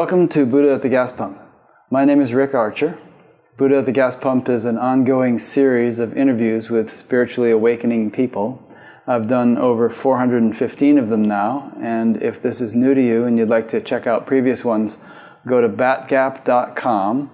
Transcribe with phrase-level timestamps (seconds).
[0.00, 1.38] Welcome to Buddha at the Gas Pump.
[1.90, 2.98] My name is Rick Archer.
[3.58, 8.66] Buddha at the Gas Pump is an ongoing series of interviews with spiritually awakening people.
[9.06, 13.36] I've done over 415 of them now, and if this is new to you and
[13.36, 14.96] you'd like to check out previous ones,
[15.46, 17.30] go to batgap.com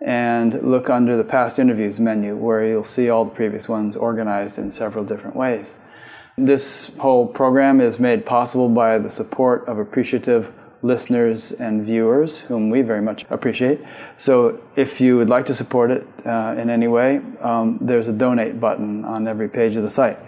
[0.00, 4.56] and look under the past interviews menu where you'll see all the previous ones organized
[4.56, 5.74] in several different ways.
[6.38, 10.50] This whole program is made possible by the support of appreciative
[10.82, 13.80] listeners and viewers, whom we very much appreciate.
[14.18, 18.12] So, if you would like to support it uh, in any way, um, there's a
[18.12, 20.18] donate button on every page of the site.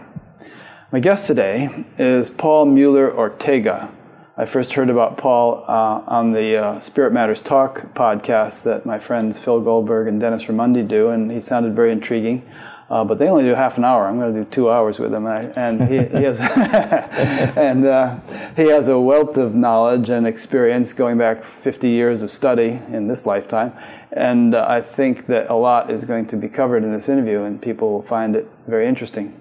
[0.90, 3.90] My guest today is Paul Muller-Ortega.
[4.38, 8.98] I first heard about Paul uh, on the uh, Spirit Matters Talk podcast that my
[8.98, 12.48] friends Phil Goldberg and Dennis Raimondi do, and he sounded very intriguing.
[12.90, 14.06] Uh, but they only do half an hour.
[14.06, 16.40] I'm going to do two hours with him, and, I, and he, he, has
[17.56, 18.18] and uh,
[18.56, 23.06] he has a wealth of knowledge and experience going back 50 years of study in
[23.06, 23.74] this lifetime.
[24.12, 27.42] And uh, I think that a lot is going to be covered in this interview,
[27.42, 29.38] and people will find it very interesting.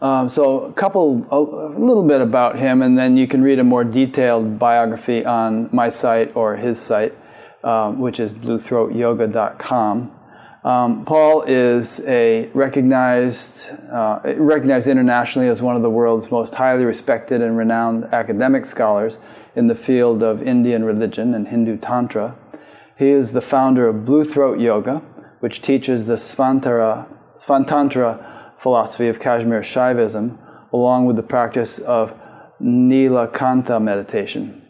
[0.00, 3.58] Um, so a couple, a, a, little bit about him, and then you can read
[3.58, 7.14] a more detailed biography on my site or his site,
[7.62, 10.10] um, which is bluethroatyoga.com.
[10.64, 16.84] Um, Paul is a recognized, uh, recognized internationally as one of the world's most highly
[16.84, 19.18] respected and renowned academic scholars
[19.56, 22.36] in the field of Indian religion and Hindu Tantra.
[22.96, 25.02] He is the founder of Blue Throat Yoga,
[25.40, 28.24] which teaches the Svantara, Svantantra
[28.60, 30.38] philosophy of Kashmir Shaivism,
[30.72, 32.14] along with the practice of
[32.62, 34.62] Nilakantha meditation.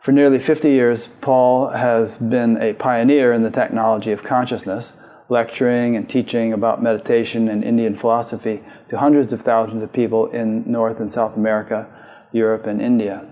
[0.00, 4.94] For nearly 50 years, Paul has been a pioneer in the technology of consciousness,
[5.28, 10.70] lecturing and teaching about meditation and Indian philosophy to hundreds of thousands of people in
[10.70, 11.86] North and South America,
[12.32, 13.26] Europe, and India.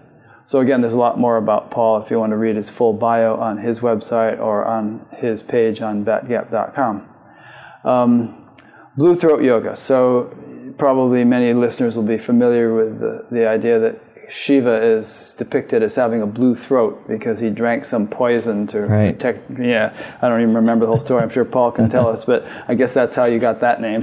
[0.46, 2.92] So, again, there's a lot more about Paul if you want to read his full
[2.92, 7.08] bio on his website or on his page on batgap.com.
[7.84, 8.46] Um,
[8.96, 9.76] Blue throat yoga.
[9.76, 10.34] So
[10.78, 15.94] probably many listeners will be familiar with the, the idea that Shiva is depicted as
[15.94, 19.14] having a blue throat because he drank some poison to right.
[19.14, 19.58] protect.
[19.58, 21.22] Yeah, I don't even remember the whole story.
[21.22, 24.02] I'm sure Paul can tell us, but I guess that's how you got that name.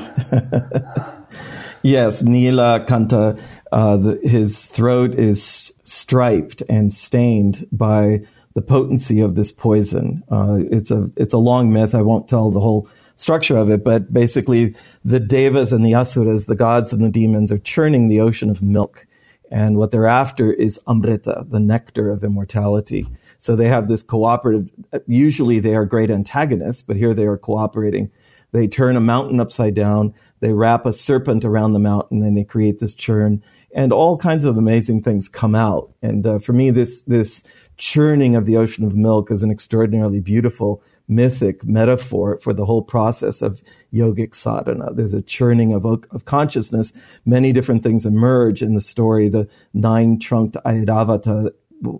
[1.84, 3.40] yes, Nila Kanta.
[3.72, 8.22] Uh, the, his throat is striped and stained by
[8.54, 10.24] the potency of this poison.
[10.30, 11.96] Uh, it's a it's a long myth.
[11.96, 16.46] I won't tell the whole structure of it, but basically the devas and the asuras,
[16.46, 19.08] the gods and the demons, are churning the ocean of milk.
[19.54, 23.06] And what they're after is amrita, the nectar of immortality.
[23.38, 24.72] So they have this cooperative,
[25.06, 28.10] usually they are great antagonists, but here they are cooperating.
[28.52, 32.44] They turn a mountain upside down, they wrap a serpent around the mountain, and they
[32.44, 33.44] create this churn.
[33.76, 35.94] And all kinds of amazing things come out.
[36.02, 37.44] And uh, for me, this, this
[37.78, 42.82] churning of the ocean of milk is an extraordinarily beautiful mythic metaphor for the whole
[42.82, 43.62] process of
[43.94, 44.94] yogic sadhana.
[44.94, 46.94] There's a churning of, of consciousness.
[47.26, 49.30] Many different things emerge in the story.
[49.30, 51.52] The nine trunked Airavata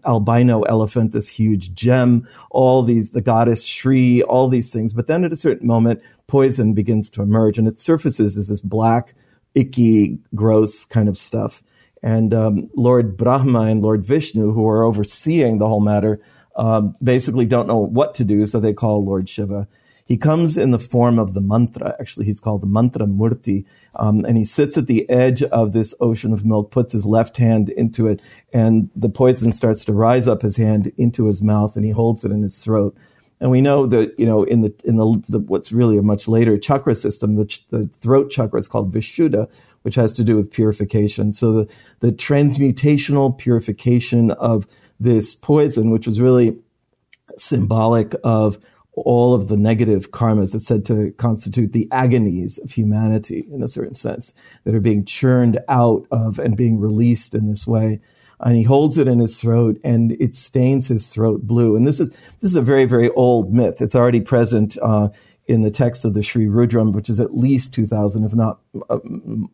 [0.06, 4.94] albino elephant, this huge gem, all these, the goddess Shri, all these things.
[4.94, 8.62] But then at a certain moment, poison begins to emerge and it surfaces as this
[8.62, 9.14] black,
[9.56, 11.64] icky, gross kind of stuff.
[12.02, 16.20] And um, Lord Brahma and Lord Vishnu, who are overseeing the whole matter,
[16.56, 19.68] um, basically don't know what to do, so they call Lord Shiva.
[20.06, 21.96] He comes in the form of the mantra.
[22.00, 23.66] Actually, he's called the mantra murti.
[23.96, 27.38] Um, and he sits at the edge of this ocean of milk, puts his left
[27.38, 28.22] hand into it,
[28.52, 32.26] and the poison starts to rise up his hand into his mouth, and he holds
[32.26, 32.98] it in his throat.
[33.40, 36.28] And we know that, you know, in the, in the, the what's really a much
[36.28, 39.50] later chakra system, the, the throat chakra is called Vishuddha,
[39.82, 41.34] which has to do with purification.
[41.34, 44.66] So the, the transmutational purification of
[45.00, 46.58] this poison, which was really
[47.38, 48.60] symbolic of
[48.96, 53.68] all of the negative karmas that's said to constitute the agonies of humanity in a
[53.68, 58.00] certain sense that are being churned out of and being released in this way.
[58.40, 61.76] And he holds it in his throat and it stains his throat blue.
[61.76, 63.82] And this is, this is a very, very old myth.
[63.82, 65.10] It's already present, uh,
[65.46, 68.60] in the text of the Sri Rudram, which is at least 2000, if not
[68.90, 69.00] uh,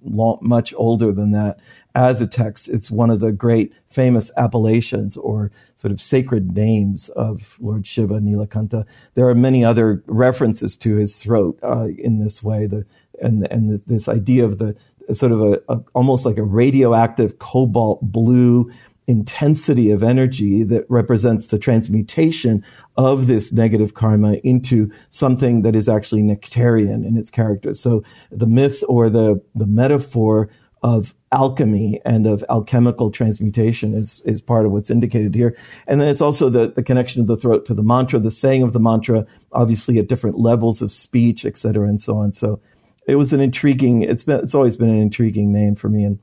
[0.03, 1.59] long, much older than that,
[1.95, 2.69] as a text.
[2.69, 8.19] It's one of the great famous appellations or sort of sacred names of Lord Shiva,
[8.19, 8.85] Nilakanta.
[9.15, 12.85] There are many other references to his throat uh, in this way, the,
[13.21, 14.75] and, and the, this idea of the
[15.11, 18.71] sort of a, a, almost like a radioactive cobalt blue
[19.09, 22.63] intensity of energy that represents the transmutation
[22.95, 27.73] of this negative karma into something that is actually nectarian in its character.
[27.73, 30.49] So the myth or the, the metaphor
[30.81, 35.57] of alchemy and of alchemical transmutation is, is part of what's indicated here.
[35.87, 38.63] And then it's also the, the connection of the throat to the mantra, the saying
[38.63, 42.31] of the mantra, obviously at different levels of speech, et cetera, and so on.
[42.33, 42.61] So
[43.07, 46.05] it was an intriguing, it's been, it's always been an intriguing name for me.
[46.05, 46.19] And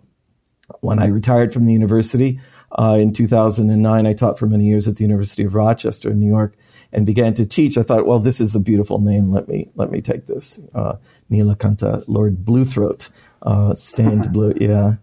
[0.81, 2.41] when I retired from the university,
[2.73, 6.29] uh, in 2009, I taught for many years at the University of Rochester in New
[6.29, 6.55] York
[6.93, 7.79] and began to teach.
[7.79, 9.31] I thought, well, this is a beautiful name.
[9.31, 10.61] Let me, let me take this.
[10.75, 10.97] Uh,
[11.31, 13.11] Nilakanta, Lord Bluethroat
[13.43, 14.55] uh, stained blue.
[14.61, 14.95] Yeah.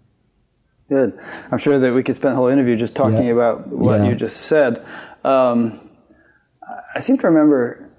[0.89, 1.17] Good.
[1.51, 3.31] I'm sure that we could spend the whole interview just talking yeah.
[3.31, 4.09] about what yeah.
[4.09, 4.85] you just said.
[5.23, 5.89] Um,
[6.95, 7.89] I seem to remember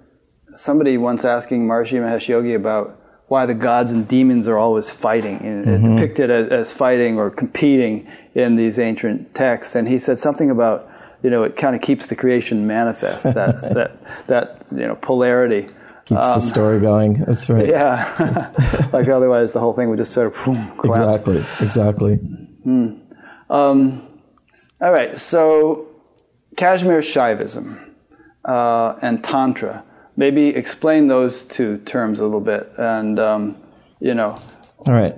[0.53, 5.39] somebody once asking Maharishi Mahesh Yogi about why the gods and demons are always fighting,
[5.41, 5.95] and mm-hmm.
[5.95, 9.75] depicted as, as, fighting or competing in these ancient texts.
[9.75, 10.91] And he said something about,
[11.23, 15.67] you know, it kind of keeps the creation manifest, that, that, that, you know, polarity
[16.05, 17.13] keeps um, the story going.
[17.13, 17.67] That's right.
[17.67, 18.51] Yeah,
[18.93, 21.19] like otherwise the whole thing would just sort of collapse.
[21.19, 21.65] Exactly.
[21.65, 22.15] Exactly.
[22.15, 22.87] Hmm.
[23.49, 24.07] Um,
[24.79, 25.19] all right.
[25.19, 25.87] So
[26.55, 27.91] Kashmir Shaivism
[28.45, 29.83] uh, and Tantra.
[30.17, 33.57] Maybe explain those two terms a little bit, and um,
[33.99, 34.41] you know,
[34.85, 35.15] all right,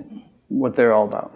[0.48, 1.34] what they're all about.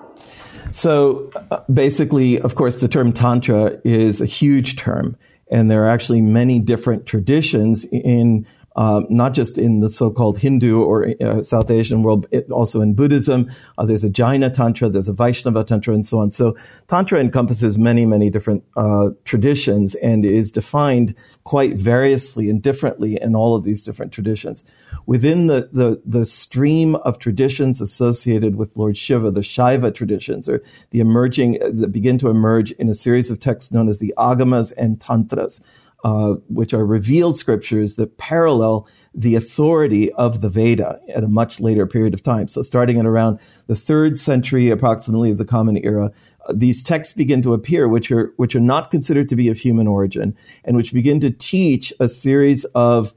[0.70, 5.16] So uh, basically, of course, the term Tantra is a huge term,
[5.50, 8.46] and there are actually many different traditions in
[8.76, 13.50] um, not just in the so-called Hindu or uh, South Asian world, also in Buddhism.
[13.78, 16.30] Uh, there's a Jaina Tantra, there's a Vaishnava Tantra, and so on.
[16.30, 16.56] So
[16.88, 23.34] Tantra encompasses many, many different uh, traditions and is defined quite variously and differently in
[23.34, 24.64] all of these different traditions.
[25.06, 30.62] Within the, the, the stream of traditions associated with Lord Shiva, the Shaiva traditions, or
[30.90, 34.72] the emerging, that begin to emerge in a series of texts known as the Agamas
[34.76, 35.60] and Tantras
[36.04, 41.60] uh, which are revealed scriptures that parallel the authority of the Veda at a much
[41.60, 42.48] later period of time.
[42.48, 46.10] So starting at around the third century approximately of the Common Era,
[46.46, 49.58] uh, these texts begin to appear, which are which are not considered to be of
[49.58, 53.14] human origin, and which begin to teach a series of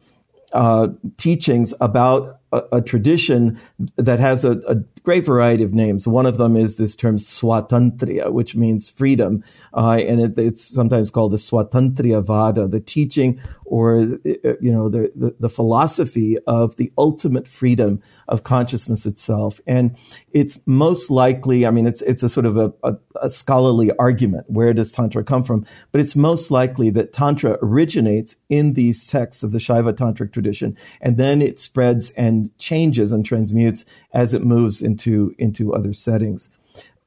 [0.53, 3.59] uh, teachings about a, a, tradition
[3.97, 6.07] that has a, a, great variety of names.
[6.07, 9.43] One of them is this term swatantriya, which means freedom,
[9.73, 15.11] uh, and it, it's sometimes called the swatantriya vada, the teaching or you know the,
[15.15, 19.59] the, the philosophy of the ultimate freedom of consciousness itself.
[19.67, 19.97] And
[20.31, 24.45] it's most likely, I mean, it's it's a sort of a, a, a scholarly argument.
[24.49, 25.65] Where does tantra come from?
[25.91, 30.77] But it's most likely that tantra originates in these texts of the Shaiva tantric tradition,
[31.01, 36.49] and then it spreads and changes and transmutes as it moves into, into other settings.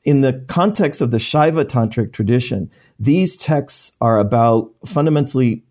[0.05, 5.65] In the context of the Shaiva Tantric tradition, these texts are about fundamentally,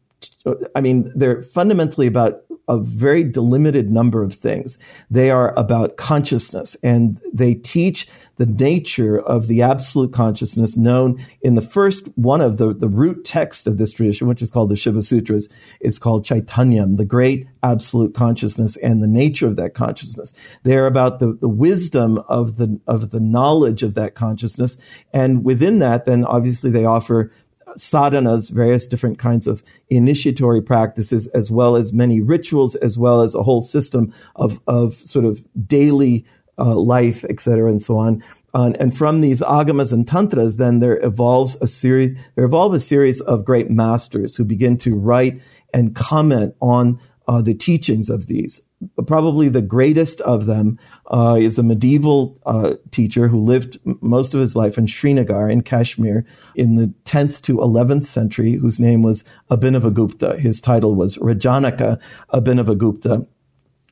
[0.75, 4.77] I mean, they're fundamentally about a very delimited number of things.
[5.09, 11.55] They are about consciousness and they teach the nature of the absolute consciousness known in
[11.55, 14.75] the first one of the, the root text of this tradition, which is called the
[14.75, 15.49] Shiva Sutras,
[15.81, 20.33] is called Chaitanyam, the great absolute consciousness and the nature of that consciousness.
[20.63, 24.77] They're about the, the wisdom of the, of the knowledge of that consciousness.
[25.13, 27.31] And within that, then obviously they offer
[27.75, 33.35] sadhanas, various different kinds of initiatory practices, as well as many rituals, as well as
[33.35, 36.25] a whole system of, of sort of daily
[36.57, 38.23] uh, life, etc., and so on.
[38.53, 42.15] Uh, and from these agamas and tantras, then there evolves a series.
[42.35, 45.41] There evolve a series of great masters who begin to write
[45.73, 48.61] and comment on uh, the teachings of these.
[49.05, 54.39] Probably the greatest of them uh, is a medieval uh, teacher who lived most of
[54.39, 59.23] his life in Srinagar in Kashmir in the 10th to 11th century, whose name was
[59.49, 60.39] Abhinavagupta.
[60.39, 61.99] His title was Rajanaka
[62.31, 63.27] Abhinavagupta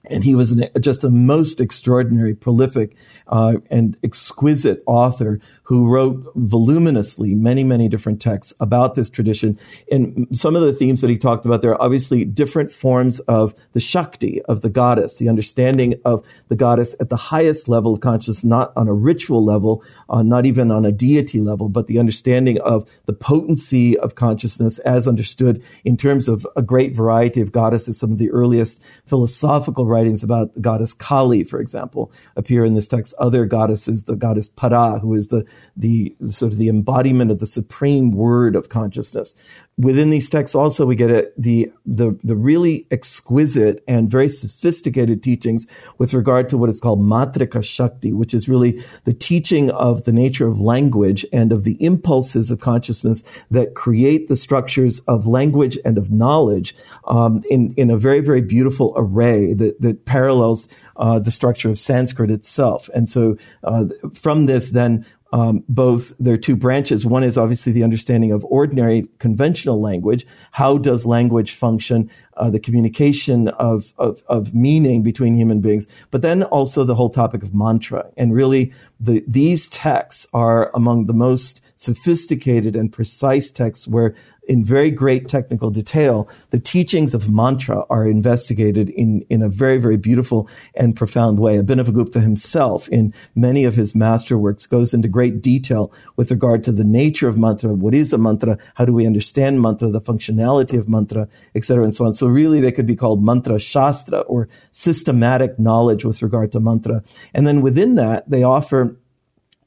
[0.09, 2.95] and he was an, just a most extraordinary, prolific,
[3.27, 9.57] uh, and exquisite author who wrote voluminously many, many different texts about this tradition.
[9.91, 13.55] And some of the themes that he talked about there are obviously different forms of
[13.73, 18.01] the Shakti, of the goddess, the understanding of the goddess at the highest level of
[18.01, 21.97] consciousness, not on a ritual level, uh, not even on a deity level, but the
[21.97, 27.51] understanding of the potency of consciousness as understood in terms of a great variety of
[27.51, 27.97] goddesses.
[27.97, 32.87] Some of the earliest philosophical writings about the goddess Kali, for example, appear in this
[32.87, 33.13] text.
[33.17, 37.47] Other goddesses, the goddess Para, who is the the sort of the embodiment of the
[37.47, 39.35] supreme word of consciousness.
[39.77, 45.21] Within these texts also we get a, the, the the really exquisite and very sophisticated
[45.21, 45.67] teachings
[45.97, 50.13] with regard to what is called matrika shakti which is really the teaching of the
[50.13, 55.77] nature of language and of the impulses of consciousness that create the structures of language
[55.83, 56.75] and of knowledge
[57.07, 61.79] um, in in a very very beautiful array that that parallels uh, the structure of
[61.79, 62.89] Sanskrit itself.
[62.93, 67.05] And so uh, from this then um, both there are two branches.
[67.05, 70.25] One is obviously the understanding of ordinary conventional language.
[70.51, 72.09] How does language function?
[72.37, 77.09] Uh, the communication of, of, of meaning between human beings, but then also the whole
[77.09, 78.05] topic of mantra.
[78.15, 84.15] And really, the, these texts are among the most sophisticated and precise texts where
[84.47, 89.77] in very great technical detail, the teachings of mantra are investigated in, in a very,
[89.77, 91.57] very beautiful and profound way.
[91.57, 96.83] Abhinavagupta himself, in many of his masterworks, goes into great detail with regard to the
[96.83, 97.73] nature of mantra.
[97.73, 98.57] What is a mantra?
[98.75, 99.89] How do we understand mantra?
[99.89, 102.13] The functionality of mantra, etc., and so on.
[102.13, 107.03] So really, they could be called mantra shastra or systematic knowledge with regard to mantra.
[107.33, 108.97] And then within that, they offer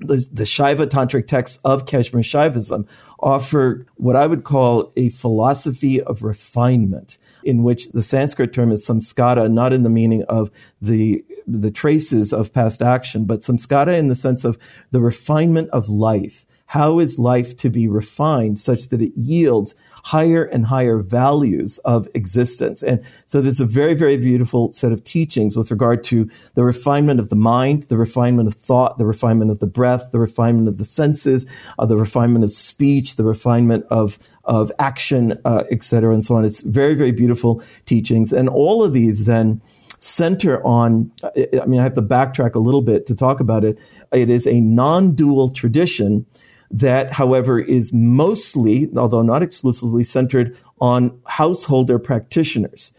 [0.01, 2.87] the, the Shaiva tantric texts of Kashmir Shaivism
[3.21, 8.87] offer what I would call a philosophy of refinement, in which the Sanskrit term is
[8.87, 10.51] samskara, not in the meaning of
[10.81, 14.59] the the traces of past action, but samskara in the sense of
[14.91, 16.47] the refinement of life.
[16.67, 19.75] How is life to be refined such that it yields
[20.05, 22.83] higher and higher values of existence.
[22.83, 27.21] And so there's a very, very beautiful set of teachings with regard to the refinement
[27.21, 30.79] of the mind, the refinement of thought, the refinement of the breath, the refinement of
[30.79, 31.47] the senses,
[31.79, 36.35] uh, the refinement of speech, the refinement of of action, uh, et cetera, and so
[36.35, 36.43] on.
[36.43, 38.33] It's very, very beautiful teachings.
[38.33, 39.61] And all of these then
[40.01, 43.79] center on, I mean, I have to backtrack a little bit to talk about it.
[44.11, 46.25] It is a non-dual tradition
[46.71, 52.93] that, however, is mostly, although not exclusively, centered on householder practitioners.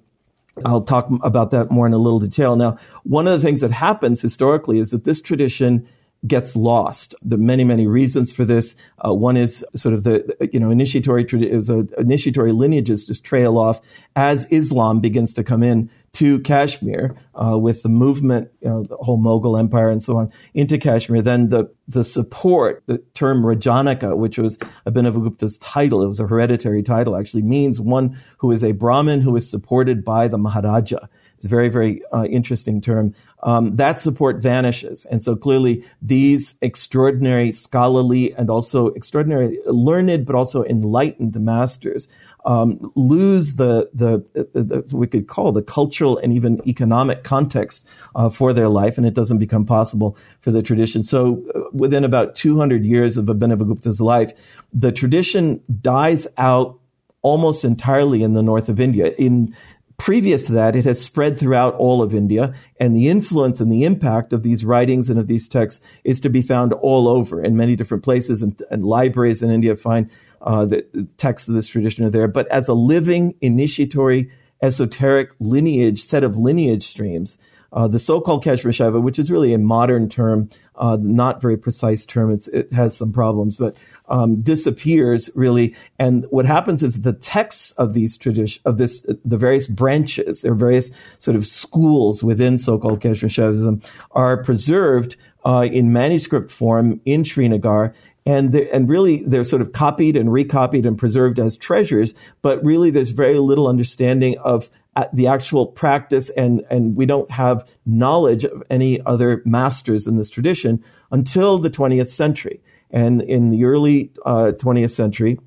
[0.65, 2.55] I'll talk about that more in a little detail.
[2.55, 5.88] Now, one of the things that happens historically is that this tradition
[6.27, 7.15] gets lost.
[7.21, 8.75] There are many, many reasons for this.
[9.05, 13.79] Uh, one is sort of the, you know, initiatory, a, initiatory lineages just trail off
[14.15, 18.98] as Islam begins to come in to Kashmir uh, with the movement, you know, the
[18.98, 21.22] whole Mughal Empire and so on into Kashmir.
[21.22, 26.84] Then the the support, the term Rajanaka, which was Abhinavagupta's title, it was a hereditary
[26.84, 31.08] title, actually means one who is a Brahmin who is supported by the Maharaja.
[31.39, 33.15] It's a very, very uh, interesting term.
[33.43, 35.05] Um, that support vanishes.
[35.05, 42.10] And so clearly these extraordinary scholarly and also extraordinary learned, but also enlightened masters
[42.43, 47.88] um, lose the, the, the, the, we could call the cultural and even economic context
[48.15, 51.03] uh, for their life, and it doesn't become possible for the tradition.
[51.03, 54.34] So uh, within about 200 years of Abhinavagupta's life,
[54.74, 56.77] the tradition dies out
[57.22, 59.13] almost entirely in the north of India.
[59.17, 59.55] In
[60.00, 63.84] previous to that, it has spread throughout all of India, and the influence and the
[63.84, 67.56] impact of these writings and of these texts is to be found all over in
[67.56, 70.10] many different places, and, and libraries in India find
[70.41, 76.01] uh, the texts of this tradition are there, but as a living initiatory esoteric lineage
[76.01, 77.38] set of lineage streams.
[77.72, 82.05] Uh, the so-called Kashmir Shaiva, which is really a modern term, uh, not very precise
[82.05, 82.31] term.
[82.31, 83.75] it has some problems, but
[84.07, 85.75] um, disappears really.
[86.00, 90.53] And what happens is the texts of these tradition of this the various branches, there
[90.53, 97.00] are various sort of schools within so-called Kashmir Shaivism, are preserved uh, in manuscript form
[97.05, 97.93] in Srinagar
[98.25, 102.13] and and really they're sort of copied and recopied and preserved as treasures.
[102.41, 104.69] But really, there's very little understanding of
[105.13, 110.29] the actual practice, and and we don't have knowledge of any other masters in this
[110.29, 112.62] tradition until the 20th century.
[112.91, 115.38] And in the early uh, 20th century,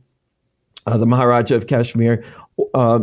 [0.86, 2.24] uh, the Maharaja of Kashmir
[2.74, 3.00] uh,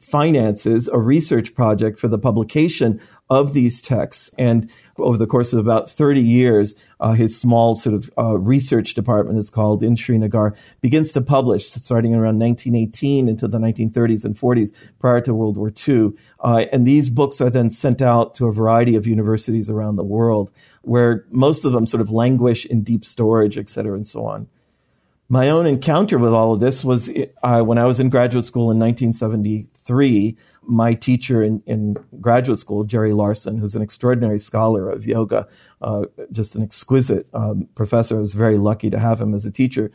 [0.00, 4.30] finances a research project for the publication of these texts.
[4.38, 8.94] And over the course of about 30 years, uh, his small sort of uh, research
[8.94, 14.36] department, it's called in Srinagar, begins to publish starting around 1918 into the 1930s and
[14.36, 16.12] 40s prior to World War II.
[16.40, 20.04] Uh, and these books are then sent out to a variety of universities around the
[20.04, 24.24] world where most of them sort of languish in deep storage, et cetera, and so
[24.24, 24.48] on
[25.28, 27.10] my own encounter with all of this was
[27.42, 30.36] uh, when I was in graduate school in 1973.
[30.66, 35.46] My teacher in, in, graduate school, Jerry Larson, who's an extraordinary scholar of yoga,
[35.82, 38.16] uh, just an exquisite um, professor.
[38.16, 39.90] I was very lucky to have him as a teacher.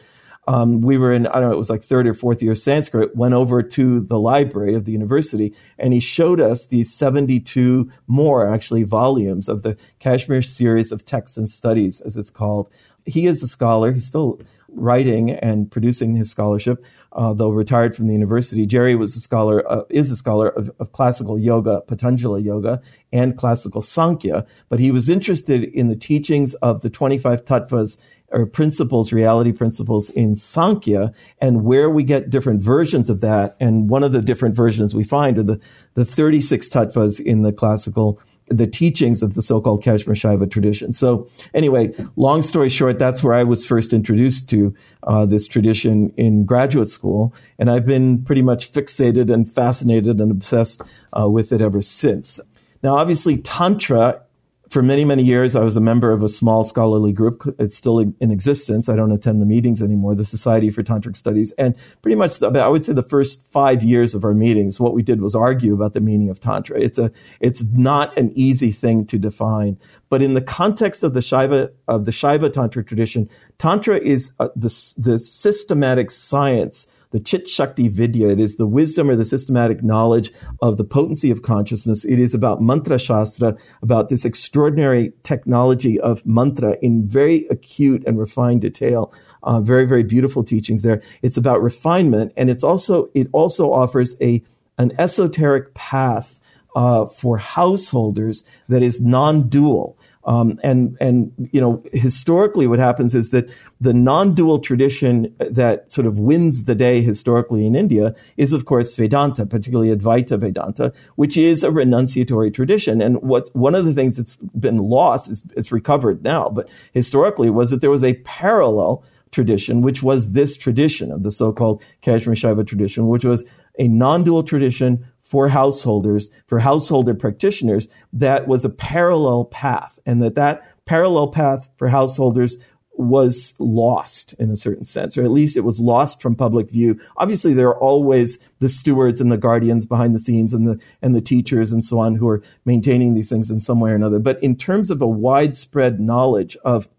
[0.48, 3.16] Um, we were in, I don't know, it was like third or fourth year Sanskrit,
[3.16, 8.52] went over to the library of the university, and he showed us these 72 more,
[8.52, 12.70] actually, volumes of the Kashmir series of texts and studies, as it's called.
[13.06, 13.92] He is a scholar.
[13.92, 14.40] He's still
[14.74, 18.66] writing and producing his scholarship, uh, though retired from the university.
[18.66, 23.38] Jerry was a scholar, uh, is a scholar of, of, classical yoga, Patanjali yoga, and
[23.38, 27.98] classical Sankhya, but he was interested in the teachings of the 25 tattvas
[28.32, 33.56] or principles, reality principles in Sankhya, and where we get different versions of that.
[33.60, 35.60] And one of the different versions we find are the,
[35.96, 40.94] the 36 tattvas in the classical the teachings of the so-called Kashmir Shaiva tradition.
[40.94, 46.14] So anyway, long story short, that's where I was first introduced to uh, this tradition
[46.18, 50.82] in graduate school, and I've been pretty much fixated and fascinated and obsessed
[51.18, 52.40] uh, with it ever since.
[52.82, 54.22] Now, obviously, Tantra
[54.70, 57.56] for many, many years, I was a member of a small scholarly group.
[57.60, 58.88] It's still in existence.
[58.88, 61.52] I don't attend the meetings anymore, the Society for Tantric Studies.
[61.54, 64.94] And pretty much, the, I would say the first five years of our meetings, what
[64.94, 66.80] we did was argue about the meaning of Tantra.
[66.80, 69.80] It's a, it's not an easy thing to define.
[70.10, 74.50] But in the context of the Shaiva, of the Shaiva Tantra tradition, Tantra is uh,
[74.56, 78.30] the, the systematic science the Chit Shakti Vidya.
[78.30, 82.06] It is the wisdom or the systematic knowledge of the potency of consciousness.
[82.06, 88.20] It is about mantra shastra, about this extraordinary technology of mantra in very acute and
[88.20, 89.12] refined detail.
[89.44, 91.02] Uh, very, very beautiful teachings there.
[91.22, 94.44] It's about refinement, and it's also it also offers a
[94.78, 96.40] an esoteric path
[96.76, 99.98] uh, for householders that is non-dual.
[100.26, 103.50] Um, and and you know historically, what happens is that
[103.80, 108.96] the non-dual tradition that sort of wins the day historically in India is, of course,
[108.96, 113.02] Vedanta, particularly Advaita Vedanta, which is a renunciatory tradition.
[113.02, 117.50] And what one of the things that's been lost is it's recovered now, but historically
[117.50, 122.36] was that there was a parallel tradition, which was this tradition of the so-called Kashmir
[122.36, 123.46] Shaiva tradition, which was
[123.78, 130.34] a non-dual tradition for householders, for householder practitioners, that was a parallel path and that
[130.34, 132.58] that parallel path for householders
[132.94, 137.00] was lost in a certain sense, or at least it was lost from public view.
[137.16, 141.16] Obviously, there are always the stewards and the guardians behind the scenes and the, and
[141.16, 144.20] the teachers and so on who are maintaining these things in some way or another.
[144.20, 146.90] But in terms of a widespread knowledge of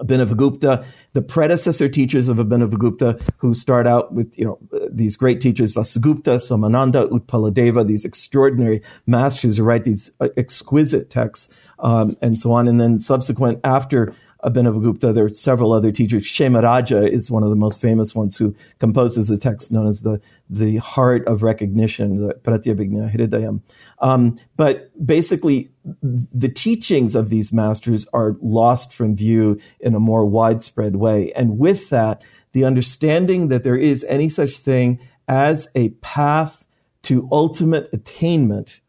[0.00, 4.58] Abhinavagupta, the predecessor teachers of Abhinavagupta, who start out with you know
[4.90, 11.52] these great teachers Vasugupta, Somananda, Utpaladeva, these extraordinary masters who write these uh, exquisite texts
[11.78, 16.24] um, and so on, and then subsequent after Abhinavagupta, there are several other teachers.
[16.24, 20.20] Kshemaraja is one of the most famous ones who composes a text known as the,
[20.50, 22.32] the Heart of Recognition,
[23.30, 23.60] the.
[24.00, 25.70] Um, but basically,
[26.02, 31.32] the teachings of these masters are lost from view in a more widespread way.
[31.34, 36.66] And with that, the understanding that there is any such thing as a path
[37.04, 38.80] to ultimate attainment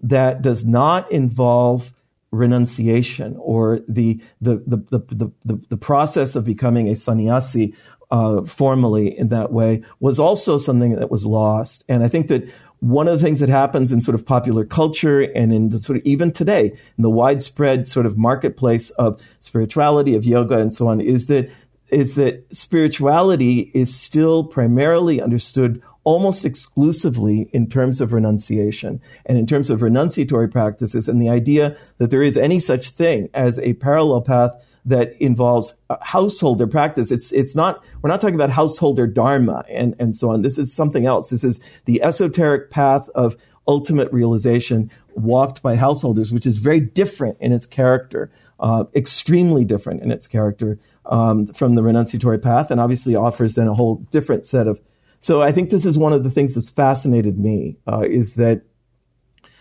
[0.00, 1.92] that does not involve
[2.30, 7.74] renunciation or the the the the, the, the process of becoming a sannyasi
[8.10, 11.84] uh, formally in that way was also something that was lost.
[11.88, 12.48] And I think that
[12.80, 15.98] one of the things that happens in sort of popular culture and in the sort
[15.98, 16.66] of even today
[16.96, 21.50] in the widespread sort of marketplace of spirituality of yoga and so on is that
[21.88, 29.46] is that spirituality is still primarily understood almost exclusively in terms of renunciation and in
[29.46, 33.74] terms of renunciatory practices and the idea that there is any such thing as a
[33.74, 34.52] parallel path
[34.84, 37.10] that involves householder practice.
[37.10, 40.42] It's, it's not, we're not talking about householder dharma and, and so on.
[40.42, 41.30] This is something else.
[41.30, 43.36] This is the esoteric path of
[43.66, 50.02] ultimate realization walked by householders, which is very different in its character, uh, extremely different
[50.02, 54.46] in its character um, from the renunciatory path, and obviously offers then a whole different
[54.46, 54.80] set of
[55.20, 58.62] so I think this is one of the things that's fascinated me uh, is that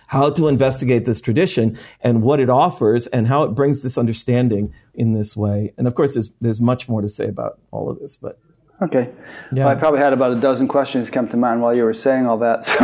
[0.08, 4.74] how to investigate this tradition and what it offers and how it brings this understanding
[4.94, 5.74] in this way.
[5.78, 8.40] And of course, there's, there's much more to say about all of this, but.
[8.82, 9.12] Okay.
[9.52, 9.66] Yeah.
[9.66, 12.28] Well, I probably had about a dozen questions come to mind while you were saying
[12.28, 12.78] all that, so,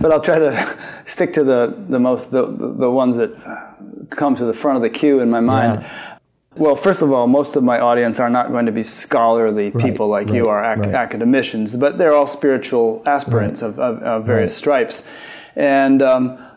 [0.00, 3.30] but I'll try to stick to the, the most the, the ones that
[4.10, 5.82] come to the front of the queue in my mind.
[5.82, 6.18] Yeah.
[6.56, 9.84] Well, first of all, most of my audience are not going to be scholarly right,
[9.84, 10.94] people like right, you are, ac- right.
[10.94, 15.04] academicians, but they're all spiritual aspirants of, of, of, various stripes.
[15.54, 16.47] And um,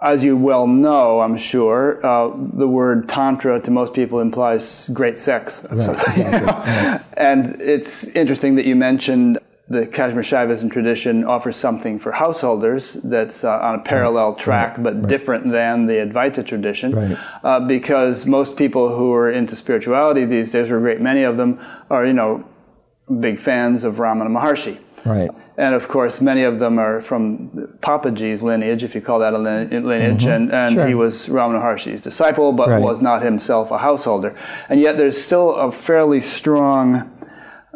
[0.00, 5.18] as you well know, I'm sure, uh, the word tantra to most people implies great
[5.18, 5.64] sex.
[5.64, 6.24] Exactly.
[7.16, 13.44] and it's interesting that you mentioned the Kashmir Shaivism tradition offers something for householders that's
[13.44, 14.38] uh, on a parallel right.
[14.38, 14.82] track, right.
[14.82, 15.06] but right.
[15.08, 20.70] different than the Advaita tradition, uh, because most people who are into spirituality these days,
[20.70, 22.48] or a great many of them, are you know
[23.20, 24.78] big fans of Ramana Maharshi.
[25.04, 25.30] Right.
[25.58, 27.48] And of course, many of them are from
[27.82, 30.28] Papaji's lineage, if you call that a lineage, mm-hmm.
[30.28, 30.86] and, and sure.
[30.86, 34.34] he was Ramana Maharshi's disciple, but was not himself a householder.
[34.68, 37.12] And yet, there's still a fairly strong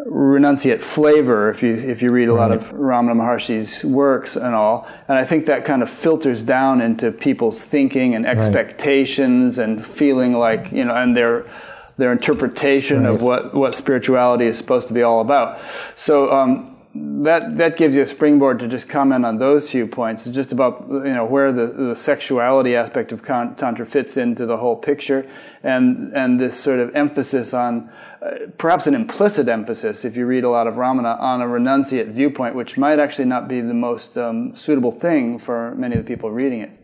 [0.06, 2.50] renunciate flavor if you if you read a right.
[2.50, 4.88] lot of Ramana Maharshi's works and all.
[5.08, 9.68] And I think that kind of filters down into people's thinking and expectations right.
[9.68, 11.50] and feeling like you know and their
[11.96, 13.14] their interpretation right.
[13.14, 15.60] of what what spirituality is supposed to be all about.
[15.96, 16.32] So.
[16.32, 20.26] Um, that that gives you a springboard to just comment on those few points.
[20.26, 24.76] Just about you know where the, the sexuality aspect of tantra fits into the whole
[24.76, 25.26] picture,
[25.62, 30.44] and and this sort of emphasis on uh, perhaps an implicit emphasis, if you read
[30.44, 34.18] a lot of Ramana, on a renunciate viewpoint, which might actually not be the most
[34.18, 36.81] um, suitable thing for many of the people reading it.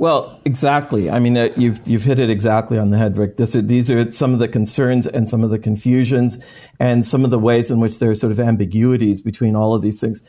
[0.00, 1.10] Well, exactly.
[1.10, 3.36] I mean, uh, you've you've hit it exactly on the head, Rick.
[3.36, 6.42] This, these are some of the concerns and some of the confusions
[6.78, 9.82] and some of the ways in which there are sort of ambiguities between all of
[9.82, 10.22] these things.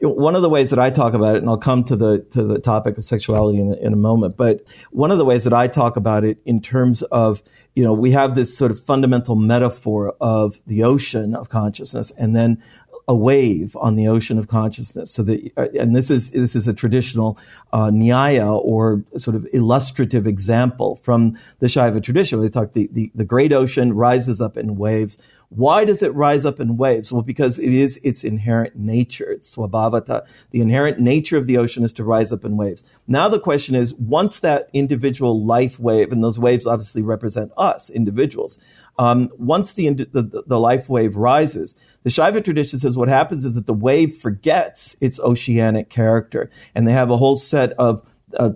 [0.00, 2.44] One of the ways that I talk about it, and I'll come to the to
[2.44, 4.60] the topic of sexuality in, in a moment, but
[4.92, 7.42] one of the ways that I talk about it in terms of
[7.74, 12.36] you know we have this sort of fundamental metaphor of the ocean of consciousness, and
[12.36, 12.62] then
[13.08, 15.10] a wave on the ocean of consciousness.
[15.10, 17.38] So that, uh, and this is this is a traditional
[17.72, 22.40] uh, nyaya or sort of illustrative example from the Shaiva tradition.
[22.42, 25.16] They talk the, the the great ocean rises up in waves.
[25.48, 27.10] Why does it rise up in waves?
[27.10, 29.30] Well, because it is its inherent nature.
[29.30, 30.26] It's swabhavata.
[30.50, 32.84] The inherent nature of the ocean is to rise up in waves.
[33.06, 37.88] Now the question is, once that individual life wave, and those waves obviously represent us,
[37.88, 38.58] individuals,
[38.98, 43.54] um, once the, the, the life wave rises, the Shaiva tradition says what happens is
[43.54, 48.02] that the wave forgets its oceanic character, and they have a whole set of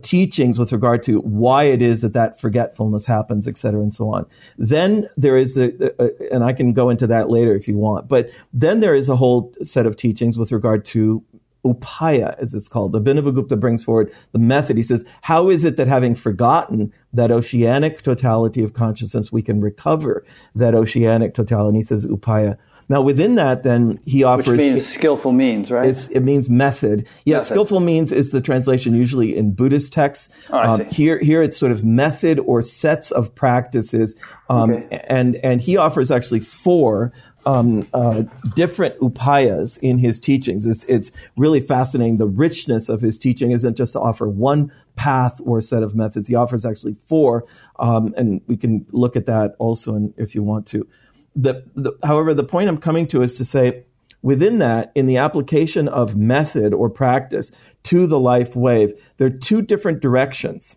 [0.03, 4.13] teachings with regard to why it is that that forgetfulness happens, et cetera, and so
[4.13, 4.27] on.
[4.59, 8.07] Then there is the, uh, and I can go into that later if you want,
[8.07, 11.25] but then there is a whole set of teachings with regard to
[11.65, 12.93] upaya, as it's called.
[12.93, 14.77] Abhinavagupta brings forward the method.
[14.77, 19.61] He says, how is it that having forgotten that oceanic totality of consciousness, we can
[19.61, 21.69] recover that oceanic totality?
[21.69, 22.59] And he says, upaya.
[22.89, 24.49] Now, within that, then he offers.
[24.49, 25.89] Which means skillful means, right?
[26.11, 27.07] it means method.
[27.25, 27.47] Yeah, method.
[27.47, 30.35] skillful means is the translation usually in Buddhist texts.
[30.51, 34.15] Oh, um, here, here it's sort of method or sets of practices.
[34.51, 35.05] Um, okay.
[35.09, 37.13] And, and he offers actually four
[37.47, 38.23] um, uh,
[38.55, 40.67] different upayas in his teachings.
[40.67, 42.19] It's, it's really fascinating.
[42.19, 46.29] The richness of his teaching isn't just to offer one path or set of methods.
[46.29, 47.45] He offers actually four,
[47.79, 50.87] um, and we can look at that also in, if you want to.
[51.35, 53.85] The, the, however, the point I'm coming to is to say,
[54.21, 57.51] within that, in the application of method or practice
[57.85, 60.77] to the life wave, there are two different directions.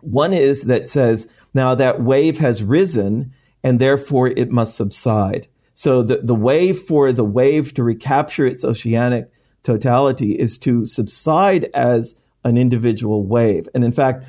[0.00, 5.48] One is that says, now that wave has risen, and therefore it must subside.
[5.74, 9.30] So the, the way for the wave to recapture its oceanic
[9.64, 13.68] totality is to subside as an individual wave.
[13.74, 14.24] And in fact,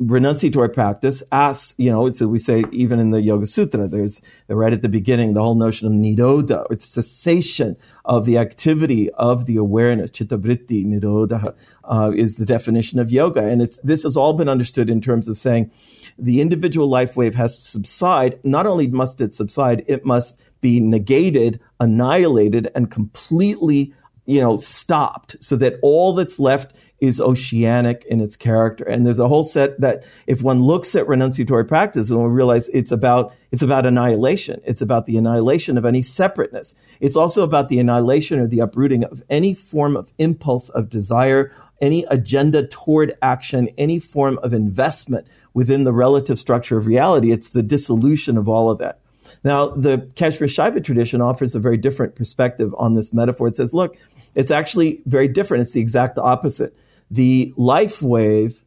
[0.00, 4.72] renunciatory practice asks, you know, so we say even in the Yoga Sutra, there's right
[4.72, 9.56] at the beginning, the whole notion of nirodha, or cessation of the activity of the
[9.56, 13.44] awareness, chitta vritti, nirodha, uh, is the definition of yoga.
[13.44, 15.70] And it's, this has all been understood in terms of saying
[16.16, 18.38] the individual life wave has to subside.
[18.44, 23.94] Not only must it subside, it must be negated, annihilated, and completely,
[24.26, 28.84] you know, stopped so that all that's left is oceanic in its character.
[28.84, 32.68] And there's a whole set that if one looks at renunciatory practice, one will realize
[32.70, 34.60] it's about, it's about annihilation.
[34.64, 36.74] It's about the annihilation of any separateness.
[36.98, 41.52] It's also about the annihilation or the uprooting of any form of impulse of desire,
[41.80, 47.30] any agenda toward action, any form of investment within the relative structure of reality.
[47.30, 48.98] It's the dissolution of all of that.
[49.44, 53.48] Now, the Kashmir Shaiva tradition offers a very different perspective on this metaphor.
[53.48, 53.96] It says, look,
[54.34, 55.62] it's actually very different.
[55.62, 56.76] It's the exact opposite.
[57.10, 58.64] The life wave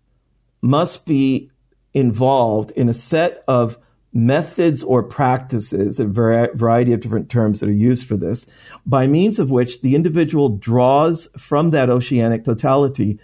[0.62, 1.52] must be
[1.94, 3.78] involved in a set of
[4.14, 8.46] methods or practices, a variety of different terms that are used for this,
[8.86, 13.20] by means of which the individual draws from that oceanic totality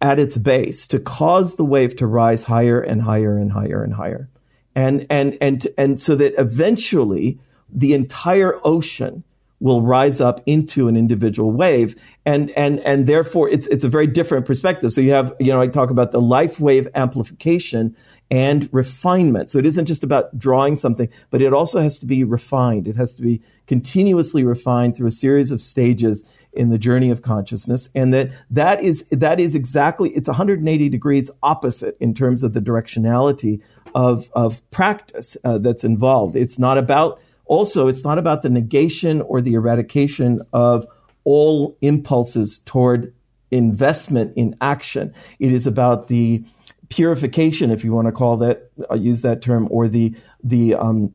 [0.00, 3.94] at its base to cause the wave to rise higher and higher and higher and
[3.94, 4.28] higher
[4.74, 7.38] and and and and so that eventually
[7.72, 9.24] the entire ocean
[9.62, 11.94] will rise up into an individual wave.
[12.26, 14.92] And and and therefore it's it's a very different perspective.
[14.92, 17.96] So you have you know i talk about the life wave amplification
[18.28, 19.50] and refinement.
[19.50, 22.88] So it isn't just about drawing something but it also has to be refined.
[22.88, 27.22] It has to be continuously refined through a series of stages in the journey of
[27.22, 27.88] consciousness.
[27.94, 32.60] And that that is that is exactly it's 180 degrees opposite in terms of the
[32.60, 33.60] directionality
[33.94, 36.36] of, of practice uh, that's involved.
[36.36, 40.86] It's not about, also, it's not about the negation or the eradication of
[41.24, 43.14] all impulses toward
[43.50, 45.14] investment in action.
[45.38, 46.44] It is about the
[46.88, 51.14] purification, if you want to call that, I'll use that term, or the, the um,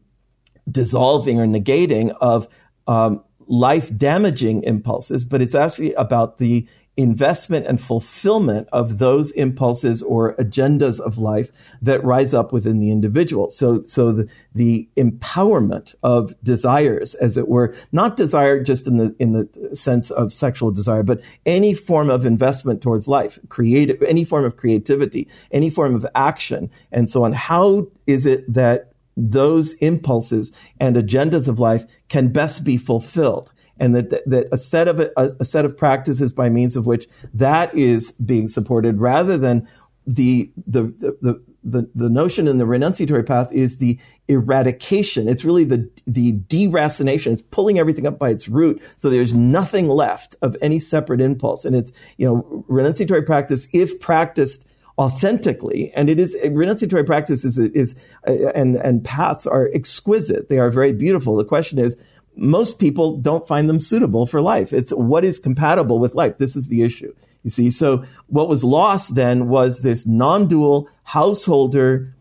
[0.69, 2.47] dissolving or negating of
[2.87, 10.01] um, life damaging impulses, but it's actually about the investment and fulfillment of those impulses
[10.01, 13.51] or agendas of life that rise up within the individual.
[13.51, 19.15] So, so the, the empowerment of desires, as it were, not desire just in the,
[19.19, 24.25] in the sense of sexual desire, but any form of investment towards life, creative, any
[24.25, 27.33] form of creativity, any form of action, and so on.
[27.33, 33.51] How is it that those impulses and agendas of life can best be fulfilled?
[33.79, 37.07] And that, that a set of a, a set of practices by means of which
[37.33, 39.67] that is being supported rather than
[40.05, 40.83] the, the,
[41.21, 45.27] the, the, the notion in the renunciatory path is the eradication.
[45.27, 47.33] It's really the, the deracination.
[47.33, 48.81] It's pulling everything up by its root.
[48.95, 51.65] So there's nothing left of any separate impulse.
[51.65, 54.65] And it's, you know, renunciatory practice, if practiced
[54.97, 60.49] authentically, and it is renunciatory practice is, is, and, and paths are exquisite.
[60.49, 61.35] They are very beautiful.
[61.35, 61.97] The question is,
[62.37, 64.71] most people don't find them suitable for life.
[64.71, 66.37] It's what is compatible with life.
[66.37, 67.13] This is the issue.
[67.43, 72.13] You see, so what was lost then was this non-dual householder,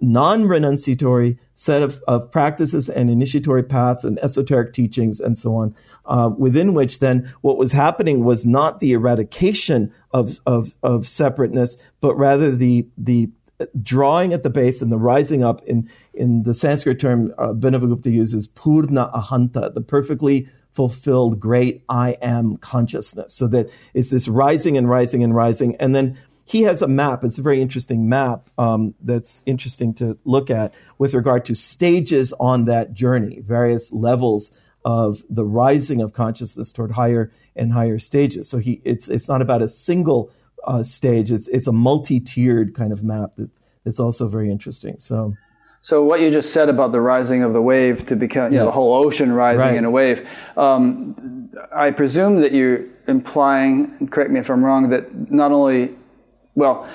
[0.00, 5.74] non-renunciatory set of, of practices and initiatory paths and esoteric teachings and so on,
[6.06, 11.76] uh, within which then what was happening was not the eradication of, of, of separateness,
[12.00, 13.30] but rather the, the
[13.82, 18.10] drawing at the base and the rising up in, in the Sanskrit term uh, Abhinavagupta
[18.10, 23.34] uses Purna Ahanta, the perfectly fulfilled great I am consciousness.
[23.34, 25.76] So that it's this rising and rising and rising.
[25.76, 27.24] And then he has a map.
[27.24, 32.32] It's a very interesting map um, that's interesting to look at with regard to stages
[32.40, 34.52] on that journey, various levels
[34.84, 38.48] of the rising of consciousness toward higher and higher stages.
[38.48, 40.30] So he, it's it's not about a single
[40.64, 41.30] uh, stage.
[41.30, 43.50] It's it's a multi-tiered kind of map that
[43.84, 44.96] it's also very interesting.
[44.98, 45.34] So.
[45.84, 48.62] So what you just said about the rising of the wave to become, you yeah.
[48.62, 49.74] know, the whole ocean rising right.
[49.74, 55.32] in a wave, um, I presume that you're implying, correct me if I'm wrong, that
[55.32, 55.96] not only,
[56.54, 56.88] well,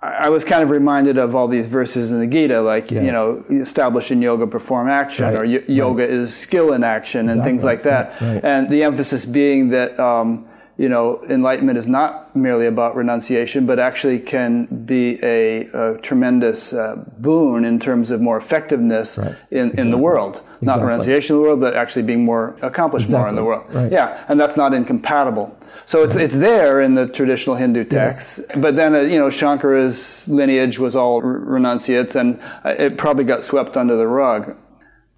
[0.00, 3.02] I was kind of reminded of all these verses in the Gita, like, yeah.
[3.02, 5.34] you know, establish in yoga, perform action, right.
[5.34, 6.10] or y- yoga right.
[6.10, 7.40] is skill in action, exactly.
[7.40, 8.22] and things like that.
[8.22, 10.46] And the emphasis being that, um,
[10.80, 16.72] you know, enlightenment is not merely about renunciation, but actually can be a, a tremendous
[16.72, 19.36] uh, boon in terms of more effectiveness right.
[19.50, 19.82] in, exactly.
[19.82, 20.36] in the world.
[20.36, 20.66] Exactly.
[20.66, 23.20] Not renunciation in the world, but actually being more accomplished exactly.
[23.20, 23.74] more in the world.
[23.74, 23.92] Right.
[23.92, 25.54] Yeah, and that's not incompatible.
[25.84, 26.24] So it's, right.
[26.24, 28.48] it's there in the traditional Hindu texts, yes.
[28.56, 33.44] but then, uh, you know, Shankara's lineage was all renunciates and uh, it probably got
[33.44, 34.56] swept under the rug.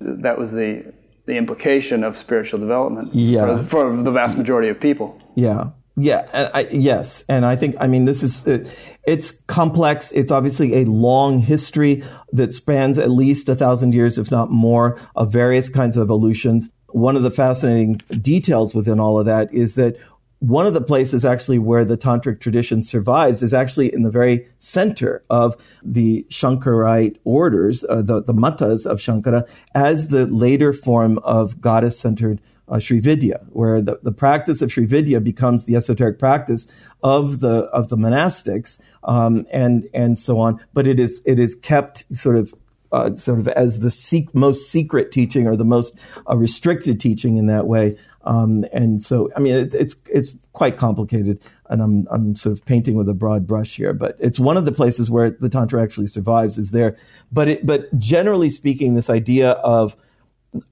[0.00, 0.92] That was the
[1.24, 3.58] the implication of spiritual development yeah.
[3.62, 5.21] for, for the vast majority of people.
[5.34, 5.70] Yeah.
[5.94, 8.70] Yeah, and I, yes, and I think I mean this is it,
[9.04, 10.10] it's complex.
[10.12, 14.98] It's obviously a long history that spans at least a thousand years, if not more,
[15.14, 16.72] of various kinds of evolutions.
[16.88, 19.98] One of the fascinating details within all of that is that
[20.38, 24.48] one of the places actually where the tantric tradition survives is actually in the very
[24.58, 31.18] center of the Shankarite orders, uh, the, the mathas of Shankara, as the later form
[31.18, 35.76] of goddess centered uh, Sri Vidya, where the, the practice of Sri Vidya becomes the
[35.76, 36.68] esoteric practice
[37.02, 40.64] of the of the monastics, um, and and so on.
[40.72, 42.54] But it is it is kept sort of
[42.92, 45.94] uh, sort of as the seek, most secret teaching or the most
[46.28, 50.76] uh, restricted teaching in that way um, and so, I mean, it, it's it's quite
[50.76, 54.56] complicated, and I'm I'm sort of painting with a broad brush here, but it's one
[54.56, 56.96] of the places where the tantra actually survives is there.
[57.32, 59.96] But it, but generally speaking, this idea of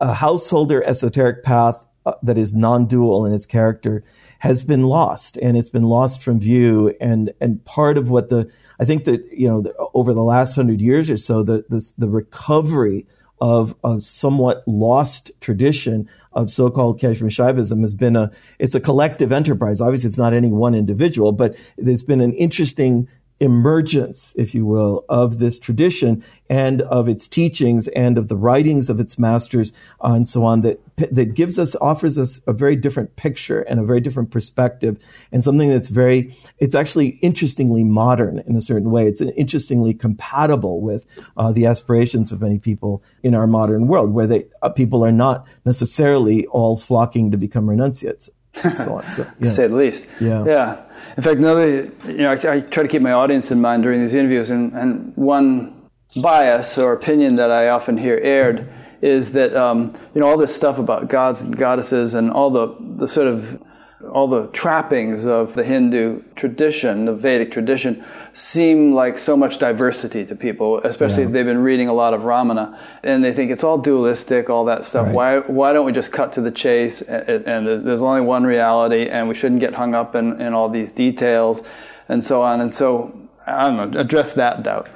[0.01, 4.03] a householder esoteric path uh, that is non-dual in its character
[4.41, 6.95] has been lost, and it's been lost from view.
[7.01, 10.55] And and part of what the I think that you know the, over the last
[10.55, 13.07] hundred years or so, the the, the recovery
[13.41, 19.33] of a somewhat lost tradition of so-called Kashmir Shaivism has been a, it's a collective
[19.33, 19.81] enterprise.
[19.81, 23.09] Obviously, it's not any one individual, but there's been an interesting
[23.41, 28.91] emergence, if you will, of this tradition and of its teachings and of the writings
[28.91, 29.73] of its masters
[30.03, 33.83] and so on that that gives us offers us a very different picture and a
[33.83, 34.99] very different perspective
[35.33, 39.07] and something that's very it's actually interestingly modern in a certain way.
[39.07, 41.07] It's interestingly compatible with
[41.39, 45.13] uh, the aspirations of many people in our modern world where they uh, people are
[45.13, 48.29] not necessarily all flocking to become renunciates
[48.75, 49.09] so on.
[49.09, 49.49] So, yeah.
[49.49, 50.05] to say the least.
[50.21, 50.45] Yeah.
[50.45, 53.83] Yeah in fact, another, you know, I, I, try to keep my audience in mind
[53.83, 58.69] during these interviews, and, and one bias or opinion that I often hear aired
[59.03, 62.77] is that, um, you know, all this stuff about gods and goddesses and all the,
[62.97, 63.63] the sort of
[64.09, 70.25] all the trappings of the Hindu tradition, the Vedic tradition, seem like so much diversity
[70.27, 71.29] to people, especially yeah.
[71.29, 74.65] if they've been reading a lot of Ramana, and they think it's all dualistic, all
[74.67, 75.07] that stuff.
[75.07, 75.15] Right.
[75.15, 77.03] Why why don't we just cut to the chase?
[77.03, 80.69] And, and, there's only one reality, and we shouldn't get hung up in, in all
[80.69, 81.63] these details,
[82.09, 82.61] and so on.
[82.61, 84.89] And so I don't know, address that doubt.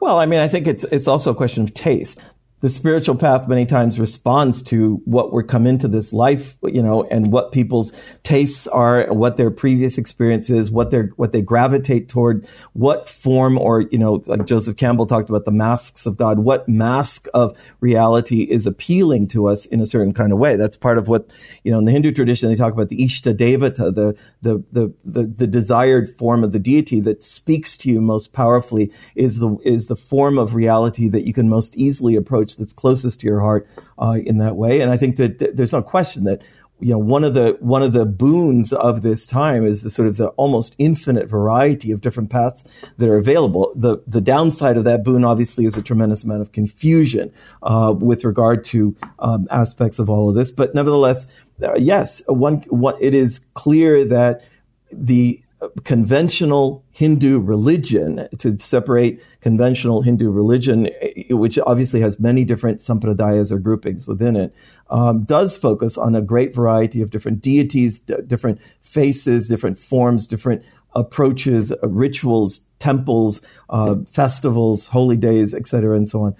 [0.00, 2.18] Well, I mean, I think it's it's also a question of taste
[2.62, 7.02] the spiritual path many times responds to what we're come into this life, you know,
[7.02, 12.46] and what people's tastes are, what their previous experiences, what they're, what they gravitate toward,
[12.72, 16.68] what form or, you know, like Joseph Campbell talked about the masks of God, what
[16.68, 20.54] mask of reality is appealing to us in a certain kind of way.
[20.54, 21.28] That's part of what,
[21.64, 24.94] you know, in the Hindu tradition, they talk about the Ishta Devata, the, the, the,
[25.04, 29.56] the, the desired form of the deity that speaks to you most powerfully is the,
[29.64, 33.26] is the form of reality that you can most easily approach approach that's closest to
[33.26, 33.66] your heart
[33.98, 34.80] uh, in that way.
[34.80, 36.42] And I think that th- there's no question that
[36.80, 40.08] you know one of the one of the boons of this time is the sort
[40.08, 42.64] of the almost infinite variety of different paths
[42.98, 43.72] that are available.
[43.76, 48.24] The the downside of that boon obviously is a tremendous amount of confusion uh, with
[48.24, 50.50] regard to um, aspects of all of this.
[50.50, 51.28] But nevertheless,
[51.62, 54.42] uh, yes, one, one it is clear that
[54.90, 55.41] the
[55.84, 60.88] conventional Hindu religion, to separate conventional Hindu religion,
[61.30, 64.54] which obviously has many different sampradayas or groupings within it,
[64.90, 70.26] um, does focus on a great variety of different deities, d- different faces, different forms,
[70.26, 70.62] different
[70.94, 76.36] approaches, uh, rituals, temples, uh, festivals, holy days, etc., and so on.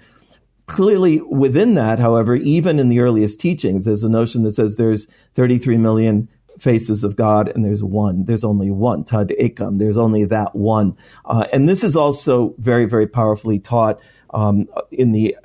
[0.65, 5.07] Clearly, within that, however, even in the earliest teachings, there's a notion that says there's
[5.33, 8.25] 33 million faces of God, and there's one.
[8.25, 9.03] There's only one.
[9.03, 9.79] Tad Ekam.
[9.79, 10.97] There's only that one.
[11.25, 13.99] Uh, and this is also very, very powerfully taught
[14.33, 15.37] um, in the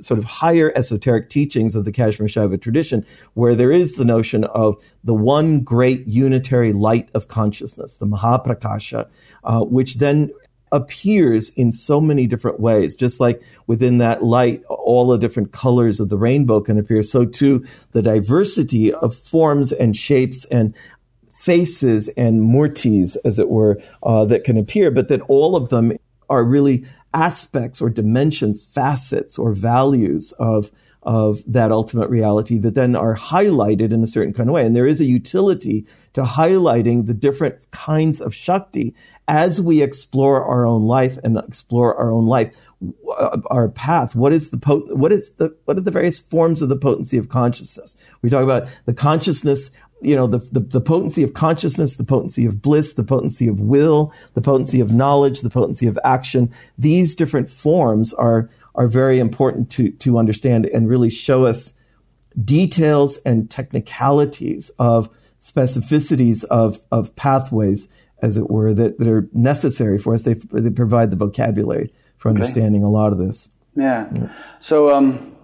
[0.00, 4.44] sort of higher esoteric teachings of the Kashmir Shaiva tradition, where there is the notion
[4.44, 9.08] of the one great unitary light of consciousness, the Mahaprakasha,
[9.44, 10.30] uh, which then
[10.72, 12.94] appears in so many different ways.
[12.94, 17.24] Just like within that light, all the different colors of the rainbow can appear, so
[17.24, 20.74] too the diversity of forms and shapes and
[21.34, 25.92] faces and murtis, as it were, uh, that can appear, but that all of them
[26.28, 30.70] are really aspects or dimensions, facets or values of
[31.04, 34.66] of that ultimate reality that then are highlighted in a certain kind of way.
[34.66, 35.86] And there is a utility
[36.18, 38.92] to highlighting the different kinds of Shakti
[39.28, 42.52] as we explore our own life and explore our own life,
[43.16, 44.16] uh, our path.
[44.16, 47.18] What is the pot- what is the what are the various forms of the potency
[47.18, 47.96] of consciousness?
[48.20, 52.46] We talk about the consciousness you know, the, the, the, potency of consciousness, the potency
[52.46, 56.54] of bliss, the potency of will, the potency of knowledge, the potency of action.
[56.78, 61.74] These different forms are are very important to, to understand and really show us
[62.44, 65.08] details and technicalities of
[65.40, 67.88] specificities of, of pathways,
[68.20, 70.24] as it were, that, that are necessary for us.
[70.24, 72.86] They, they provide the vocabulary for understanding okay.
[72.86, 73.50] a lot of this.
[73.76, 74.08] Yeah.
[74.12, 74.28] yeah.
[74.60, 75.36] So, um,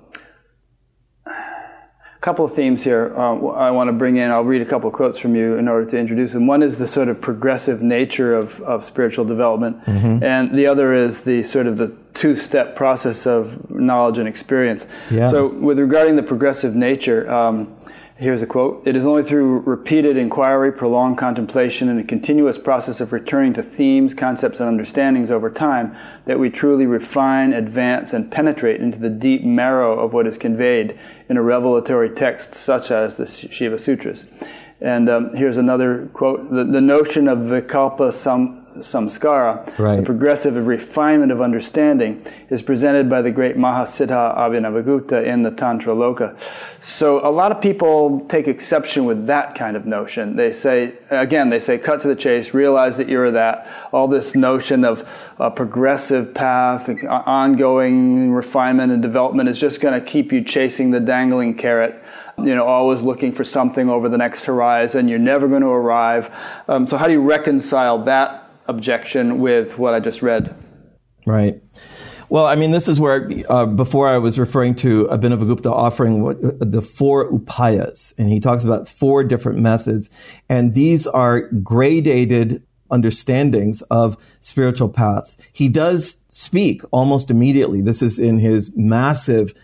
[1.27, 4.31] a couple of themes here uh, I want to bring in.
[4.31, 6.47] I'll read a couple of quotes from you in order to introduce them.
[6.47, 10.25] One is the sort of progressive nature of, of spiritual development, mm-hmm.
[10.25, 14.87] and the other is the sort of the two step process of knowledge and experience.
[15.11, 15.29] Yeah.
[15.29, 17.74] So, with regarding the progressive nature, um,
[18.17, 23.01] Here's a quote It is only through repeated inquiry, prolonged contemplation, and a continuous process
[23.01, 28.31] of returning to themes, concepts, and understandings over time that we truly refine, advance, and
[28.31, 30.97] penetrate into the deep marrow of what is conveyed
[31.29, 34.27] in a revelatory text such as the Shiva Sutras.
[34.81, 39.97] And um, here's another quote the, the notion of Vikalpa Sam, samskara, right.
[39.97, 45.95] the progressive refinement of understanding, is presented by the great Mahasiddha Abhinavagupta in the Tantra
[45.95, 46.37] Loka.
[46.83, 50.37] So a lot of people take exception with that kind of notion.
[50.37, 53.69] They say, again, they say, cut to the chase, realize that you're that.
[53.93, 55.09] All this notion of
[55.39, 61.01] a progressive path, ongoing refinement and development is just going to keep you chasing the
[61.01, 62.03] dangling carrot
[62.39, 65.09] you know, always looking for something over the next horizon.
[65.09, 66.35] You're never going to arrive.
[66.69, 70.55] Um, so, how do you reconcile that objection with what I just read.
[71.27, 71.63] Right.
[72.29, 76.39] Well, I mean, this is where uh, before I was referring to Abhinavagupta offering what,
[76.59, 80.11] the four upayas, and he talks about four different methods,
[80.49, 85.37] and these are gradated understandings of spiritual paths.
[85.53, 87.81] He does speak almost immediately.
[87.83, 89.55] This is in his massive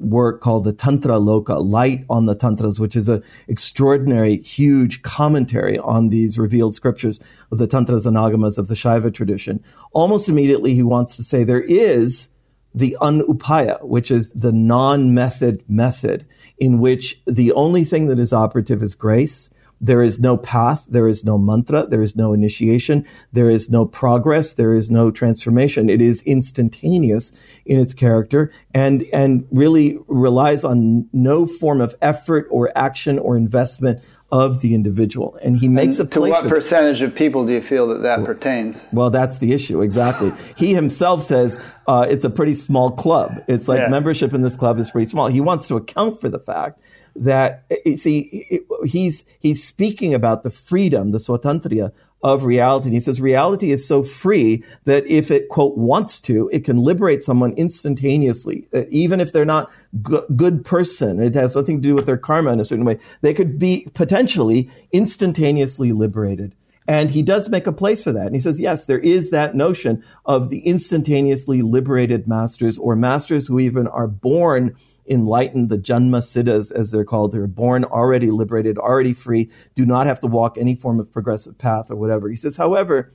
[0.00, 5.78] work called the Tantra Loka, Light on the Tantras, which is an extraordinary, huge commentary
[5.78, 7.20] on these revealed scriptures
[7.52, 9.62] of the Tantras and Agamas of the Shaiva tradition.
[9.92, 12.30] Almost immediately, he wants to say there is
[12.74, 16.26] the anupaya, which is the non-method method
[16.58, 19.50] in which the only thing that is operative is grace.
[19.80, 23.86] There is no path, there is no mantra, there is no initiation, there is no
[23.86, 25.88] progress, there is no transformation.
[25.88, 27.32] It is instantaneous
[27.64, 33.36] in its character and, and really relies on no form of effort or action or
[33.36, 34.02] investment
[34.32, 35.36] of the individual.
[35.42, 36.34] And he makes and a place.
[36.34, 38.82] To what percentage of people do you feel that that well, pertains?
[38.92, 40.30] Well, that's the issue, exactly.
[40.56, 43.42] he himself says uh, it's a pretty small club.
[43.48, 43.88] It's like yeah.
[43.88, 45.28] membership in this club is pretty small.
[45.28, 46.80] He wants to account for the fact
[47.16, 51.92] that, you see, eh, he's, he's speaking about the freedom, the swatantriya
[52.22, 52.86] of reality.
[52.86, 56.76] And he says reality is so free that if it, quote, wants to, it can
[56.76, 59.70] liberate someone instantaneously, even if they're not
[60.06, 61.22] g- good person.
[61.22, 62.98] It has nothing to do with their karma in a certain way.
[63.22, 66.54] They could be potentially instantaneously liberated.
[66.86, 68.26] And he does make a place for that.
[68.26, 73.46] And he says, yes, there is that notion of the instantaneously liberated masters or masters
[73.46, 74.74] who even are born
[75.08, 79.84] enlightened, the Janma Siddhas, as they're called, who are born already liberated, already free, do
[79.84, 82.28] not have to walk any form of progressive path or whatever.
[82.28, 83.10] He says, however,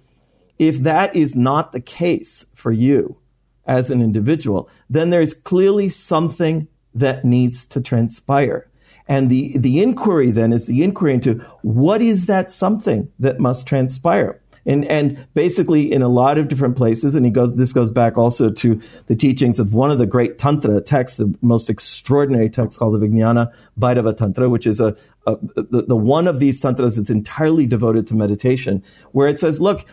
[0.57, 3.17] if that is not the case for you
[3.65, 8.69] as an individual, then there's clearly something that needs to transpire.
[9.07, 13.67] And the, the inquiry then is the inquiry into what is that something that must
[13.67, 14.41] transpire?
[14.65, 17.15] And and basically in a lot of different places.
[17.15, 17.55] And he goes.
[17.55, 21.33] This goes back also to the teachings of one of the great tantra texts, the
[21.41, 24.95] most extraordinary text called the Vijnana Bhairava Tantra, which is a,
[25.27, 29.61] a the, the one of these tantras that's entirely devoted to meditation, where it says,
[29.61, 29.85] look,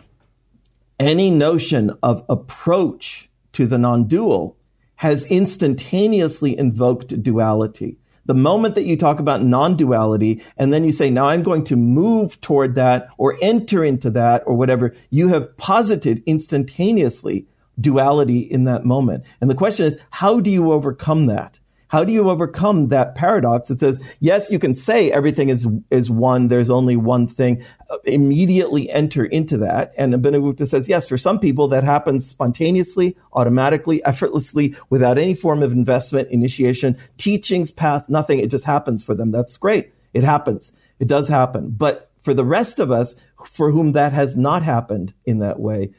[0.99, 4.57] any notion of approach to the non-dual
[4.95, 7.97] has instantaneously invoked duality.
[8.25, 11.75] The moment that you talk about non-duality and then you say, now I'm going to
[11.75, 17.47] move toward that or enter into that or whatever, you have posited instantaneously
[17.79, 19.25] duality in that moment.
[19.41, 21.59] And the question is, how do you overcome that?
[21.93, 26.09] How do you overcome that paradox that says, yes, you can say everything is, is
[26.09, 27.63] one, there's only one thing,
[28.05, 29.93] immediately enter into that.
[29.95, 35.61] And Abhinavagupta says, yes, for some people that happens spontaneously, automatically, effortlessly, without any form
[35.61, 38.39] of investment, initiation, teachings, path, nothing.
[38.39, 39.29] It just happens for them.
[39.29, 39.93] That's great.
[40.15, 40.73] It happens.
[40.97, 41.75] It does happen.
[41.77, 43.15] But for the rest of us,
[43.45, 45.93] for whom that has not happened in that way,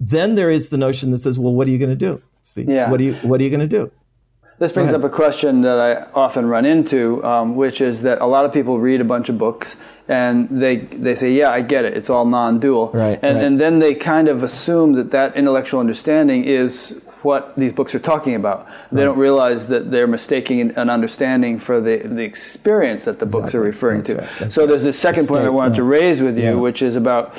[0.00, 2.20] then there is the notion that says, well, what are you going to do?
[2.42, 2.90] See, yeah.
[2.90, 3.92] what are you, what are you going to do?
[4.58, 8.26] This brings up a question that I often run into, um, which is that a
[8.26, 9.76] lot of people read a bunch of books
[10.08, 11.94] and they they say, "Yeah, I get it.
[11.94, 13.44] It's all non-dual," right, and right.
[13.44, 17.98] and then they kind of assume that that intellectual understanding is what these books are
[17.98, 18.66] talking about.
[18.92, 19.06] They right.
[19.06, 23.60] don't realize that they're mistaking an understanding for the the experience that the books exactly.
[23.60, 24.44] are referring That's to.
[24.44, 24.52] Right.
[24.52, 24.68] so right.
[24.68, 25.76] there's a second point I wanted yeah.
[25.76, 26.54] to raise with you, yeah.
[26.54, 27.34] which is about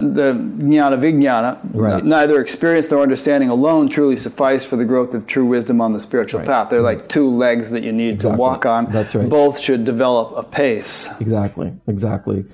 [0.00, 2.04] the jnana vijnana, right.
[2.04, 6.00] neither experience nor understanding alone truly suffice for the growth of true wisdom on the
[6.00, 6.46] spiritual right.
[6.48, 6.70] path.
[6.70, 6.98] They're right.
[6.98, 8.36] like two legs that you need exactly.
[8.36, 8.90] to walk on.
[8.90, 9.28] That's right.
[9.28, 11.08] Both should develop a pace.
[11.20, 12.44] Exactly, exactly.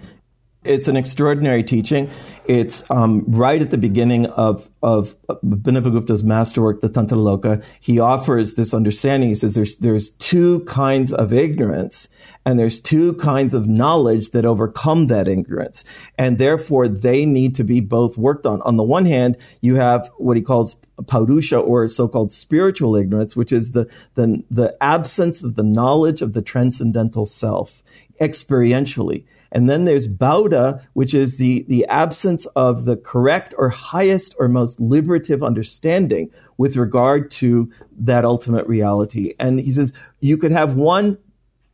[0.67, 2.11] It's an extraordinary teaching.
[2.45, 7.63] It's um, right at the beginning of of Abhinavagupta's masterwork, the Tantraloka.
[7.81, 9.31] He offers this understanding.
[9.31, 12.09] He says there's there's two kinds of ignorance,
[12.45, 15.85] and there's two kinds of knowledge that overcome that ignorance,
[16.17, 18.63] and therefore they need to be both worked on.
[18.63, 23.53] On the one hand, you have what he calls paurusha or so-called spiritual ignorance, which
[23.53, 27.83] is the the the absence of the knowledge of the transcendental self
[28.21, 29.25] experientially.
[29.53, 34.49] And then there's Bauddha, which is the, the absence of the correct or highest or
[34.49, 39.35] most liberative understanding with regard to that ultimate reality.
[39.39, 41.19] And he says you could have one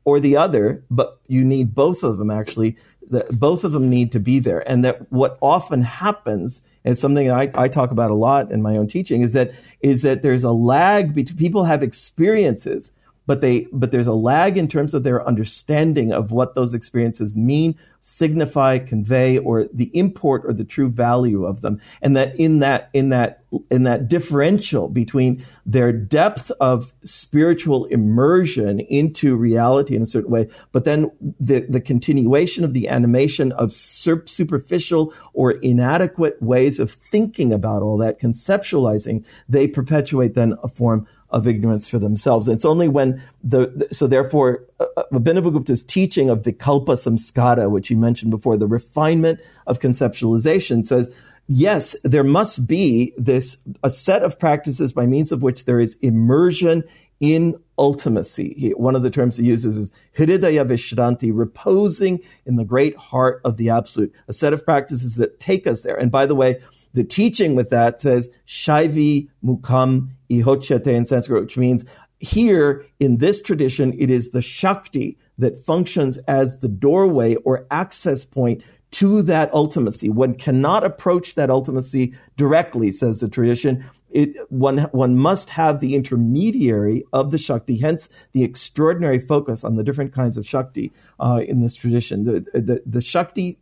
[0.05, 2.77] or the other, but you need both of them actually.
[3.11, 4.66] That both of them need to be there.
[4.68, 8.77] And that what often happens, and something I, I talk about a lot in my
[8.77, 12.93] own teaching, is that is that there's a lag between people have experiences
[13.27, 17.37] but they but there's a lag in terms of their understanding of what those experiences
[17.37, 21.81] mean signify convey or the import or the true value of them.
[22.03, 28.81] And that in that in that in that differential between their depth of spiritual immersion
[28.81, 33.75] into reality in a certain way but then the the continuation of the animation of
[33.75, 41.07] superficial or inadequate ways of thinking about all that conceptualizing they perpetuate then a form
[41.33, 42.47] of ignorance for themselves.
[42.47, 47.97] It's only when the, so therefore uh, uh teaching of the kalpa samskara, which you
[47.97, 51.11] mentioned before, the refinement of conceptualization says,
[51.49, 55.97] yes, there must be this, a set of practices by means of which there is
[56.03, 56.85] immersion
[57.20, 58.57] in ultimacy.
[58.57, 63.41] He, one of the terms he uses is hridaya vishranti, reposing in the great heart
[63.45, 65.97] of the absolute, a set of practices that take us there.
[65.97, 66.61] And by the way,
[66.95, 71.85] the teaching with that says shaivi mukam ihochyate in Sanskrit, which means
[72.18, 78.24] here in this tradition, it is the Shakti, that functions as the doorway or access
[78.24, 78.62] point
[78.93, 80.11] to that ultimacy.
[80.11, 83.85] One cannot approach that ultimacy directly, says the tradition.
[84.11, 89.76] It, one, one must have the intermediary of the Shakti, hence the extraordinary focus on
[89.76, 92.24] the different kinds of Shakti uh, in this tradition.
[92.24, 93.59] The, the, the Shakti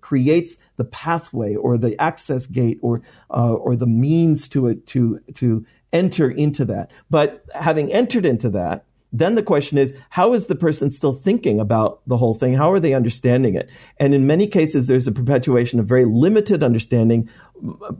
[0.00, 5.20] creates the pathway or the access gate or, uh, or the means to it to,
[5.34, 6.90] to enter into that.
[7.08, 11.58] But having entered into that, then the question is, how is the person still thinking
[11.58, 12.54] about the whole thing?
[12.54, 13.68] How are they understanding it?
[13.98, 17.28] And in many cases, there's a perpetuation of very limited understanding,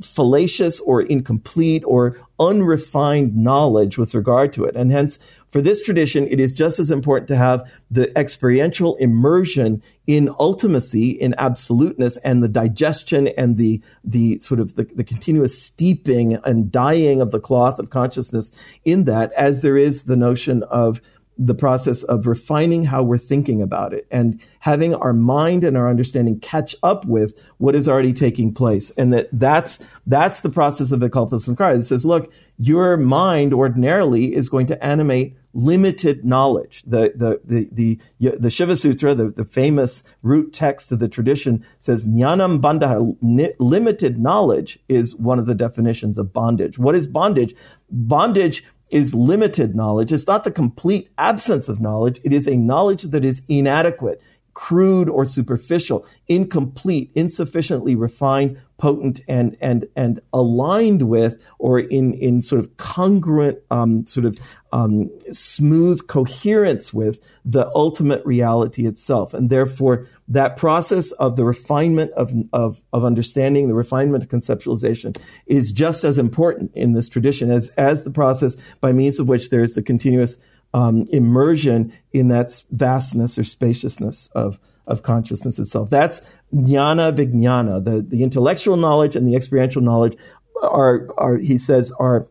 [0.01, 4.76] fallacious or incomplete or unrefined knowledge with regard to it.
[4.76, 5.18] And hence,
[5.49, 11.17] for this tradition, it is just as important to have the experiential immersion in ultimacy,
[11.17, 16.73] in absoluteness, and the digestion and the the sort of the, the continuous steeping and
[16.73, 18.51] dyeing of the cloth of consciousness
[18.85, 21.01] in that, as there is the notion of
[21.39, 25.89] the process of refining how we're thinking about it and having our mind and our
[25.89, 28.91] understanding catch up with what is already taking place.
[28.99, 31.79] And that that's, that's the process of Vikalpa Samskara.
[31.79, 36.83] It says, look, your mind ordinarily is going to animate limited knowledge.
[36.87, 41.65] The, the, the, the, the Shiva Sutra, the, the famous root text of the tradition
[41.79, 46.79] says, Jnanam bandha, limited knowledge is one of the definitions of bondage.
[46.79, 47.55] What is bondage?
[47.91, 50.13] Bondage is limited knowledge.
[50.13, 52.21] It's not the complete absence of knowledge.
[52.25, 54.21] It is a knowledge that is inadequate,
[54.55, 62.43] crude or superficial, incomplete, insufficiently refined, potent, and and and aligned with, or in in
[62.43, 64.39] sort of congruent, um, sort of
[64.72, 72.12] um, smooth coherence with the ultimate reality itself, and therefore that process of the refinement
[72.12, 77.51] of, of, of understanding, the refinement of conceptualization is just as important in this tradition
[77.51, 80.39] as, as the process by means of which there is the continuous
[80.72, 85.91] um, immersion in that vastness or spaciousness of, of consciousness itself.
[85.91, 86.22] That's
[86.55, 87.83] jnana vijnana.
[87.83, 90.17] The, the intellectual knowledge and the experiential knowledge
[90.63, 92.27] are, are, he says, are,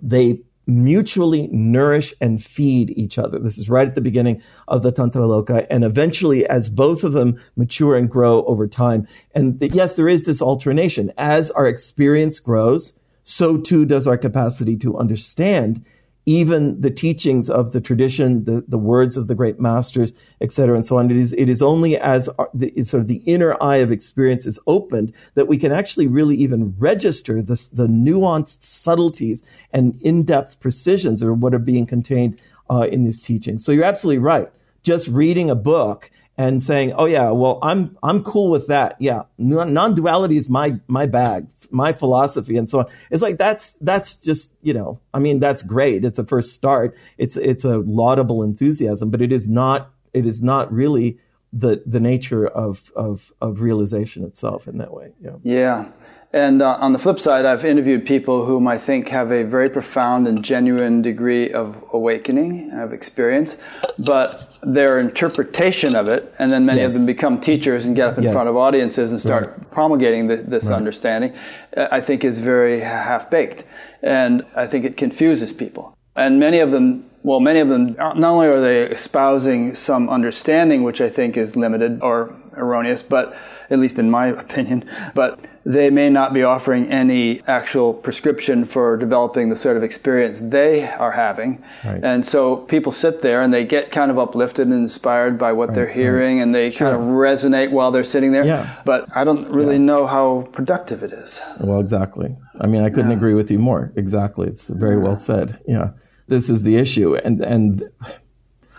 [0.00, 3.38] they mutually nourish and feed each other.
[3.38, 5.66] This is right at the beginning of the Tantra Loka.
[5.68, 10.08] And eventually, as both of them mature and grow over time, and the, yes, there
[10.08, 11.12] is this alternation.
[11.18, 15.84] As our experience grows, so too does our capacity to understand
[16.26, 20.86] even the teachings of the tradition, the, the words of the great masters, etc., and
[20.86, 21.10] so on.
[21.10, 24.58] It is, it is only as the, sort of the inner eye of experience is
[24.66, 31.20] opened that we can actually really even register the, the nuanced subtleties and in-depth precisions
[31.20, 33.64] of what are being contained uh, in these teachings.
[33.64, 34.50] So you're absolutely right.
[34.82, 38.96] Just reading a book and saying, "Oh yeah, well I'm I'm cool with that.
[38.98, 42.86] Yeah, non-duality is my my bag my philosophy and so on.
[43.10, 46.04] It's like that's that's just you know I mean that's great.
[46.04, 46.96] It's a first start.
[47.18, 51.18] It's it's a laudable enthusiasm, but it is not it is not really
[51.52, 55.12] the the nature of of of realization itself in that way.
[55.20, 55.36] Yeah.
[55.42, 55.88] Yeah.
[56.34, 59.68] And uh, on the flip side, I've interviewed people whom I think have a very
[59.70, 63.56] profound and genuine degree of awakening, of experience,
[64.00, 66.92] but their interpretation of it, and then many yes.
[66.92, 68.32] of them become teachers and get up in yes.
[68.32, 69.70] front of audiences and start right.
[69.70, 70.74] promulgating the, this right.
[70.74, 71.32] understanding,
[71.76, 73.62] uh, I think is very half baked.
[74.02, 75.96] And I think it confuses people.
[76.16, 80.82] And many of them well, many of them, not only are they espousing some understanding,
[80.82, 83.34] which I think is limited or erroneous, but
[83.70, 88.96] at least in my opinion, but they may not be offering any actual prescription for
[88.96, 91.64] developing the sort of experience they are having.
[91.84, 92.04] Right.
[92.04, 95.70] And so people sit there and they get kind of uplifted and inspired by what
[95.70, 95.74] right.
[95.74, 96.42] they're hearing right.
[96.42, 96.90] and they sure.
[96.90, 98.44] kind of resonate while they're sitting there.
[98.44, 98.82] Yeah.
[98.84, 99.82] But I don't really yeah.
[99.82, 101.40] know how productive it is.
[101.60, 102.36] Well, exactly.
[102.60, 103.16] I mean, I couldn't yeah.
[103.16, 103.92] agree with you more.
[103.96, 104.48] Exactly.
[104.48, 105.60] It's very well said.
[105.66, 105.90] Yeah
[106.26, 107.16] this is the issue.
[107.16, 107.90] And, and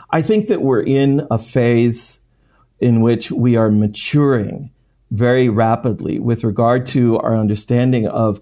[0.10, 2.20] I think that we're in a phase
[2.80, 4.72] in which we are maturing
[5.16, 8.40] very rapidly with regard to our understanding of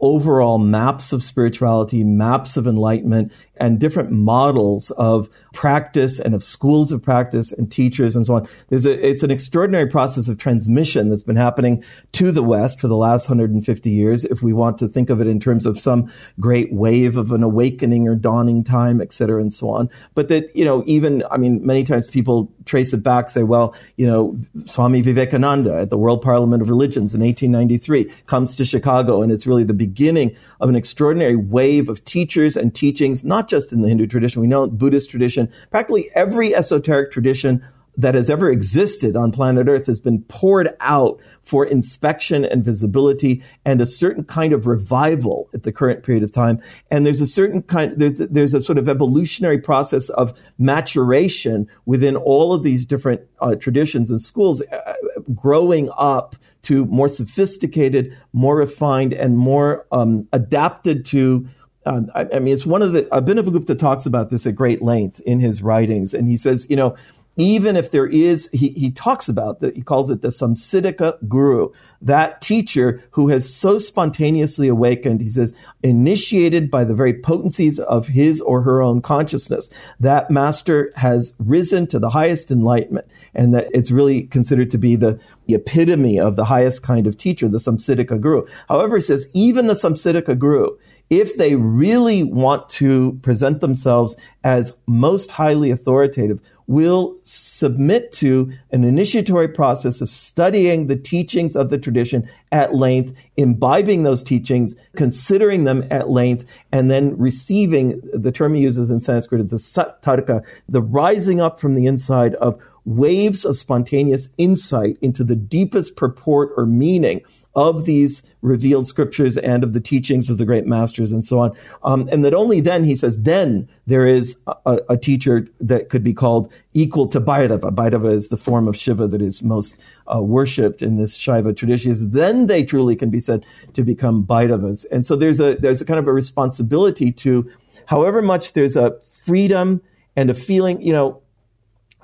[0.00, 6.92] overall maps of spirituality, maps of enlightenment, and different models of practice and of schools
[6.92, 8.48] of practice and teachers and so on.
[8.68, 11.82] There's a, it's an extraordinary process of transmission that's been happening
[12.12, 15.26] to the West for the last 150 years, if we want to think of it
[15.26, 19.54] in terms of some great wave of an awakening or dawning time, et cetera, and
[19.54, 19.88] so on.
[20.14, 23.74] But that, you know, even, I mean, many times people trace it back, say, well,
[23.96, 29.22] you know, Swami Vivekananda at the World Parliament of Religions in 1893 comes to Chicago,
[29.22, 33.72] and it's really the beginning of an extraordinary wave of teachers and teachings, not just
[33.72, 34.40] in the Hindu tradition.
[34.40, 37.62] We know Buddhist tradition, practically every esoteric tradition
[37.96, 43.42] that has ever existed on planet Earth has been poured out for inspection and visibility
[43.64, 46.60] and a certain kind of revival at the current period of time.
[46.90, 52.16] And there's a certain kind, there's, there's a sort of evolutionary process of maturation within
[52.16, 54.92] all of these different uh, traditions and schools uh,
[55.34, 61.48] growing up to more sophisticated, more refined, and more um, adapted to
[61.86, 65.20] um, I, I, mean, it's one of the, Abhinavagupta talks about this at great length
[65.20, 66.12] in his writings.
[66.12, 66.96] And he says, you know,
[67.38, 71.68] even if there is, he, he talks about that, he calls it the Samsiddhika Guru,
[72.00, 78.08] that teacher who has so spontaneously awakened, he says, initiated by the very potencies of
[78.08, 79.70] his or her own consciousness.
[80.00, 84.96] That master has risen to the highest enlightenment, and that it's really considered to be
[84.96, 88.46] the, the epitome of the highest kind of teacher, the Samsiddhika Guru.
[88.68, 90.76] However, he says, even the Samsiddhika Guru,
[91.10, 98.82] if they really want to present themselves as most highly authoritative, will submit to an
[98.82, 105.64] initiatory process of studying the teachings of the tradition at length, imbibing those teachings, considering
[105.64, 110.82] them at length, and then receiving the term he uses in Sanskrit, the sattarka, the
[110.82, 116.64] rising up from the inside of waves of spontaneous insight into the deepest purport or
[116.64, 117.20] meaning
[117.56, 121.56] of these revealed scriptures and of the teachings of the great masters and so on.
[121.82, 126.04] Um, and that only then, he says, then there is a, a, teacher that could
[126.04, 127.74] be called equal to Bhairava.
[127.74, 129.74] Bhairava is the form of Shiva that is most
[130.14, 131.90] uh, worshipped in this Shaiva tradition.
[131.90, 134.84] Is then they truly can be said to become Bhairavas.
[134.92, 137.50] And so there's a, there's a kind of a responsibility to,
[137.86, 139.80] however much there's a freedom
[140.14, 141.22] and a feeling, you know,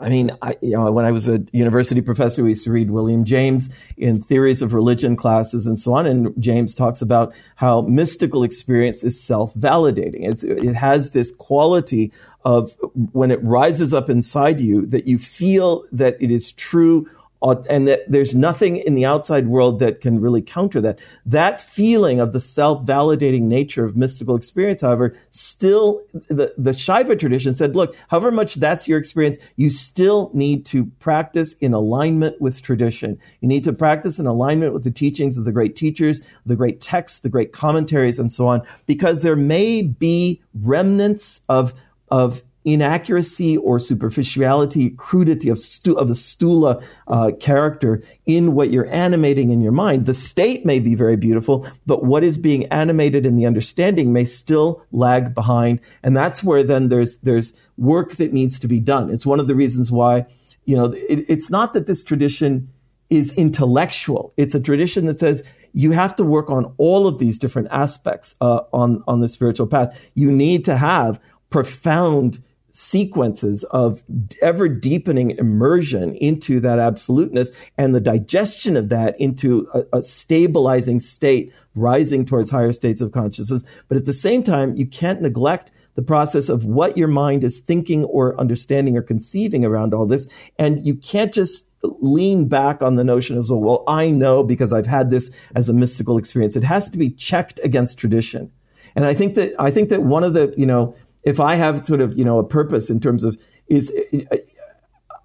[0.03, 2.91] I mean, I, you know, when I was a university professor, we used to read
[2.91, 6.07] William James in theories of religion classes and so on.
[6.07, 10.29] And James talks about how mystical experience is self-validating.
[10.29, 12.13] It's, it has this quality
[12.45, 12.75] of
[13.13, 17.09] when it rises up inside you that you feel that it is true
[17.43, 20.99] and that there's nothing in the outside world that can really counter that.
[21.27, 27.55] That feeling of the self-validating nature of mystical experience, however, still the, the Shaiva tradition
[27.55, 32.63] said, look, however much that's your experience, you still need to practice in alignment with
[32.63, 33.19] tradition.
[33.41, 36.81] You need to practice in alignment with the teachings of the great teachers, the great
[36.81, 41.75] texts, the great commentaries, and so on, because there may be remnants of
[42.09, 48.87] of inaccuracy or superficiality, crudity of, stu- of the sthula uh, character in what you're
[48.87, 50.07] animating in your mind.
[50.07, 54.25] The state may be very beautiful, but what is being animated in the understanding may
[54.25, 55.81] still lag behind.
[56.03, 59.11] And that's where then there's, there's work that needs to be done.
[59.11, 60.27] It's one of the reasons why,
[60.65, 62.69] you know, it, it's not that this tradition
[63.11, 64.33] is intellectual.
[64.37, 65.43] It's a tradition that says,
[65.75, 69.67] you have to work on all of these different aspects uh, on on the spiritual
[69.67, 69.99] path.
[70.15, 72.43] You need to have profound
[72.73, 74.03] sequences of
[74.41, 80.99] ever deepening immersion into that absoluteness and the digestion of that into a, a, stabilizing
[80.99, 83.65] state, rising towards higher states of consciousness.
[83.89, 87.61] But at the same time, you can't neglect the process of what your mind is
[87.61, 90.27] thinking or understanding or conceiving around all this.
[90.59, 94.87] And you can't just lean back on the notion of, well, I know because I've
[94.87, 96.57] had this as a mystical experience.
[96.57, 98.51] It has to be checked against tradition.
[98.95, 100.95] And I think that, I think that one of the, you know,
[101.25, 103.93] if I have sort of, you know, a purpose in terms of is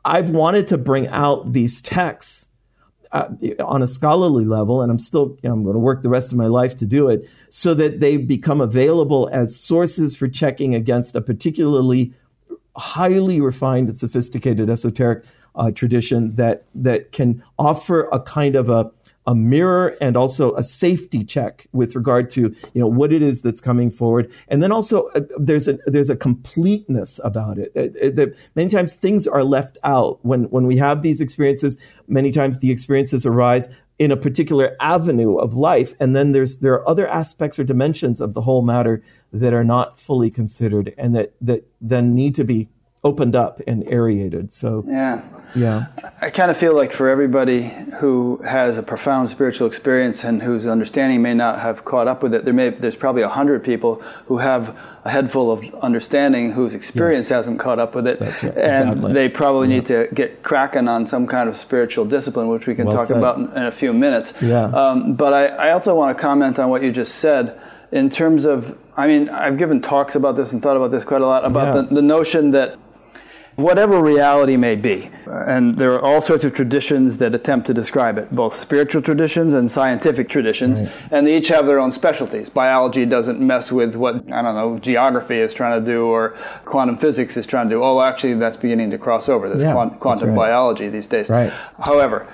[0.05, 2.47] I've wanted to bring out these texts
[3.11, 3.29] uh,
[3.59, 6.31] on a scholarly level, and I'm still, you know, I'm going to work the rest
[6.31, 10.75] of my life to do it, so that they become available as sources for checking
[10.75, 12.13] against a particularly
[12.75, 15.25] highly refined and sophisticated esoteric
[15.55, 18.91] uh, tradition that that can offer a kind of a
[19.27, 23.41] a mirror and also a safety check with regard to you know what it is
[23.41, 24.31] that's coming forward.
[24.47, 27.71] And then also uh, there's a there's a completeness about it.
[27.75, 30.19] It, it, it many times things are left out.
[30.23, 33.69] When when we have these experiences many times the experiences arise
[33.99, 35.93] in a particular avenue of life.
[35.99, 39.03] And then there's there are other aspects or dimensions of the whole matter
[39.33, 42.69] that are not fully considered and that that then need to be
[43.03, 44.51] opened up and aerated.
[44.51, 45.21] So yeah,
[45.55, 45.87] yeah.
[46.21, 47.63] I kind of feel like for everybody
[47.99, 52.33] who has a profound spiritual experience and whose understanding may not have caught up with
[52.33, 56.51] it, there may there's probably a hundred people who have a head full of understanding
[56.51, 57.29] whose experience yes.
[57.29, 58.57] hasn't caught up with it, That's right.
[58.57, 59.13] and exactly.
[59.13, 59.75] they probably yeah.
[59.75, 63.07] need to get cracking on some kind of spiritual discipline, which we can well talk
[63.09, 63.17] said.
[63.17, 64.33] about in, in, a few minutes.
[64.41, 64.65] Yeah.
[64.65, 67.59] Um, but I, I also want to comment on what you just said
[67.91, 71.21] in terms of I mean, I've given talks about this and thought about this quite
[71.21, 71.81] a lot about yeah.
[71.83, 72.79] the, the notion that
[73.57, 75.09] whatever reality may be.
[75.25, 79.53] And there are all sorts of traditions that attempt to describe it, both spiritual traditions
[79.53, 80.91] and scientific traditions, right.
[81.11, 82.49] and they each have their own specialties.
[82.49, 86.97] Biology doesn't mess with what, I don't know, geography is trying to do or quantum
[86.97, 87.83] physics is trying to do.
[87.83, 89.49] Oh, actually, that's beginning to cross over.
[89.49, 90.35] There's yeah, quantum right.
[90.35, 91.27] biology these days.
[91.27, 91.51] Right.
[91.83, 92.31] However,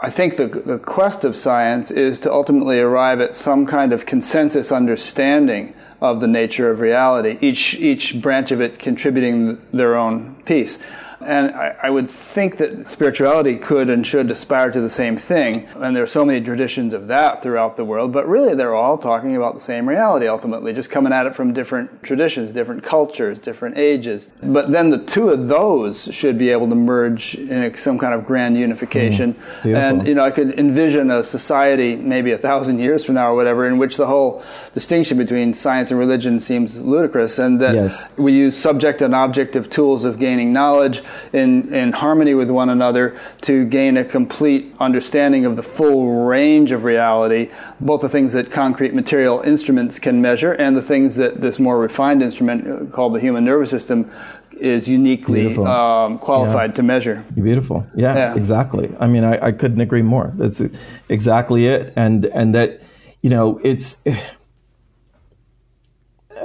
[0.00, 4.06] I think the, the quest of science is to ultimately arrive at some kind of
[4.06, 10.34] consensus understanding of the nature of reality, each, each branch of it contributing their own
[10.44, 10.78] piece.
[11.20, 15.66] And I, I, would think that spirituality could and should aspire to the same thing.
[15.76, 18.98] And there are so many traditions of that throughout the world, but really they're all
[18.98, 23.38] talking about the same reality ultimately, just coming at it from different traditions, different cultures,
[23.38, 24.28] different ages.
[24.42, 28.26] But then the two of those should be able to merge in some kind of
[28.26, 29.34] grand unification.
[29.62, 33.30] Mm, and, you know, I could envision a society maybe a thousand years from now
[33.30, 34.42] or whatever in which the whole
[34.72, 38.08] distinction between science and religion seems ludicrous and that yes.
[38.16, 41.02] we use subject and objective tools of gaining knowledge
[41.32, 46.70] in, in harmony with one another to gain a complete understanding of the full range
[46.70, 47.50] of reality,
[47.80, 51.78] both the things that concrete material instruments can measure and the things that this more
[51.78, 54.10] refined instrument uh, called the human nervous system
[54.60, 56.76] is uniquely um, qualified yeah.
[56.76, 57.24] to measure.
[57.34, 57.84] Beautiful.
[57.96, 58.34] Yeah, yeah.
[58.36, 58.94] exactly.
[59.00, 60.32] I mean, I, I couldn't agree more.
[60.36, 60.62] That's
[61.08, 61.92] exactly it.
[61.96, 62.80] And, and that,
[63.20, 64.02] you know, it's,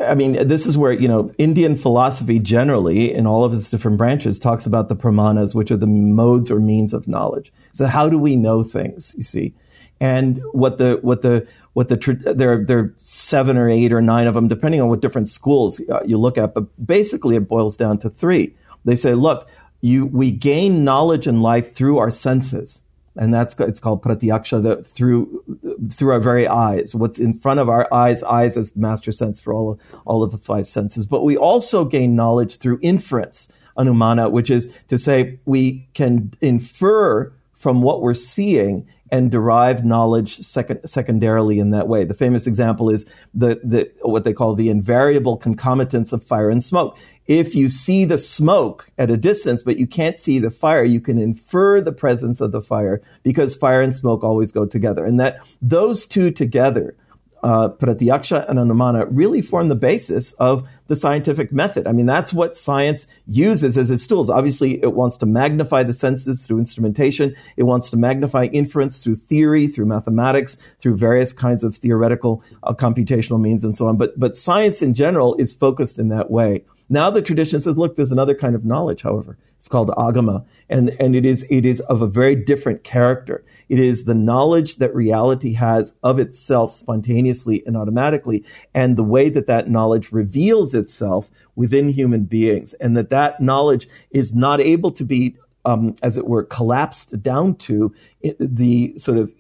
[0.10, 3.98] I mean, this is where, you know, Indian philosophy generally, in all of its different
[3.98, 7.54] branches, talks about the pramanas, which are the modes or means of knowledge.
[7.72, 9.54] So how do we know things, you see?
[10.02, 11.98] And what the, what the, what the,
[12.36, 15.82] there, there are seven or eight or nine of them, depending on what different schools
[15.90, 18.56] uh, you look at, but basically it boils down to three.
[18.86, 19.48] They say, look,
[19.82, 22.82] you, we gain knowledge in life through our senses
[23.16, 25.44] and that's it's called pratyaksha the, through
[25.92, 26.96] through our very eyes.
[26.96, 30.24] What's in front of our eyes eyes as the master sense for all of, all
[30.24, 31.06] of the five senses.
[31.06, 37.32] But we also gain knowledge through inference anumana which is to say we can infer
[37.54, 42.04] from what we're seeing and derive knowledge second, secondarily in that way.
[42.06, 46.64] The famous example is the, the, what they call the invariable concomitants of fire and
[46.64, 46.98] smoke
[47.30, 51.00] if you see the smoke at a distance, but you can't see the fire, you
[51.00, 55.06] can infer the presence of the fire because fire and smoke always go together.
[55.06, 56.96] And that those two together,
[57.44, 61.86] uh, Pratyaksha and Anumana, really form the basis of the scientific method.
[61.86, 64.32] I mean, that's what science uses as its tools.
[64.32, 67.36] Obviously, it wants to magnify the senses through instrumentation.
[67.58, 72.74] It wants to magnify inference through theory, through mathematics, through various kinds of theoretical uh,
[72.74, 73.98] computational means and so on.
[73.98, 76.64] But, but science in general is focused in that way.
[76.90, 79.38] Now the tradition says, look, there's another kind of knowledge, however.
[79.58, 80.46] It's called agama.
[80.70, 83.44] And, and it is, it is of a very different character.
[83.68, 89.30] It is the knowledge that reality has of itself spontaneously and automatically, and the way
[89.30, 94.92] that that knowledge reveals itself within human beings, and that that knowledge is not able
[94.92, 95.36] to be
[95.66, 97.94] um, as it were, collapsed down to
[98.40, 99.32] the sort of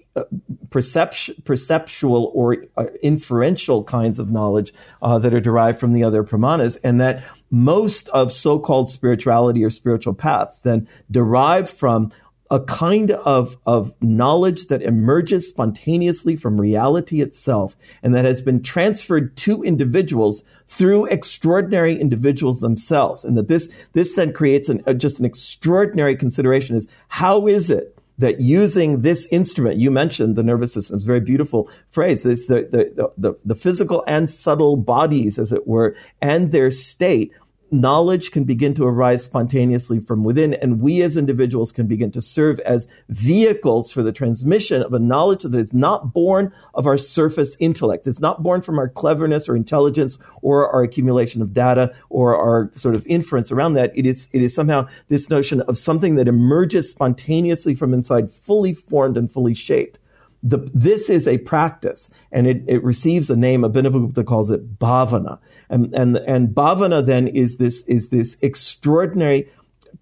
[0.70, 6.24] perception, perceptual or uh, inferential kinds of knowledge uh, that are derived from the other
[6.24, 12.12] pramanas, and that most of so-called spirituality or spiritual paths then derive from
[12.52, 18.64] a kind of, of knowledge that emerges spontaneously from reality itself and that has been
[18.64, 23.24] transferred to individuals through extraordinary individuals themselves.
[23.24, 27.70] And that this, this then creates an, uh, just an extraordinary consideration is how is
[27.70, 32.24] it that using this instrument, you mentioned the nervous system, it's a very beautiful phrase,
[32.24, 37.32] this, the, the, the, the physical and subtle bodies, as it were, and their state
[37.72, 42.22] knowledge can begin to arise spontaneously from within, and we as individuals can begin to
[42.22, 46.98] serve as vehicles for the transmission of a knowledge that is not born of our
[46.98, 48.08] surface intellect.
[48.08, 52.72] It's not born from our cleverness or intelligence or our accumulation of data or our
[52.74, 53.92] sort of inference around that.
[53.96, 58.74] It is, it is somehow this notion of something that emerges spontaneously from inside, fully
[58.74, 60.00] formed and fully shaped.
[60.42, 65.40] The, this is a practice and it, it receives a name, Abhinavagupta calls it bhavana.
[65.70, 69.50] And, and, and bhavana then is this, is this extraordinary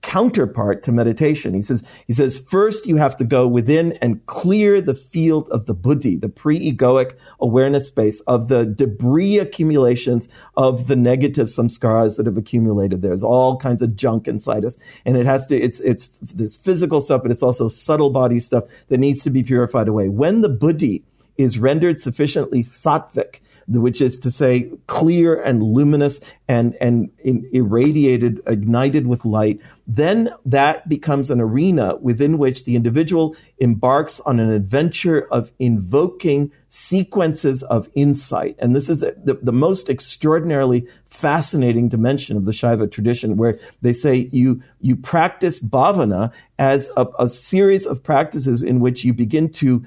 [0.02, 1.54] counterpart to meditation.
[1.54, 5.66] He says, he says, first you have to go within and clear the field of
[5.66, 12.26] the buddhi, the pre-egoic awareness space of the debris accumulations of the negative samskaras that
[12.26, 13.02] have accumulated.
[13.02, 14.78] There's all kinds of junk inside us.
[15.06, 18.66] And it has to, it's, it's, there's physical stuff, but it's also subtle body stuff
[18.90, 20.10] that needs to be purified away.
[20.10, 21.04] When the buddhi
[21.38, 27.12] is rendered sufficiently sattvic, which is to say clear and luminous and, and
[27.52, 34.40] irradiated, ignited with light, then that becomes an arena within which the individual embarks on
[34.40, 38.56] an adventure of invoking sequences of insight.
[38.60, 43.94] And this is the, the most extraordinarily fascinating dimension of the Shaiva tradition, where they
[43.94, 49.50] say you, you practice bhavana as a, a series of practices in which you begin
[49.54, 49.86] to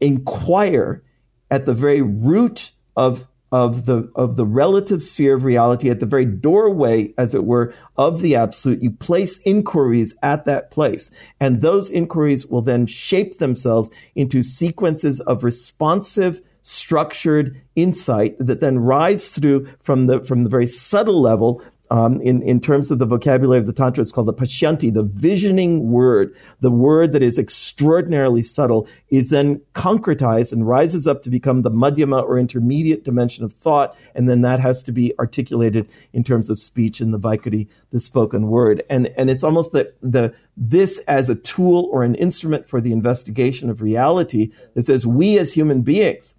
[0.00, 1.02] inquire
[1.50, 6.06] at the very root of of the of the relative sphere of reality at the
[6.06, 8.82] very doorway as it were of the absolute.
[8.82, 11.10] You place inquiries at that place.
[11.40, 18.78] And those inquiries will then shape themselves into sequences of responsive structured insight that then
[18.78, 23.06] rise through from the from the very subtle level um, in, in terms of the
[23.06, 26.36] vocabulary of the Tantra, it's called the Pashyanti, the visioning word.
[26.60, 31.70] The word that is extraordinarily subtle is then concretized and rises up to become the
[31.70, 33.96] Madhyama or intermediate dimension of thought.
[34.14, 38.00] And then that has to be articulated in terms of speech in the Vaikhari, the
[38.00, 38.82] spoken word.
[38.90, 42.92] And, and it's almost that the, this as a tool or an instrument for the
[42.92, 46.34] investigation of reality that says we as human beings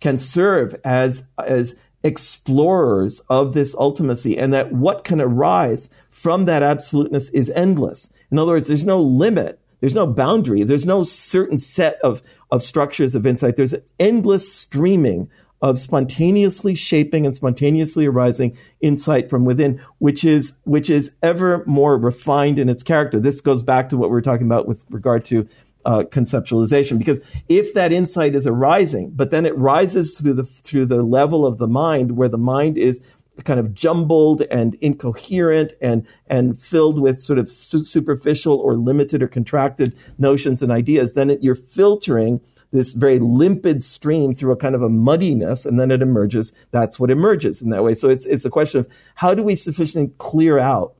[0.00, 6.62] can serve as, as explorers of this ultimacy and that what can arise from that
[6.62, 8.10] absoluteness is endless.
[8.30, 9.58] In other words, there's no limit.
[9.80, 10.62] There's no boundary.
[10.62, 13.56] There's no certain set of, of structures of insight.
[13.56, 15.30] There's an endless streaming
[15.62, 21.96] of spontaneously shaping and spontaneously arising insight from within, which is, which is ever more
[21.96, 23.18] refined in its character.
[23.18, 25.48] This goes back to what we were talking about with regard to
[25.84, 26.98] uh, conceptualization.
[26.98, 31.46] Because if that insight is arising but then it rises through the through the level
[31.46, 33.02] of the mind where the mind is
[33.44, 39.28] kind of jumbled and incoherent and and filled with sort of superficial or limited or
[39.28, 42.40] contracted notions and ideas then it, you're filtering
[42.74, 46.52] this very limpid stream through a kind of a muddiness and then it emerges.
[46.72, 47.94] That's what emerges in that way.
[47.94, 50.94] So it's it's a question of how do we sufficiently clear out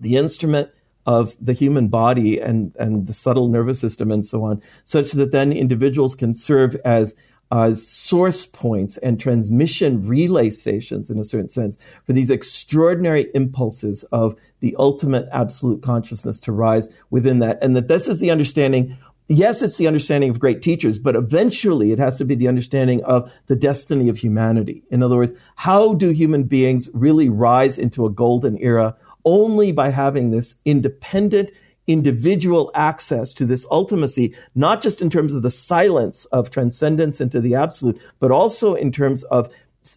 [0.00, 0.70] the instrument
[1.06, 5.32] of the human body and, and the subtle nervous system and so on, such that
[5.32, 7.14] then individuals can serve as
[7.50, 14.02] uh, source points and transmission relay stations in a certain sense for these extraordinary impulses
[14.04, 17.58] of the ultimate absolute consciousness to rise within that.
[17.62, 18.96] And that this is the understanding.
[19.28, 23.02] Yes, it's the understanding of great teachers, but eventually it has to be the understanding
[23.04, 24.82] of the destiny of humanity.
[24.90, 28.96] In other words, how do human beings really rise into a golden era
[29.26, 31.50] only by having this independent
[31.86, 37.40] individual access to this ultimacy, not just in terms of the silence of transcendence into
[37.40, 39.52] the absolute, but also in terms of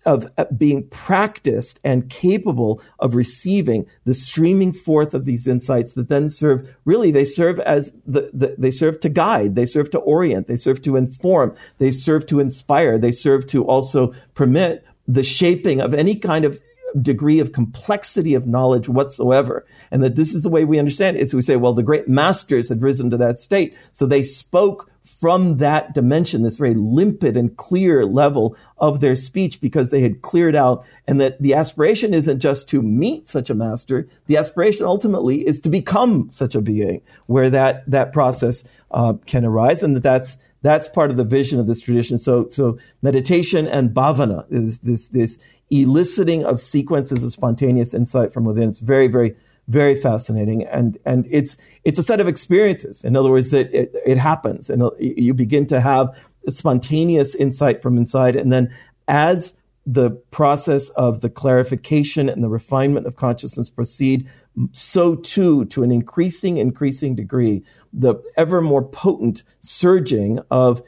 [0.06, 6.10] of uh, being practiced and capable of receiving the streaming forth of these insights that
[6.10, 9.98] then serve really they serve as the, the, they serve to guide they serve to
[9.98, 15.24] orient they serve to inform they serve to inspire they serve to also permit the
[15.24, 16.62] shaping of any kind of
[17.02, 19.66] degree of complexity of knowledge whatsoever.
[19.92, 22.08] And that this is the way we understand it is we say, well, the great
[22.08, 23.76] masters had risen to that state.
[23.92, 29.60] So they spoke from that dimension, this very limpid and clear level of their speech
[29.60, 33.56] because they had cleared out and that the aspiration isn't just to meet such a
[33.56, 34.08] master.
[34.28, 39.44] The aspiration ultimately is to become such a being where that, that process uh, can
[39.44, 42.18] arise and that that's, that's part of the vision of this tradition.
[42.18, 45.38] So, so meditation and bhavana is this, this
[45.70, 48.70] eliciting of sequences of spontaneous insight from within.
[48.70, 49.36] It's very, very,
[49.68, 50.66] very fascinating.
[50.66, 53.04] And, and it's, it's a set of experiences.
[53.04, 56.10] In other words, that it, it happens and you begin to have
[56.48, 58.36] spontaneous insight from inside.
[58.36, 58.74] And then
[59.08, 64.28] as the process of the clarification and the refinement of consciousness proceed,
[64.72, 67.64] so too, to an increasing, increasing degree,
[67.94, 70.82] the ever more potent surging of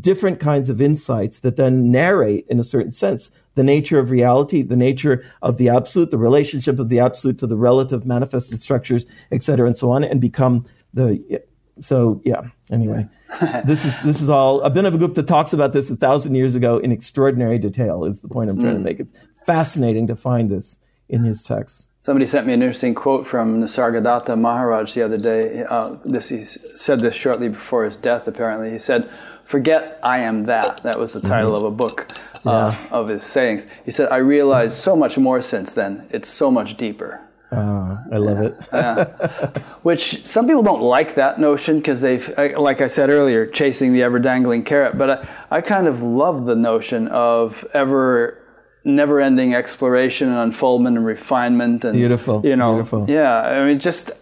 [0.00, 4.62] different kinds of insights that then narrate, in a certain sense, the nature of reality,
[4.62, 9.06] the nature of the absolute, the relationship of the absolute to the relative manifested structures,
[9.32, 11.42] et cetera, and so on, and become the.
[11.80, 12.42] So yeah.
[12.70, 13.08] Anyway,
[13.64, 14.60] this is this is all.
[14.60, 18.04] Abhinavagupta talks about this a thousand years ago in extraordinary detail.
[18.04, 18.78] Is the point I'm trying mm.
[18.78, 19.00] to make?
[19.00, 19.12] It's
[19.46, 20.78] fascinating to find this
[21.08, 21.88] in his text.
[22.00, 25.64] Somebody sent me an interesting quote from Nisargadatta Maharaj the other day.
[25.64, 28.28] Uh, this he said this shortly before his death.
[28.28, 29.10] Apparently, he said,
[29.46, 31.66] "Forget I am that." That was the title mm-hmm.
[31.66, 32.12] of a book
[32.44, 32.88] uh, yeah.
[32.90, 33.66] of his sayings.
[33.84, 36.06] He said, "I realized so much more since then.
[36.10, 37.20] It's so much deeper."
[37.52, 38.48] Uh, I love yeah.
[38.48, 38.56] it.
[38.72, 39.62] yeah.
[39.82, 42.28] Which some people don't like that notion because they've,
[42.58, 44.98] like I said earlier, chasing the ever dangling carrot.
[44.98, 45.28] But I,
[45.58, 48.42] I kind of love the notion of ever
[48.86, 53.04] never ending exploration and unfoldment and refinement and beautiful you know beautiful.
[53.10, 54.12] yeah i mean just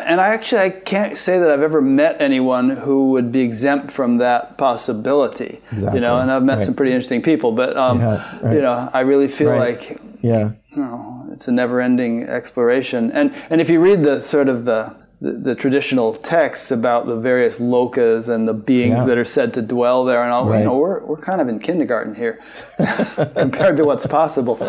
[0.00, 3.90] and I actually I can't say that I've ever met anyone who would be exempt
[3.90, 5.60] from that possibility.
[5.72, 5.98] Exactly.
[5.98, 6.66] You know, and I've met Right.
[6.66, 8.54] some pretty interesting people, but um, Yeah, right.
[8.56, 9.80] you know, I really feel Right.
[9.80, 10.50] like Yeah.
[10.74, 13.10] you know, it's a never-ending exploration.
[13.12, 14.90] And and if you read the sort of the
[15.20, 19.04] the, the traditional texts about the various lokas and the beings Yeah.
[19.04, 21.60] that are said to dwell there, and all, you know, we're we're kind of in
[21.60, 22.40] kindergarten here
[23.36, 24.58] compared to what's possible.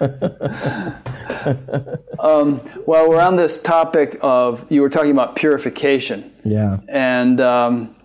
[2.20, 6.32] um, well, we're on this topic of you were talking about purification.
[6.44, 6.78] Yeah.
[6.88, 7.96] And um,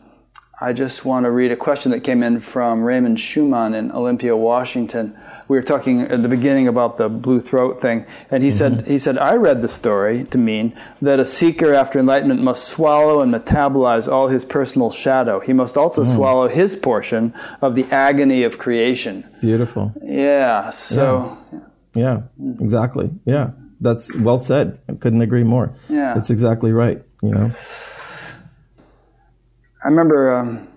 [0.64, 4.38] I just want to read a question that came in from Raymond Schumann in Olympia,
[4.38, 5.14] Washington.
[5.50, 8.98] We were talking at the beginning about the blue throat thing, and he said he
[8.98, 13.34] said I read the story to mean that a seeker after enlightenment must swallow and
[13.34, 15.42] metabolize all his personal shadow.
[15.42, 19.28] He must also swallow his portion of the agony of creation.
[19.42, 19.92] Beautiful.
[20.02, 20.70] Yeah.
[20.70, 21.38] So.
[21.52, 21.60] Yeah,
[21.96, 23.12] exactly.
[23.26, 24.80] Yeah, that's well said.
[24.90, 25.74] I couldn't agree more.
[25.90, 26.14] Yeah.
[26.14, 27.02] That's exactly right.
[27.22, 27.52] You know.
[29.84, 30.68] I remember um,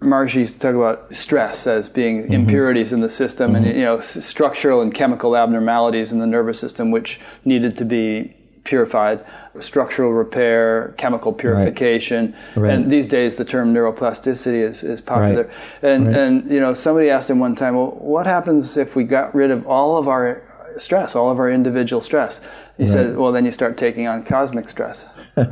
[0.00, 2.32] Maharishi used to talk about stress as being Mm-hmm.
[2.32, 6.60] impurities in the system and you know s- structural and chemical abnormalities in the nervous
[6.60, 8.34] system which needed to be
[8.68, 9.24] purified
[9.60, 12.74] structural repair chemical purification Right.
[12.74, 15.52] and these days the term neuroplasticity is, is popular Right.
[15.90, 16.16] and Right.
[16.16, 19.50] and you know somebody asked him one time well what happens if we got rid
[19.50, 20.42] of all of our
[20.76, 22.40] stress all of our individual stress
[22.76, 25.06] he said well then you start taking on cosmic stress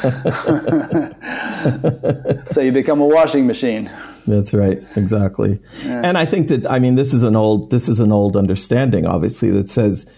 [2.52, 3.90] so you become a washing machine.
[4.26, 5.60] That's right, exactly.
[5.84, 9.04] And I think that I mean this is an old this is an old understanding,
[9.04, 10.10] obviously, that says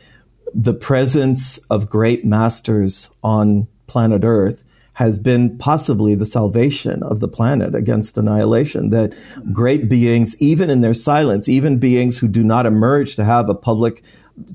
[0.54, 4.62] the presence of great masters on planet Earth
[4.94, 8.90] has been possibly the salvation of the planet against annihilation.
[8.90, 9.14] That
[9.52, 13.54] great beings, even in their silence, even beings who do not emerge to have a
[13.54, 14.02] public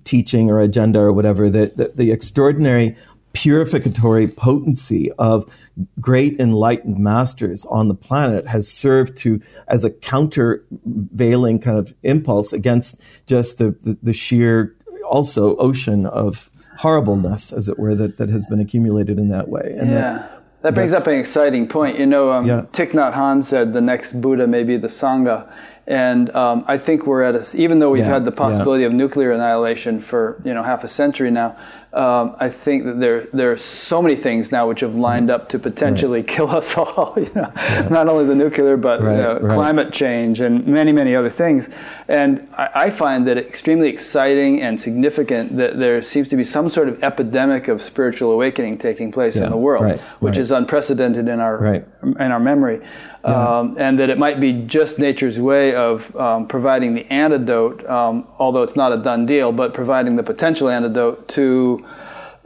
[0.04, 2.96] teaching or agenda or whatever, that, that the extraordinary
[3.34, 5.52] purificatory potency of
[6.00, 12.52] great enlightened masters on the planet has served to as a countervailing kind of impulse
[12.54, 12.96] against
[13.28, 14.77] just the, the, the sheer
[15.10, 16.50] also ocean of
[16.80, 20.28] horribleness as it were that, that has been accumulated in that way and Yeah.
[20.64, 22.00] That brings up an exciting point.
[22.00, 22.64] You know, um, Yeah.
[22.74, 25.46] Thich Nhat Hanh said the next Buddha may be the Sangha.
[25.88, 28.92] And um, I think we're at a, even though we've Yeah, had the possibility of
[28.92, 31.56] nuclear annihilation for, you know, half a century now,
[31.94, 35.48] um, I think that there, there are so many things now which have lined up
[35.50, 37.14] to potentially kill us all.
[37.18, 37.52] You know,
[37.90, 39.54] not only the nuclear, but Right, you know, right.
[39.56, 41.70] climate change and many, many other things.
[42.10, 46.68] And I, I find that extremely exciting and significant that there seems to be some
[46.68, 50.42] sort of epidemic of spiritual awakening taking place Yeah, in the world, right, which right.
[50.42, 51.86] is unprecedented in our Right.
[52.04, 52.82] in our memory,
[53.24, 58.28] um, and that it might be just nature's way of um, providing the antidote, um,
[58.40, 61.86] although it's not a done deal, but providing the potential antidote to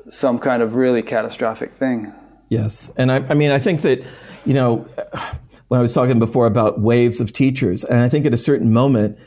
[0.10, 2.12] some kind of really catastrophic thing.
[2.50, 2.92] Yes.
[2.98, 4.04] And I, I mean, I think that,
[4.46, 4.88] you know,
[5.68, 8.74] when I was talking before about waves of teachers, and I think at a certain
[8.74, 9.18] moment,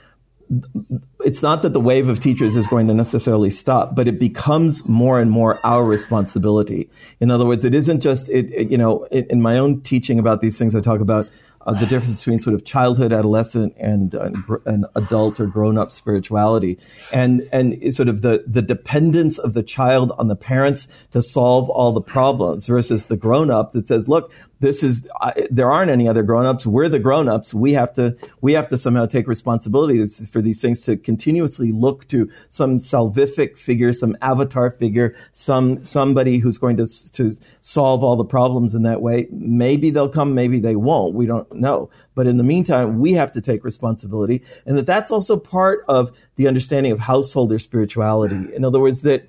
[1.24, 4.86] it's not that the wave of teachers is going to necessarily stop, but it becomes
[4.88, 6.90] more and more our responsibility.
[7.20, 10.18] In other words, it isn't just, it, it- you know, in, in my own teaching
[10.18, 11.28] about these things, I talk about
[11.66, 14.30] uh, the difference between sort of childhood, adolescent, and, uh,
[14.66, 16.78] and adult or grown-up spirituality,
[17.10, 21.70] and and sort of the the dependence of the child on the parents to solve
[21.70, 24.30] all the problems versus the grown-up that says, "Look,
[24.60, 26.66] this is I, there aren't any other grown-ups.
[26.66, 27.52] We're the grown-ups.
[27.52, 32.08] We have to we have to somehow take responsibility for these things to continuously look
[32.08, 38.16] to some salvific figure, some avatar figure, some somebody who's going to to solve all
[38.16, 39.26] the problems in that way.
[39.30, 41.14] Maybe they'll come, maybe they won't.
[41.14, 41.90] We don't know.
[42.14, 46.16] But in the meantime, we have to take responsibility, and that that's also part of
[46.36, 48.54] the understanding of householder spirituality.
[48.54, 49.28] In other words, that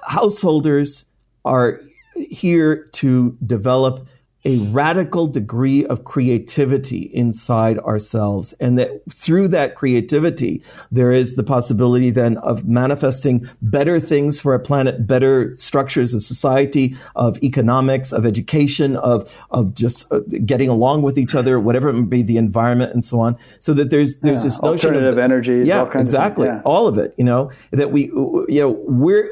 [0.00, 1.06] householders
[1.44, 1.80] are
[2.16, 4.06] here to develop
[4.46, 8.54] a radical degree of creativity inside ourselves.
[8.60, 14.52] And that through that creativity, there is the possibility then of manifesting better things for
[14.52, 20.68] our planet, better structures of society, of economics, of education, of, of just uh, getting
[20.68, 23.36] along with each other, whatever it may be, the environment and so on.
[23.58, 25.64] So that there's, there's Yeah, this notion alternative of, energy.
[25.64, 26.46] Yeah, all kinds of- exactly.
[26.46, 26.62] yeah.
[26.64, 29.28] All of it, you know, that we, you know, we're,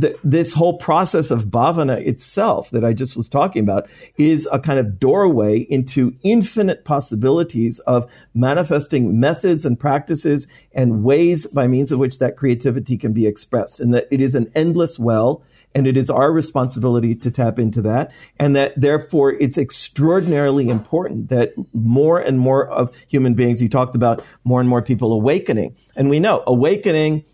[0.00, 3.88] th- this whole process of bhavana itself that I just was talking about
[4.18, 11.46] is a kind of doorway into infinite possibilities of manifesting methods and practices and ways
[11.46, 13.80] by means of which that creativity can be expressed.
[13.80, 15.42] And that it is an endless well.
[15.74, 18.12] And it is our responsibility to tap into that.
[18.38, 23.94] And that therefore it's extraordinarily important that more and more of human beings, you talked
[23.94, 25.74] about more and more people awakening.
[25.96, 27.24] And we know awakening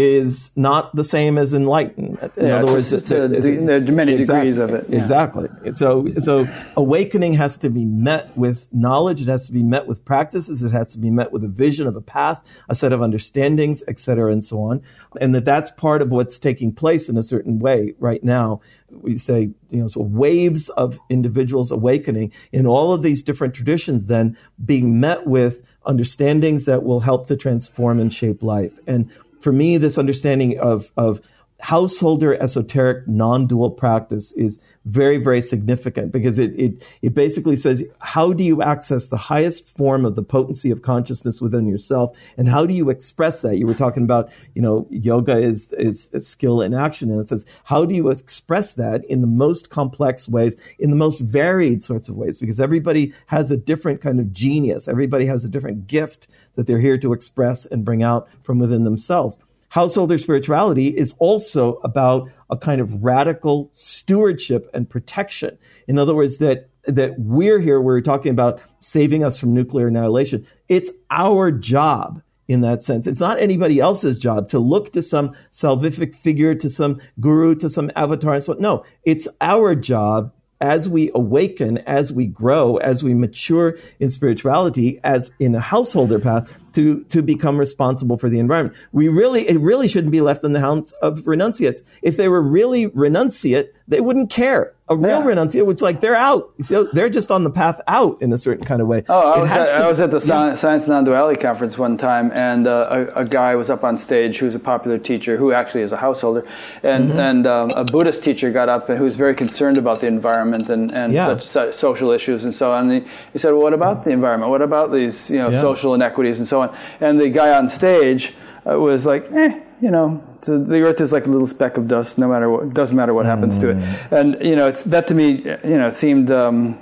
[0.00, 2.32] is not the same as enlightenment.
[2.36, 4.88] In yeah, other words, it's, it's, there are many exactly, degrees of it.
[4.88, 5.00] Yeah.
[5.00, 5.48] Exactly.
[5.74, 6.46] So, so
[6.76, 9.20] awakening has to be met with knowledge.
[9.20, 10.62] It has to be met with practices.
[10.62, 13.82] It has to be met with a vision of a path, a set of understandings,
[13.88, 14.82] et cetera, and so on.
[15.20, 18.60] And that that's part of what's taking place in a certain way right now.
[18.92, 24.06] We say, you know, so waves of individuals awakening in all of these different traditions,
[24.06, 28.78] then being met with understandings that will help to transform and shape life.
[28.86, 29.10] And
[29.40, 31.20] for me, this understanding of, of
[31.60, 38.32] householder esoteric non-dual practice is very, very significant because it, it, it basically says, how
[38.32, 42.16] do you access the highest form of the potency of consciousness within yourself?
[42.36, 43.58] And how do you express that?
[43.58, 47.10] You were talking about, you know, yoga is, is skill in action.
[47.10, 50.96] And it says, how do you express that in the most complex ways, in the
[50.96, 52.38] most varied sorts of ways?
[52.38, 54.86] Because everybody has a different kind of genius.
[54.86, 56.28] Everybody has a different gift
[56.58, 59.38] that they're here to express and bring out from within themselves.
[59.68, 65.56] Householder spirituality is also about a kind of radical stewardship and protection.
[65.86, 70.48] In other words, that that we're here, we're talking about saving us from nuclear annihilation.
[70.68, 73.06] It's our job in that sense.
[73.06, 77.70] It's not anybody else's job to look to some salvific figure, to some guru, to
[77.70, 78.60] some avatar and so on.
[78.60, 85.00] No, it's our job as we awaken, as we grow, as we mature in spirituality,
[85.04, 88.76] as in a householder path, to, to become responsible for the environment.
[88.92, 91.82] We really, it really shouldn't be left in the hands of renunciates.
[92.02, 94.74] If they were really renunciate, they wouldn't care.
[94.90, 95.22] A real yeah.
[95.22, 96.50] renunciate was like they're out.
[96.60, 99.04] So they're just on the path out in a certain kind of way.
[99.08, 100.54] Oh, I, was at, to, I was at, the yeah.
[100.54, 104.54] Science Non-Duality conference one time, and uh, a, a, guy was up on stage who's
[104.54, 106.46] a popular teacher who actually is a householder,
[106.82, 107.18] and mm-hmm.
[107.18, 110.90] and um, a Buddhist teacher got up who was very concerned about the environment and
[110.92, 111.26] and yeah.
[111.26, 112.90] such, such, social issues and so on.
[112.90, 114.50] And he, he said, "Well, what about the environment?
[114.50, 116.67] What about these you know social inequities and so on?"
[117.00, 118.34] And the guy on stage
[118.68, 121.86] uh, was like, "Eh." you know, so the Earth is like a little speck of
[121.88, 122.18] dust.
[122.18, 123.60] No matter what, doesn't matter what happens mm.
[123.62, 123.76] to it.
[123.76, 124.12] Mm.
[124.12, 126.80] And you know, it's, that to me, you know, seemed um,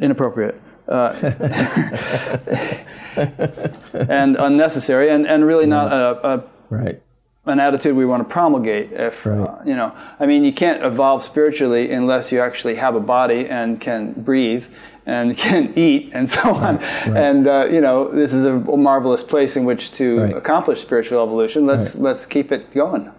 [0.00, 0.60] inappropriate.
[0.86, 1.14] Uh,
[4.10, 7.00] and unnecessary, and, and really not a, a right
[7.46, 8.92] an attitude we want to promulgate.
[8.92, 9.40] If right.
[9.40, 13.48] uh, you know, I mean, you can't evolve spiritually unless you actually have a body
[13.48, 14.64] and can breathe
[15.06, 16.76] and can eat and so on.
[16.76, 17.16] Right, right.
[17.16, 20.36] And uh, you know, this is a marvelous place in which to right.
[20.36, 21.66] accomplish spiritual evolution.
[21.66, 23.10] Let's let's keep it going.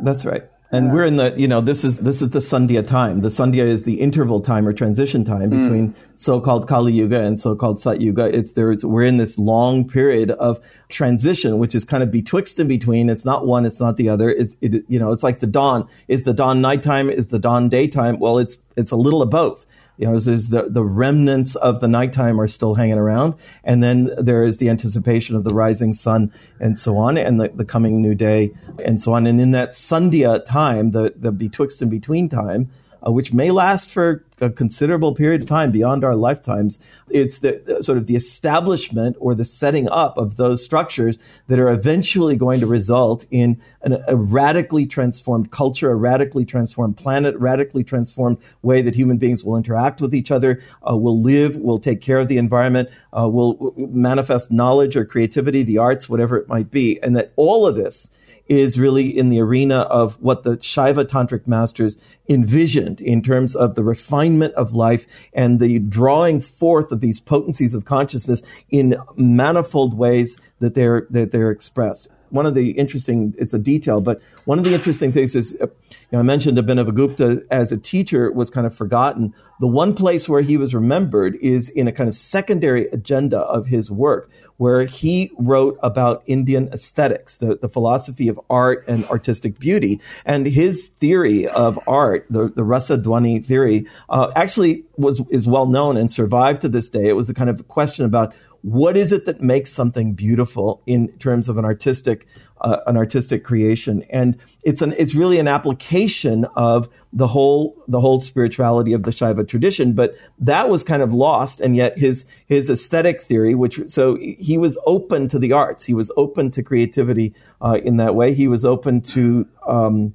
[0.00, 0.42] That's right.
[0.72, 0.92] And yeah.
[0.92, 3.20] we're in the, you know, this is this is the Sandhya time.
[3.20, 5.60] The Sandhya is the interval time or transition time hmm.
[5.60, 5.96] between mm.
[6.16, 8.36] so-called Kali Yuga and so-called Sat Yuga.
[8.36, 12.68] It's there's we're in this long period of transition, which is kind of betwixt and
[12.68, 13.08] between.
[13.08, 14.28] It's not one, it's not the other.
[14.28, 15.88] It's it, you know, it's like the dawn.
[16.08, 17.10] Is the dawn nighttime?
[17.10, 18.18] Is the dawn daytime?
[18.18, 19.66] Well, it's it's a little of both
[19.98, 23.34] you know, there's the, the remnants of the nighttime are still hanging around.
[23.64, 27.48] And then there is the anticipation of the rising sun and so on and the,
[27.48, 29.26] the coming new day and so on.
[29.26, 32.70] And in that Sandhya time, the, the betwixt and between time,
[33.06, 36.78] uh, which may last for a considerable period of time beyond our lifetimes.
[37.08, 41.16] It's the sort of the establishment or the setting up of those structures
[41.48, 46.96] that are eventually going to result in an, a radically transformed culture, a radically transformed
[46.96, 51.56] planet, radically transformed way that human beings will interact with each other, uh, will live,
[51.56, 56.36] will take care of the environment, uh, will manifest knowledge or creativity, the arts, whatever
[56.36, 58.10] it might be, and that all of this
[58.48, 61.96] is really in the arena of what the Shaiva Tantric masters
[62.28, 67.74] envisioned in terms of the refinement of life and the drawing forth of these potencies
[67.74, 73.54] of consciousness in manifold ways that they're, that they're expressed one of the interesting, it's
[73.54, 75.68] a detail, but one of the interesting things is, you
[76.12, 79.34] know, I mentioned Abhinavagupta as a teacher was kind of forgotten.
[79.60, 83.66] The one place where he was remembered is in a kind of secondary agenda of
[83.66, 89.58] his work, where he wrote about Indian aesthetics, the, the philosophy of art and artistic
[89.58, 90.00] beauty.
[90.24, 95.66] And his theory of art, the, the Rasa Dwani theory, uh, actually was, is well
[95.66, 97.08] known and survived to this day.
[97.08, 98.34] It was a kind of question about
[98.66, 102.26] what is it that makes something beautiful in terms of an artistic
[102.60, 104.04] uh, an artistic creation?
[104.10, 109.12] And it's an it's really an application of the whole the whole spirituality of the
[109.12, 109.92] Shaiva tradition.
[109.92, 114.58] But that was kind of lost and yet his his aesthetic theory which so he
[114.58, 115.84] was open to the arts.
[115.84, 118.34] He was open to creativity uh, in that way.
[118.34, 120.12] He was open to um,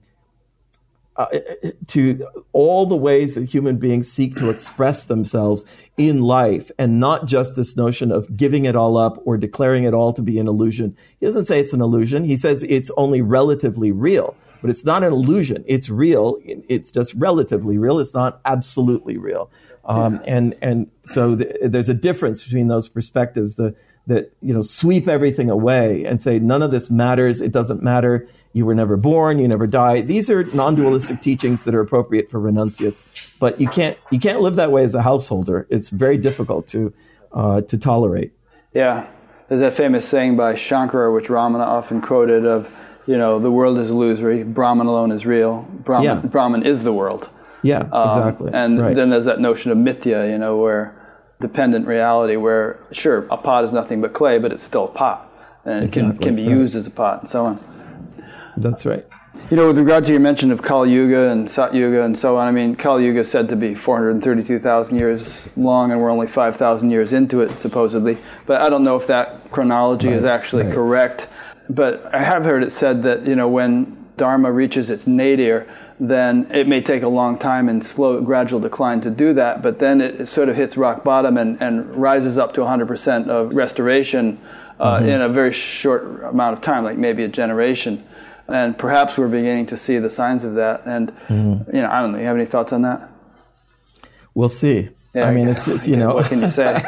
[1.24, 5.64] uh, to all the ways that human beings seek to express themselves
[5.98, 9.94] in life and not just this notion of giving it all up or declaring it
[9.94, 10.96] all to be an illusion.
[11.20, 12.24] He doesn't say it's an illusion.
[12.24, 15.64] He says it's only relatively real, but it's not an illusion.
[15.68, 16.38] It's real.
[16.46, 18.00] It's just relatively real.
[18.00, 19.52] It's not absolutely real.
[19.84, 23.56] Um, and, and so th- there's a difference between those perspectives.
[23.56, 23.76] The,
[24.08, 27.42] that you know sweep everything away and say none of this matters.
[27.42, 28.28] It doesn't matter.
[28.54, 29.40] You were never born.
[29.40, 30.02] You never die.
[30.02, 33.06] These are non-dualistic teachings that are appropriate for renunciates.
[33.40, 35.68] But you can't you can't live that way as a householder.
[35.70, 36.94] It's very difficult to
[37.32, 38.34] uh, to tolerate.
[38.74, 39.08] Yeah,
[39.48, 42.74] there's that famous saying by Shankara, which Ramana often quoted, of
[43.06, 44.44] you know the world is illusory.
[44.44, 45.66] Brahman alone is real.
[45.84, 46.30] Brahman, yeah.
[46.30, 47.30] Brahman is the world.
[47.64, 48.52] Yeah, um, exactly.
[48.54, 48.96] And right.
[48.96, 50.98] then there's that notion of mithya, you know, where
[51.42, 55.28] dependent reality where, sure, a pot is nothing but clay, but it's still a pot.
[55.66, 56.02] And exactly.
[56.02, 56.58] it can, can be right.
[56.58, 57.60] used as a pot and so on.
[58.62, 59.05] That's right.
[59.50, 62.38] You know, with regard to your mention of Kali Yuga and Sat Yuga and so
[62.38, 66.28] on, I mean, Kali Yuga is said to be 432,000 years long, and we're only
[66.28, 68.17] 5,000 years into it, supposedly.
[68.46, 70.17] But I don't know if that chronology right.
[70.17, 70.74] is actually right.
[70.74, 71.28] correct.
[71.70, 75.67] But I have heard it said that, you know, when Dharma reaches its nadir,
[76.00, 79.79] then it may take a long time and slow, gradual decline to do that, but
[79.79, 84.39] then it, sort of hits rock bottom and, and rises up to 100% of restoration
[84.79, 85.09] uh, mm-hmm.
[85.09, 88.04] in a very short amount of time, like maybe a generation.
[88.52, 90.84] And perhaps we're beginning to see the signs of that.
[90.86, 91.76] And, mm-hmm.
[91.76, 93.10] you know, I don't know, you have any thoughts on that?
[94.34, 94.90] We'll see.
[95.14, 96.16] Yeah, I mean, it's, it's, you know.
[96.16, 96.74] what can you say?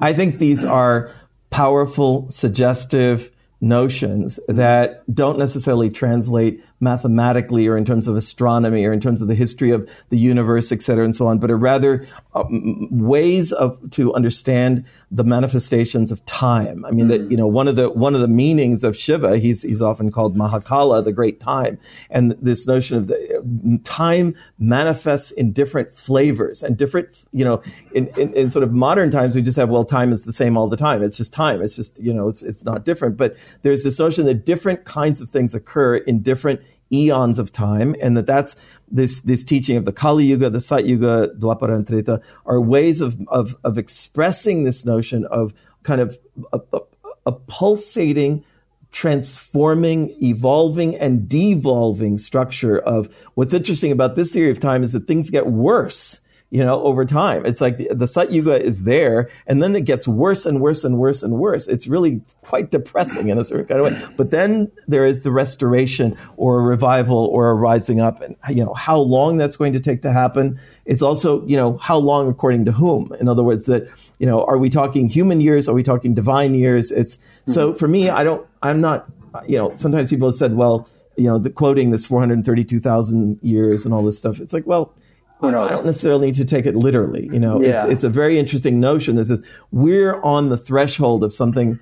[0.00, 1.12] I think these are
[1.50, 3.30] powerful, suggestive,
[3.60, 9.26] notions that don't necessarily translate mathematically or in terms of astronomy or in terms of
[9.26, 13.52] the history of the universe, et cetera, and so on, but are rather um, ways
[13.52, 16.84] of to understand the manifestations of time.
[16.84, 17.10] I mean, mm.
[17.10, 20.12] that you know one of the one of the meanings of Shiva, he's he's often
[20.12, 21.78] called Mahakala, the great time,
[22.10, 27.62] and this notion of the time manifests in different flavors and different, you know,
[27.92, 30.56] in, in, in sort of modern times we just have well, time is the same
[30.56, 31.02] all the time.
[31.02, 31.62] It's just time.
[31.62, 33.16] It's just you know, it's it's not different.
[33.16, 36.60] But there's this notion that different kinds of things occur in different
[36.92, 38.56] eons of time, and that that's
[38.90, 43.00] this this teaching of the Kali Yuga, the Sat Yuga, Dwapara, and Treta are ways
[43.00, 45.52] of of, of expressing this notion of
[45.82, 46.18] kind of
[46.52, 46.80] a, a,
[47.26, 48.44] a pulsating
[48.90, 55.06] transforming, evolving, and devolving structure of what's interesting about this theory of time is that
[55.06, 57.44] things get worse you know, over time.
[57.44, 60.82] It's like the, the Sat Yuga is there, and then it gets worse and worse
[60.82, 61.68] and worse and worse.
[61.68, 64.14] It's really quite depressing in a certain kind of way.
[64.16, 68.64] But then there is the restoration or a revival or a rising up, and you
[68.64, 70.58] know how long that's going to take to happen.
[70.86, 73.12] It's also you know how long according to whom.
[73.20, 73.86] In other words, that
[74.18, 75.68] you know, are we talking human years?
[75.68, 76.90] Are we talking divine years?
[76.90, 77.52] It's mm-hmm.
[77.52, 78.46] so for me, I don't.
[78.62, 79.06] I'm not.
[79.46, 83.92] You know, sometimes people have said, well, you know, the quoting this 432,000 years and
[83.92, 84.40] all this stuff.
[84.40, 84.94] It's like, well
[85.40, 85.70] who knows?
[85.70, 87.26] I don't necessarily need to take it literally.
[87.32, 87.84] You know, yeah.
[87.84, 91.78] it's, it's a very interesting notion that says we're on the threshold of something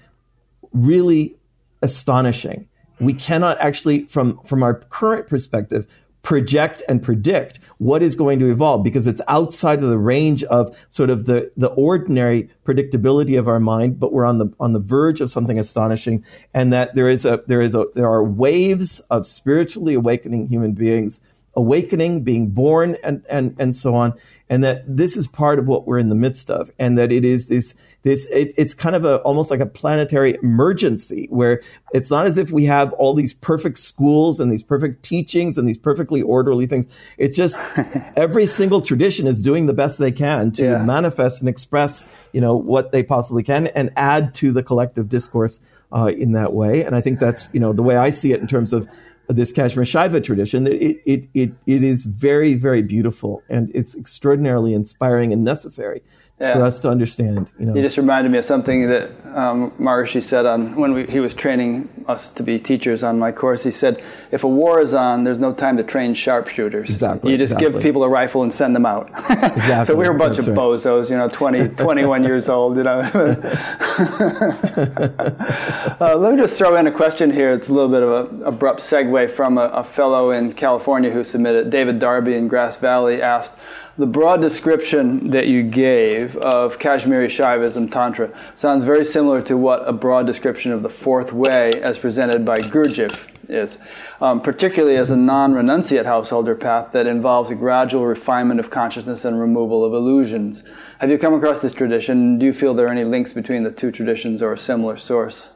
[0.73, 1.37] really
[1.83, 2.69] astonishing.
[3.01, 5.87] We cannot actually, from, from our current perspective,
[6.23, 10.77] project and predict what is going to evolve because it's outside of the range of
[10.91, 14.81] sort of the, the ordinary predictability of our mind, but we're on the, on the
[14.81, 16.25] verge of something astonishing.
[16.53, 20.73] And that there is a, there is a, there are waves of spiritually awakening human
[20.73, 21.21] beings
[21.57, 24.15] awakening, being born, and, and, and so on.
[24.49, 26.71] And that this is part of what we're in the midst of.
[26.79, 30.39] And that it is this, this, it, it's kind of a, almost like a planetary
[30.41, 31.63] emergency where
[31.93, 35.67] it's not as if we have all these perfect schools and these perfect teachings and
[35.67, 36.87] these perfectly orderly things.
[37.19, 37.61] It's just
[38.17, 40.85] every single tradition is doing the best they can to yeah.
[40.85, 45.59] manifest and express, you know, what they possibly can and add to the collective discourse
[45.91, 46.85] uh, in that way.
[46.85, 48.89] And I think that's, you know, the way I see it in terms of
[49.29, 54.75] this Kashmir Shaiva tradition, it, it, it, it is very, very beautiful and it's extraordinarily
[54.75, 56.03] inspiring and necessary
[56.41, 56.55] yeah.
[56.55, 57.49] for us to understand.
[57.59, 61.07] You know, you just reminded me of something that um, Maharishi said on when we,
[61.07, 63.65] he was training us to be teachers on my course.
[63.65, 66.91] He said, "If a war is on, there's no time to train sharpshooters.
[66.91, 67.33] Exactly.
[67.33, 67.75] You just exactly.
[67.75, 69.85] give people a rifle and send them out." exactly.
[69.87, 70.65] so we were a bunch That's of right.
[70.65, 72.77] bozos, you know, 20, 21 years old.
[72.77, 72.99] You know.
[76.01, 77.53] uh, let me just throw in a question here.
[77.53, 81.25] It's a little bit of an abrupt segue from a, a fellow in California who
[81.25, 81.71] submitted.
[81.71, 83.55] David Darby in Grass Valley asked
[83.99, 89.89] the broad description that you gave of Kashmiri Shaivism Tantra sounds very similar to what
[89.89, 93.19] a broad description of the fourth way, as presented by Gurdjieff,
[93.49, 93.79] is,
[94.21, 99.25] um, particularly as a non renunciate householder path that involves a gradual refinement of consciousness
[99.25, 100.63] and removal of illusions.
[100.99, 102.39] Have you come across this tradition?
[102.39, 105.49] Do you feel there are any links between the two traditions or a similar source?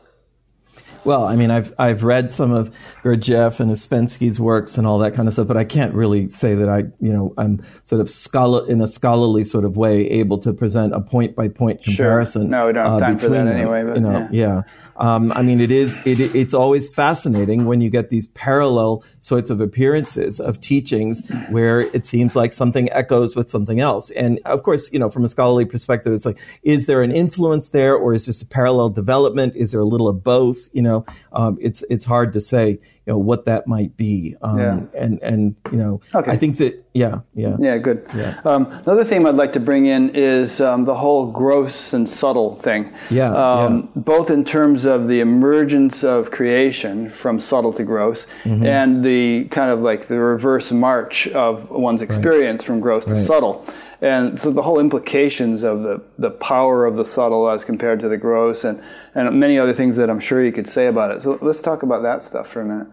[1.05, 5.15] Well, I mean, I've I've read some of Gurdjieff and Ouspensky's works and all that
[5.15, 8.11] kind of stuff, but I can't really say that I, you know, I'm sort of
[8.11, 12.43] scholar in a scholarly sort of way able to present a point by point comparison.
[12.43, 12.51] Sure.
[12.51, 13.83] No, we don't have uh, time for that them, anyway.
[13.85, 14.47] But, you know, yeah.
[14.57, 14.63] yeah.
[15.01, 19.51] Um, I mean, it is it, it's always fascinating when you get these parallel sorts
[19.51, 24.11] of appearances of teachings where it seems like something echoes with something else.
[24.11, 27.71] And of course, you know, from a scholarly perspective, it's like, is there an influence
[27.71, 29.57] there, or is this a parallel development?
[29.57, 30.69] Is there a little of both?
[30.73, 32.79] You know, um, it's it's hard to say
[33.11, 34.37] you know what that might be.
[34.41, 34.81] Um, yeah.
[34.95, 36.31] And and you know, okay.
[36.31, 38.07] I think that yeah, yeah, yeah, good.
[38.15, 38.41] Yeah.
[38.45, 42.55] Um, another theme I'd like to bring in is um, the whole gross and subtle
[42.57, 42.93] thing.
[43.11, 48.27] Yeah, um, yeah, Both in terms of the emergence of creation from subtle to gross,
[48.45, 48.65] mm-hmm.
[48.65, 52.67] and the kind of like the reverse march of one's experience right.
[52.67, 53.17] from gross right.
[53.17, 53.67] to subtle.
[54.01, 58.09] And so the whole implications of the, the power of the subtle as compared to
[58.09, 58.83] the gross and,
[59.15, 61.23] and many other things that I'm sure you could say about it.
[61.23, 62.87] So let's talk about that stuff for a minute.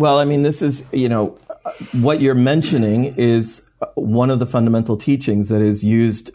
[0.00, 1.36] Well, I mean, this is, you know,
[1.92, 6.30] what you're mentioning is one of the fundamental teachings that is used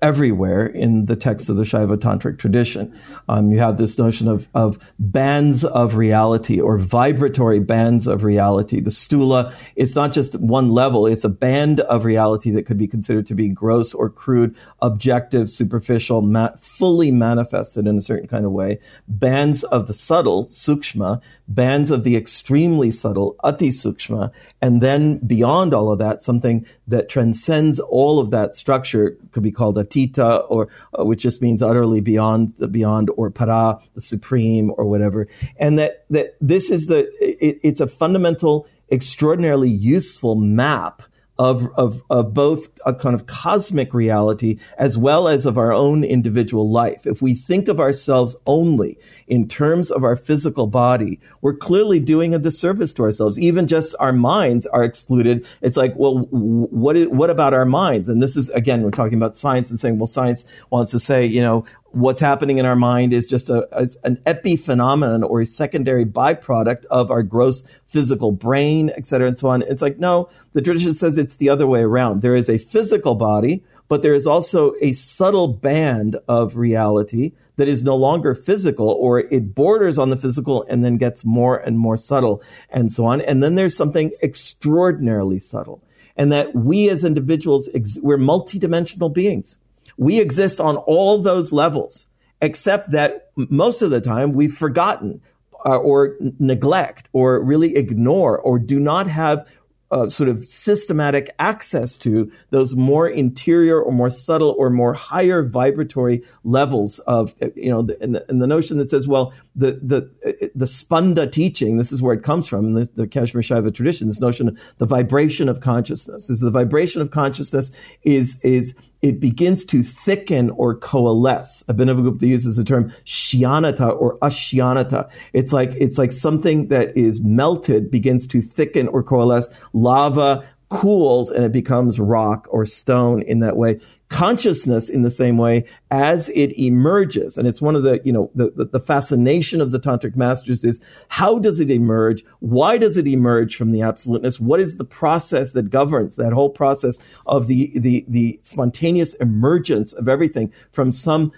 [0.00, 2.98] everywhere in the text of the Shaiva Tantric tradition.
[3.28, 8.80] Um, you have this notion of, of bands of reality or vibratory bands of reality.
[8.80, 12.88] The sthula, it's not just one level, it's a band of reality that could be
[12.88, 18.44] considered to be gross or crude, objective, superficial, ma- fully manifested in a certain kind
[18.44, 18.78] of way.
[19.06, 24.30] Bands of the subtle, sukshma, bands of the extremely subtle, ati sukshma,
[24.60, 29.50] and then beyond all of that, something that transcends all of that structure could be
[29.50, 34.84] called atita, or uh, which just means utterly beyond beyond, or para, the supreme, or
[34.84, 35.28] whatever.
[35.56, 41.02] And that that this is the it, it's a fundamental, extraordinarily useful map
[41.38, 46.02] of, of, of both a kind of cosmic reality as well as of our own
[46.02, 47.06] individual life.
[47.06, 48.98] If we think of ourselves only
[49.28, 53.38] in terms of our physical body, we're clearly doing a disservice to ourselves.
[53.38, 55.46] Even just our minds are excluded.
[55.62, 58.08] It's like, well, what, is, what about our minds?
[58.08, 61.24] And this is, again, we're talking about science and saying, well, science wants to say,
[61.24, 61.64] you know,
[61.98, 66.84] what's happening in our mind is just a, a, an epiphenomenon or a secondary byproduct
[66.86, 69.62] of our gross physical brain, et cetera, and so on.
[69.62, 72.22] It's like, no, the tradition says it's the other way around.
[72.22, 77.68] There is a physical body, but there is also a subtle band of reality that
[77.68, 81.78] is no longer physical or it borders on the physical and then gets more and
[81.78, 83.20] more subtle and so on.
[83.20, 85.82] And then there's something extraordinarily subtle
[86.16, 87.68] and that we as individuals,
[88.02, 89.56] we're multidimensional beings.
[89.98, 92.06] We exist on all those levels,
[92.40, 95.20] except that most of the time we've forgotten
[95.66, 99.46] uh, or neglect or really ignore or do not have
[99.90, 105.42] uh, sort of systematic access to those more interior or more subtle or more higher
[105.42, 110.66] vibratory levels of you know and the, the notion that says well the the the
[110.66, 114.20] spanda teaching this is where it comes from in the, the Kashmir Shaiva tradition this
[114.20, 116.28] notion of the vibration of consciousness.
[116.28, 117.72] Is the vibration of consciousness
[118.02, 121.62] is is it begins to thicken or coalesce.
[121.68, 125.08] Abhinavagupta uses the term shyanata or ashyanata.
[125.32, 129.50] It's like, it's like something that is melted begins to thicken or coalesce.
[129.72, 135.36] Lava cools and it becomes rock or stone in that way consciousness in the same
[135.36, 137.36] way as it emerges.
[137.36, 140.80] And it's one of the, you know, the, the, fascination of the tantric masters is
[141.08, 142.24] how does it emerge?
[142.40, 144.40] Why does it emerge from the absoluteness?
[144.40, 149.92] What is the process that governs that whole process of the, the, the spontaneous emergence
[149.92, 151.32] of everything from some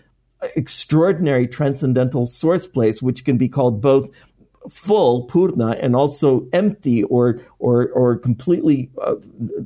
[0.57, 4.09] extraordinary transcendental source place, which can be called both
[4.69, 9.15] full purna and also empty or or or completely uh,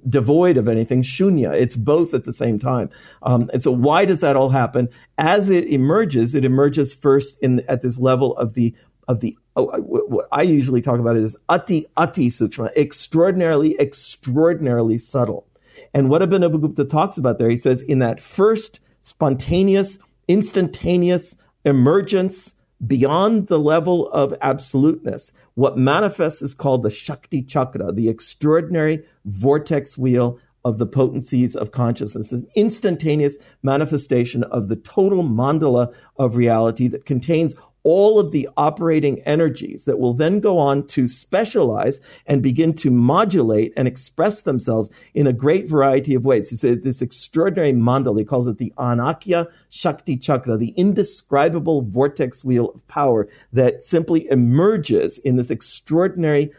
[0.09, 1.53] devoid of anything shunya.
[1.53, 2.91] It's both at the same time.
[3.23, 4.89] Um, and so why does that all happen?
[5.19, 8.75] As it emerges it emerges first in at this level of the
[9.09, 14.99] of the oh, what I usually talk about it as ati ati sukshma extraordinarily extraordinarily
[14.99, 15.47] subtle.
[15.93, 19.99] And what Abhinavagupta talks about there he says in that first spontaneous
[20.29, 22.55] instantaneous emergence
[22.87, 25.33] beyond the level of absoluteness.
[25.55, 31.73] What manifests is called the Shakti Chakra, the extraordinary vortex wheel of the potencies of
[31.73, 37.55] consciousness, an instantaneous manifestation of the total mandala of reality that contains
[37.85, 42.91] all of the operating energies that will then go on to specialize and begin to
[42.91, 46.49] modulate and express themselves in a great variety of ways.
[46.49, 52.45] He said this extraordinary mandala, he calls it the Anakhya Shakti Chakra, the indescribable vortex
[52.45, 56.51] wheel of power that simply emerges in this extraordinary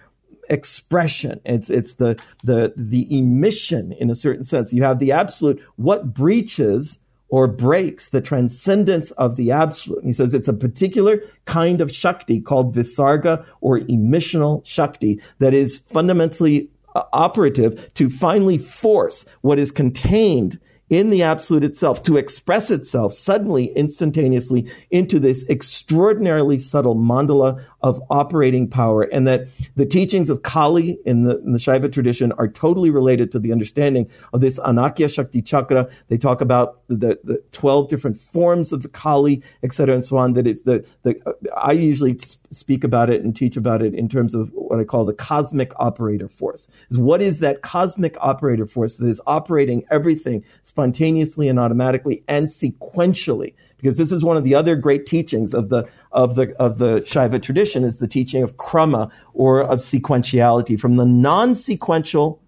[0.49, 1.41] expression.
[1.43, 4.73] It's it's the the the emission in a certain sense.
[4.73, 6.99] You have the absolute what breaches
[7.35, 10.01] or breaks the transcendence of the absolute.
[10.05, 15.77] He says it's a particular kind of Shakti called Visarga or emissional Shakti that is
[15.77, 22.71] fundamentally uh, operative to finally force what is contained in the absolute itself to express
[22.71, 29.03] itself suddenly, instantaneously into this extraordinarily subtle mandala of operating power.
[29.03, 33.31] And that the teachings of Kali in the, in the Shaiva tradition are totally related
[33.33, 35.87] to the understanding of this Anakhya Shakti Chakra.
[36.07, 40.17] They talk about the, the 12 different forms of the Kali, et cetera, and so
[40.17, 40.33] on.
[40.33, 41.21] That is the, the,
[41.55, 42.17] I usually
[42.49, 45.71] speak about it and teach about it in terms of what I call the cosmic
[45.75, 46.67] operator force.
[46.89, 52.47] Is what is that cosmic operator force that is operating everything spontaneously and automatically and
[52.47, 53.53] sequentially.
[53.85, 57.01] Because this is one of the other great teachings of the, of the, of the
[57.01, 62.41] Shaiva tradition is the teaching of krama or of sequentiality from the non-sequential,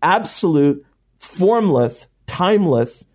[0.00, 0.86] absolute,
[1.18, 3.06] formless, timeless,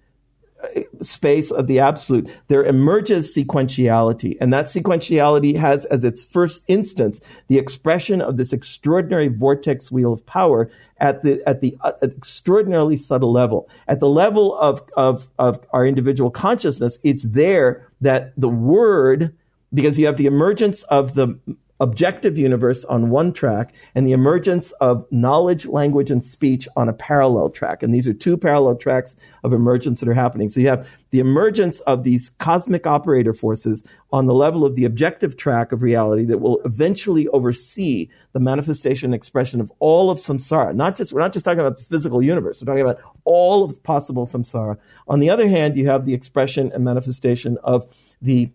[1.01, 4.37] space of the absolute, there emerges sequentiality.
[4.39, 10.13] And that sequentiality has as its first instance the expression of this extraordinary vortex wheel
[10.13, 10.69] of power
[10.99, 13.69] at the, at the uh, extraordinarily subtle level.
[13.87, 19.35] At the level of, of, of our individual consciousness, it's there that the word,
[19.73, 21.39] because you have the emergence of the
[21.81, 26.93] objective universe on one track and the emergence of knowledge, language, and speech on a
[26.93, 27.81] parallel track.
[27.81, 30.47] And these are two parallel tracks of emergence that are happening.
[30.49, 34.85] So you have the emergence of these cosmic operator forces on the level of the
[34.85, 40.19] objective track of reality that will eventually oversee the manifestation and expression of all of
[40.19, 40.75] samsara.
[40.75, 42.61] Not just, we're not just talking about the physical universe.
[42.61, 44.77] We're talking about all of possible samsara.
[45.07, 47.87] On the other hand, you have the expression and manifestation of
[48.21, 48.51] the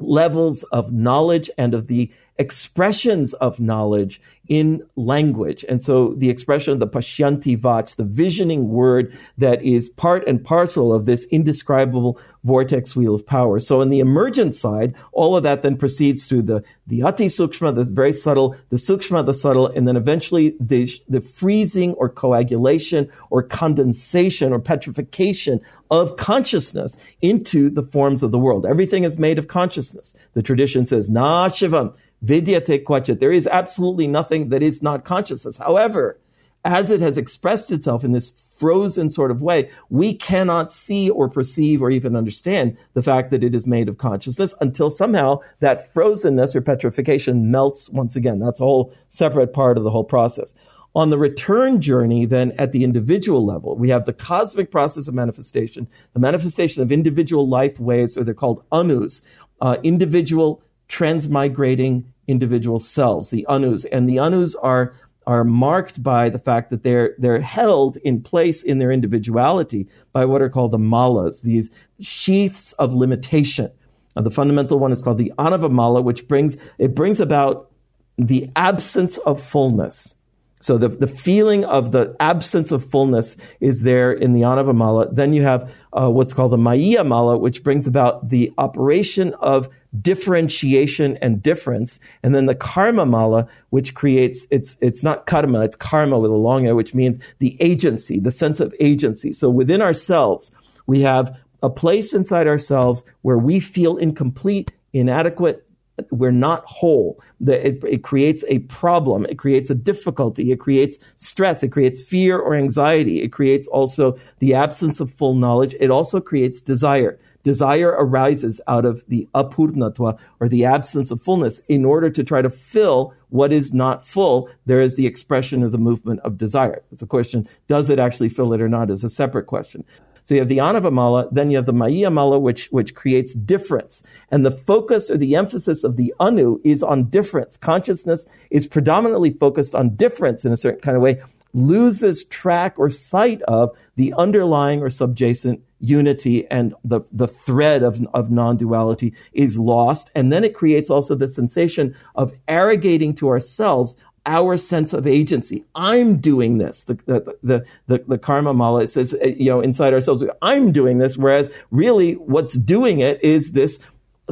[0.00, 2.10] levels of knowledge and of the
[2.40, 5.64] expressions of knowledge in language.
[5.68, 10.42] And so the expression of the Pashyanti Vach, the visioning word that is part and
[10.42, 13.60] parcel of this indescribable vortex wheel of power.
[13.60, 17.74] So in the emergent side, all of that then proceeds through the, the Ati Sukshma,
[17.74, 23.12] the very subtle, the Sukshma, the subtle, and then eventually the, the freezing or coagulation
[23.28, 25.60] or condensation or petrification
[25.90, 28.66] of consciousness into the forms of the world.
[28.66, 30.16] Everything is made of consciousness.
[30.32, 33.20] The tradition says, Na Shivam, Vidyate Kvachit.
[33.20, 35.56] There is absolutely nothing that is not consciousness.
[35.56, 36.18] However,
[36.64, 41.28] as it has expressed itself in this frozen sort of way, we cannot see or
[41.30, 45.80] perceive or even understand the fact that it is made of consciousness until somehow that
[45.94, 48.38] frozenness or petrification melts once again.
[48.38, 50.54] That's a whole separate part of the whole process.
[50.94, 55.14] On the return journey, then at the individual level, we have the cosmic process of
[55.14, 59.22] manifestation, the manifestation of individual life waves, or they're called anus,
[59.60, 63.84] uh, individual transmigrating individual cells, the anus.
[63.86, 64.94] And the anus are,
[65.26, 70.24] are marked by the fact that they're, they're held in place in their individuality by
[70.24, 73.70] what are called the malas, these sheaths of limitation.
[74.16, 77.70] The fundamental one is called the anavamala, which brings, it brings about
[78.18, 80.16] the absence of fullness.
[80.60, 85.10] So the, the feeling of the absence of fullness is there in the Anava Mala.
[85.10, 89.70] Then you have uh, what's called the Maya Mala, which brings about the operation of
[89.98, 91.98] differentiation and difference.
[92.22, 96.34] And then the Karma Mala, which creates, it's, it's not karma, it's karma with a
[96.34, 99.32] long A, which means the agency, the sense of agency.
[99.32, 100.52] So within ourselves,
[100.86, 105.66] we have a place inside ourselves where we feel incomplete, inadequate,
[106.10, 107.20] we're not whole.
[107.46, 109.24] It, it, creates a problem.
[109.26, 110.52] It creates a difficulty.
[110.52, 111.62] It creates stress.
[111.62, 113.22] It creates fear or anxiety.
[113.22, 115.74] It creates also the absence of full knowledge.
[115.80, 117.18] It also creates desire.
[117.42, 121.62] Desire arises out of the apurnatva or the absence of fullness.
[121.68, 125.72] In order to try to fill what is not full, there is the expression of
[125.72, 126.82] the movement of desire.
[126.92, 129.84] It's a question, does it actually fill it or not is a separate question.
[130.22, 133.34] So you have the Anava Mala, then you have the Maya Mala, which, which creates
[133.34, 134.02] difference.
[134.30, 137.56] And the focus or the emphasis of the Anu is on difference.
[137.56, 141.22] Consciousness is predominantly focused on difference in a certain kind of way,
[141.52, 148.06] loses track or sight of the underlying or subjacent unity and the, the thread of,
[148.14, 150.10] of non-duality is lost.
[150.14, 155.64] And then it creates also the sensation of arrogating to ourselves our sense of agency.
[155.74, 156.84] I'm doing this.
[156.84, 160.72] The, the, the, the, the karma mala, it says, uh, you know, inside ourselves, I'm
[160.72, 161.16] doing this.
[161.16, 163.78] Whereas really what's doing it is this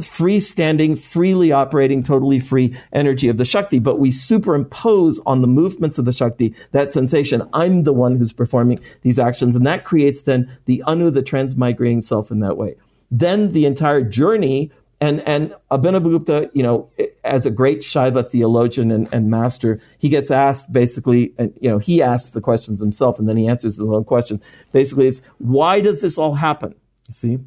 [0.01, 5.97] freestanding, freely operating, totally free energy of the Shakti, but we superimpose on the movements
[5.97, 7.47] of the Shakti that sensation.
[7.53, 9.55] I'm the one who's performing these actions.
[9.55, 12.75] And that creates then the Anu, the transmigrating self in that way.
[13.11, 14.71] Then the entire journey
[15.01, 16.91] and, and Abhinavagupta, you know,
[17.23, 21.77] as a great Shaiva theologian and, and master, he gets asked basically, and, you know,
[21.77, 24.41] he asks the questions himself and then he answers his own questions.
[24.73, 26.75] Basically, it's why does this all happen?
[27.09, 27.39] See?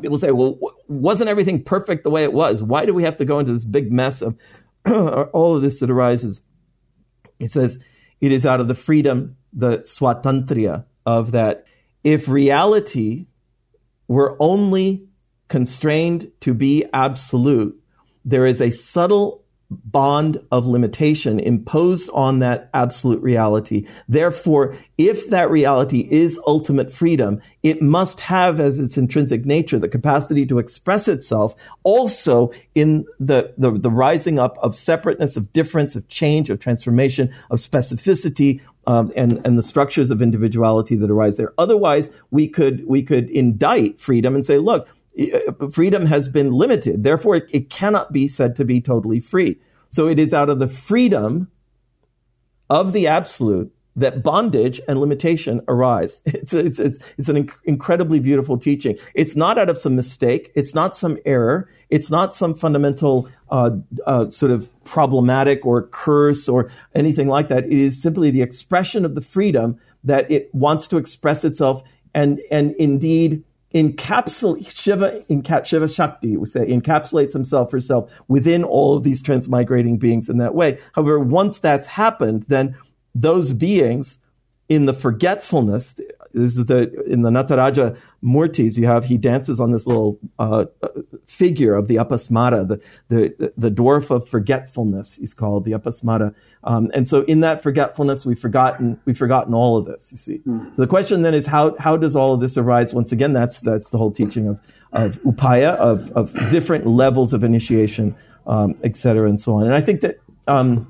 [0.00, 0.58] People say, well,
[0.88, 2.62] wasn't everything perfect the way it was?
[2.62, 4.38] Why do we have to go into this big mess of
[4.86, 6.40] all of this that arises?
[7.38, 7.78] It says,
[8.22, 11.66] it is out of the freedom, the swatantriya of that.
[12.02, 13.26] If reality
[14.08, 15.09] were only
[15.50, 17.78] constrained to be absolute,
[18.24, 23.86] there is a subtle bond of limitation imposed on that absolute reality.
[24.08, 29.88] Therefore, if that reality is ultimate freedom, it must have as its intrinsic nature the
[29.88, 31.54] capacity to express itself
[31.84, 37.32] also in the, the, the rising up of separateness, of difference, of change, of transformation,
[37.50, 41.52] of specificity, um, and and the structures of individuality that arise there.
[41.58, 44.88] Otherwise, we could we could indict freedom and say, look,
[45.70, 47.04] freedom has been limited.
[47.04, 49.60] Therefore, it, it cannot be said to be totally free.
[49.88, 51.50] So it is out of the freedom
[52.68, 56.22] of the absolute that bondage and limitation arise.
[56.40, 58.96] It's, it's, it's, it's an inc- incredibly beautiful teaching.
[59.14, 60.52] It's not out of some mistake.
[60.54, 61.68] It's not some error.
[61.90, 63.70] It's not some fundamental uh,
[64.06, 67.64] uh, sort of problematic or curse or anything like that.
[67.64, 71.82] It is simply the expression of the freedom that it wants to express itself
[72.14, 78.96] and, and indeed encapsulate Shiva, encap, Shiva Shakti, we say, encapsulates himself herself within all
[78.96, 80.78] of these transmigrating beings in that way.
[80.92, 82.76] However, once that's happened, then
[83.14, 84.18] those beings
[84.68, 86.00] in the forgetfulness,
[86.32, 88.78] this is the in the Nataraja Murtis.
[88.78, 90.66] You have he dances on this little uh,
[91.26, 95.16] figure of the Apasmara, the, the the dwarf of forgetfulness.
[95.16, 96.34] He's called the Apasmara,
[96.64, 100.12] um, and so in that forgetfulness, we've forgotten we've forgotten all of this.
[100.12, 100.38] You see.
[100.46, 100.74] Mm.
[100.76, 102.94] So the question then is how how does all of this arise?
[102.94, 104.60] Once again, that's that's the whole teaching of
[104.92, 108.16] of upaya of of different levels of initiation,
[108.46, 109.64] um, et cetera, and so on.
[109.64, 110.18] And I think that.
[110.48, 110.86] Um,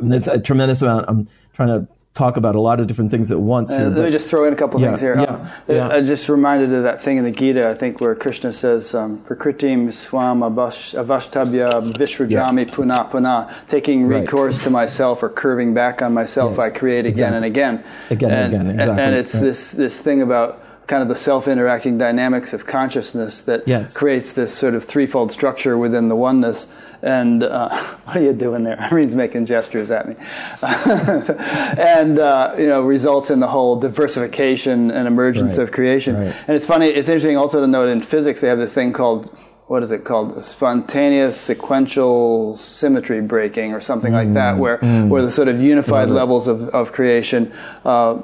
[0.00, 1.06] there's a tremendous amount.
[1.08, 1.88] I'm trying to
[2.18, 3.70] talk about a lot of different things at once.
[3.70, 5.16] Here, uh, let me just throw in a couple yeah, things here.
[5.16, 5.88] Yeah, um, yeah.
[5.88, 9.18] I just reminded of that thing in the Gita, I think, where Krishna says, um,
[9.18, 12.74] Prakritim swam avashtabhya vishrajami yeah.
[12.74, 14.64] puna puna, taking recourse right.
[14.64, 16.66] to myself or curving back on myself, yes.
[16.66, 17.36] I create again exactly.
[17.36, 17.84] and again.
[18.10, 19.04] Again and, and again, exactly.
[19.04, 19.40] And, it's right.
[19.40, 23.96] this, this thing about kind of the self-interacting dynamics of consciousness that yes.
[23.96, 26.66] creates this sort of threefold structure within the oneness
[27.02, 27.68] and uh,
[28.04, 28.76] what are you doing there?
[28.90, 30.16] Irene's making gestures at me,
[30.62, 35.64] and uh, you know results in the whole diversification and emergence right.
[35.64, 36.16] of creation.
[36.16, 36.34] Right.
[36.46, 36.86] And it's funny.
[36.86, 39.30] It's interesting also to note in physics they have this thing called
[39.68, 40.42] what is it called?
[40.42, 45.08] Spontaneous sequential symmetry breaking or something mm, like that, mm, where mm.
[45.08, 47.52] where the sort of unified levels of, of creation
[47.84, 48.14] uh,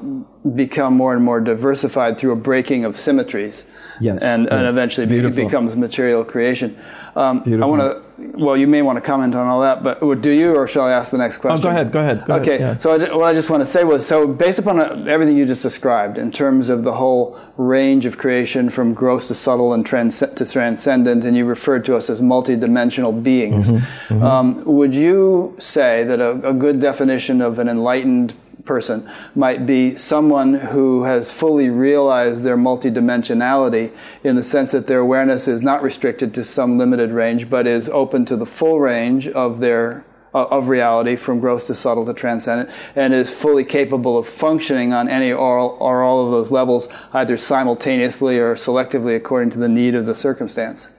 [0.55, 3.65] become more and more diversified through a breaking of symmetries.
[4.01, 4.51] Yes, and, yes.
[4.51, 5.45] and eventually Beautiful.
[5.45, 6.77] becomes material creation.
[7.15, 7.63] Um, Beautiful.
[7.63, 10.55] I want to well, you may want to comment on all that, but do you,
[10.55, 11.59] or shall I ask the next question?
[11.59, 11.91] Oh, go ahead.
[11.91, 12.25] Go ahead.
[12.25, 12.55] Go okay.
[12.55, 12.77] Ahead, yeah.
[12.77, 15.45] So I, what I just want to say was, so based upon uh, everything you
[15.45, 19.85] just described in terms of the whole range of creation from gross to subtle and
[19.85, 24.13] trans- to transcendent, and you referred to us as multidimensional beings, mm-hmm.
[24.13, 24.23] Mm-hmm.
[24.23, 28.33] Um, would you say that a, a good definition of an enlightened
[28.65, 33.91] person might be someone who has fully realized their multidimensionality
[34.23, 37.89] in the sense that their awareness is not restricted to some limited range, but is
[37.89, 40.05] open to the full range of their
[40.35, 45.07] of reality from gross to subtle to transcendent and is fully capable of functioning on
[45.07, 49.69] any or all, or all of those levels either simultaneously or selectively according to the
[49.69, 50.89] need of the circumstance.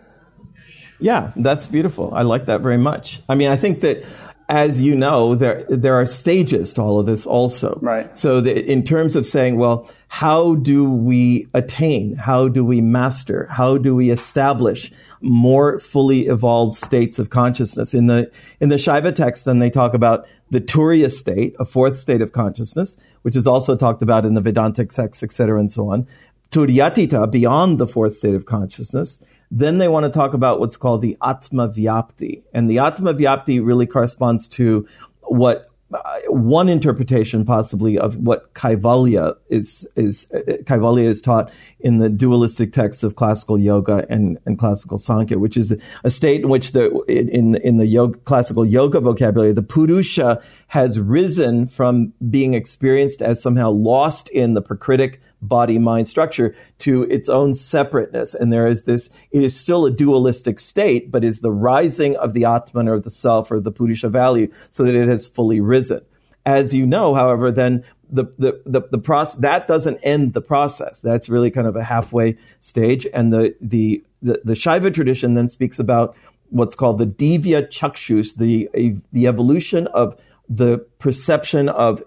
[0.99, 2.15] Yeah, that's beautiful.
[2.15, 3.21] I like that very much.
[3.29, 4.03] I mean, I think that
[4.49, 7.79] as you know, there there are stages to all of this also.
[7.83, 8.15] Right.
[8.15, 12.15] So the, in terms of saying, well, how do we attain?
[12.15, 13.47] How do we master?
[13.51, 17.93] How do we establish more fully evolved states of consciousness?
[17.93, 21.99] In the in the Shaiva text, then they talk about the Turiya state, a fourth
[21.99, 25.91] state of consciousness, which is also talked about in the Vedantic texts, etc., and so
[25.91, 26.07] on.
[26.53, 29.19] Turiyatita, beyond the fourth state of consciousness,
[29.51, 32.43] then they want to talk about what's called the Atma Vyapti.
[32.53, 34.87] And the Atma Vyapti really corresponds to
[35.23, 41.99] what uh, one interpretation possibly of what Kaivalya is, is, uh, Kaivalya is taught in
[41.99, 46.49] the dualistic texts of classical yoga and, and classical Sankhya, which is a state in
[46.49, 52.55] which the, in, in the yoga, classical yoga vocabulary, the Purusha has risen from being
[52.55, 55.19] experienced as somehow lost in the Prakritic
[55.49, 58.35] body mind structure to its own separateness.
[58.35, 62.33] And there is this, it is still a dualistic state, but is the rising of
[62.33, 66.01] the Atman or the self or the Purusha value so that it has fully risen.
[66.45, 71.01] As you know, however, then the, the, the, the process, that doesn't end the process.
[71.01, 73.07] That's really kind of a halfway stage.
[73.13, 76.17] And the, the, the, the Shaiva tradition then speaks about
[76.51, 78.69] what's called the Divya Chakshus, the,
[79.13, 80.17] the evolution of
[80.49, 82.03] the perception of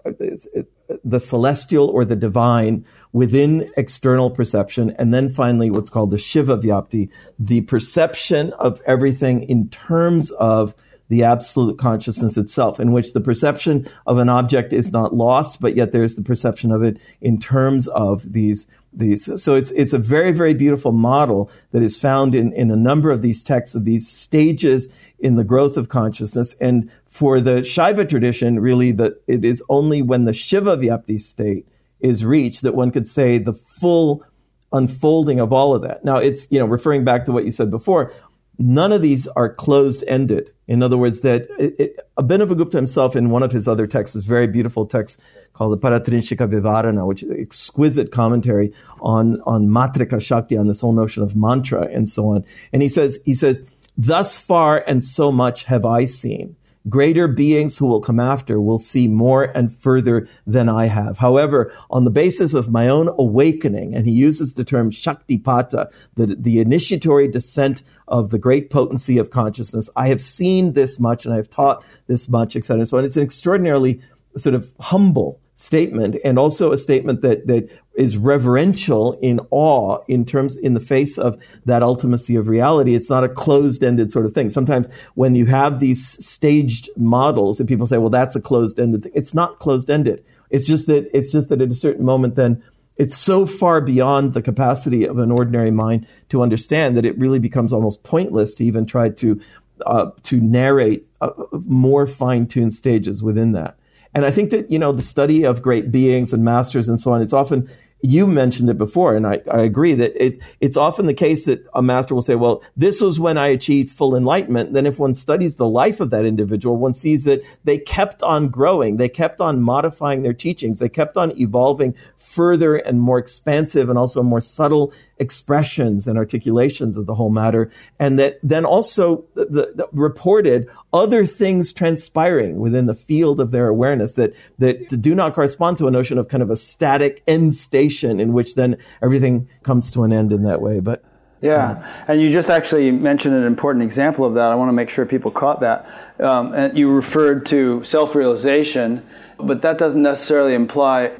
[1.03, 4.95] the celestial or the divine within external perception.
[4.97, 10.73] And then finally, what's called the Shiva Vyapti, the perception of everything in terms of
[11.09, 15.75] the absolute consciousness itself, in which the perception of an object is not lost, but
[15.75, 19.41] yet there's the perception of it in terms of these these.
[19.41, 23.09] So it's it's a very very beautiful model that is found in in a number
[23.09, 24.87] of these texts of these stages
[25.17, 26.55] in the growth of consciousness.
[26.61, 31.67] And for the Shaiva tradition, really, it is only when the Shiva Vyapti state
[31.99, 34.23] is reached that one could say the full
[34.71, 36.05] unfolding of all of that.
[36.05, 38.13] Now, it's you know referring back to what you said before.
[38.61, 40.51] None of these are closed ended.
[40.67, 44.25] In other words, that it, it, Abhinavagupta himself, in one of his other texts, this
[44.25, 45.21] very beautiful text
[45.53, 50.93] called the Paratrinshika Vivarana, which is exquisite commentary on, on Matrika Shakti, on this whole
[50.93, 52.45] notion of mantra and so on.
[52.71, 53.65] And he says, he says,
[53.97, 56.55] thus far and so much have I seen.
[56.87, 61.17] Greater beings who will come after will see more and further than I have.
[61.17, 66.37] However, on the basis of my own awakening, and he uses the term Shaktipata, the,
[66.39, 71.33] the initiatory descent of the great potency of consciousness, I have seen this much and
[71.33, 72.85] I have taught this much, etc.
[72.85, 74.01] So it's an extraordinarily
[74.37, 77.69] sort of humble statement and also a statement that, that
[77.99, 82.95] is reverential in awe in terms in the face of that ultimacy of reality.
[82.95, 84.49] It's not a closed-ended sort of thing.
[84.49, 89.11] Sometimes when you have these staged models and people say well that's a closed-ended thing
[89.13, 90.23] it's not closed-ended.
[90.49, 92.63] It's just that it's just that at a certain moment then
[92.95, 97.39] it's so far beyond the capacity of an ordinary mind to understand that it really
[97.39, 99.39] becomes almost pointless to even try to
[99.85, 101.31] uh, to narrate uh,
[101.65, 103.75] more fine-tuned stages within that.
[104.13, 107.13] And I think that, you know, the study of great beings and masters and so
[107.13, 107.69] on, it's often,
[108.01, 111.65] you mentioned it before, and I, I agree that it, it's often the case that
[111.73, 114.73] a master will say, well, this was when I achieved full enlightenment.
[114.73, 118.47] Then if one studies the life of that individual, one sees that they kept on
[118.47, 118.97] growing.
[118.97, 120.79] They kept on modifying their teachings.
[120.79, 121.95] They kept on evolving
[122.29, 127.71] further and more expansive and also more subtle expressions and articulations of the whole matter.
[127.97, 133.67] And that then also the, the, reported other things transpiring within the field of their
[133.67, 137.55] awareness that, that do not correspond to a notion of kind of a static end
[137.55, 140.79] station in which then everything comes to an end in that way.
[140.79, 141.03] But
[141.41, 144.51] yeah, and you just actually mentioned an important example of that.
[144.51, 145.89] I want to make sure people caught that.
[146.19, 149.03] Um, and you referred to self realization,
[149.37, 151.11] but that doesn't necessarily imply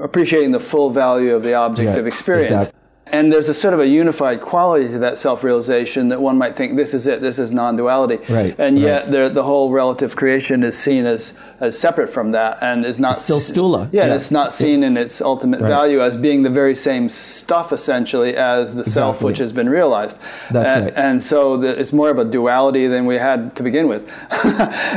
[0.00, 2.50] appreciating the full value of the object of experience.
[2.50, 2.78] Exactly.
[3.12, 6.76] And there's a sort of a unified quality to that self-realization that one might think
[6.76, 8.18] this is it, this is non-duality.
[8.32, 8.58] Right.
[8.58, 9.34] And yet right.
[9.34, 13.22] The, whole relative creation is seen as, as separate from that and is not it's
[13.22, 13.90] still sthula.
[13.92, 14.14] Yeah, yeah.
[14.14, 14.86] it's not seen yeah.
[14.86, 15.68] in its ultimate right.
[15.68, 18.92] value as being the very same stuff essentially as the exactly.
[18.92, 20.16] self which has been realized.
[20.50, 20.94] That's and, right.
[20.96, 24.02] And so the, it's more of a duality than we had to begin with,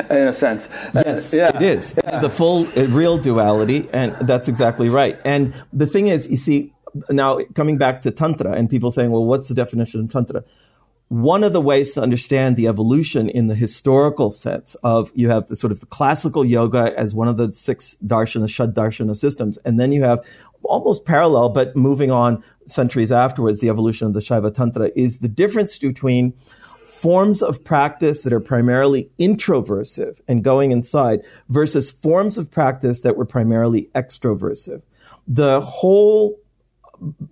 [0.10, 0.70] in a sense.
[0.94, 1.56] Yes, uh, yeah.
[1.58, 1.96] it is.
[1.98, 2.10] Yeah.
[2.10, 5.20] It is a full, a real duality, and that's exactly right.
[5.26, 6.75] And the thing is, you see,
[7.10, 10.44] now coming back to tantra and people saying, well, what's the definition of tantra?
[11.08, 15.48] One of the ways to understand the evolution in the historical sense of you have
[15.48, 19.58] the sort of the classical yoga as one of the six darshana, shad darshana systems,
[19.60, 20.26] and then you have
[20.64, 25.28] almost parallel, but moving on centuries afterwards, the evolution of the Shaiva Tantra is the
[25.28, 26.34] difference between
[26.88, 33.16] forms of practice that are primarily introversive and going inside versus forms of practice that
[33.16, 34.82] were primarily extroversive.
[35.28, 36.40] The whole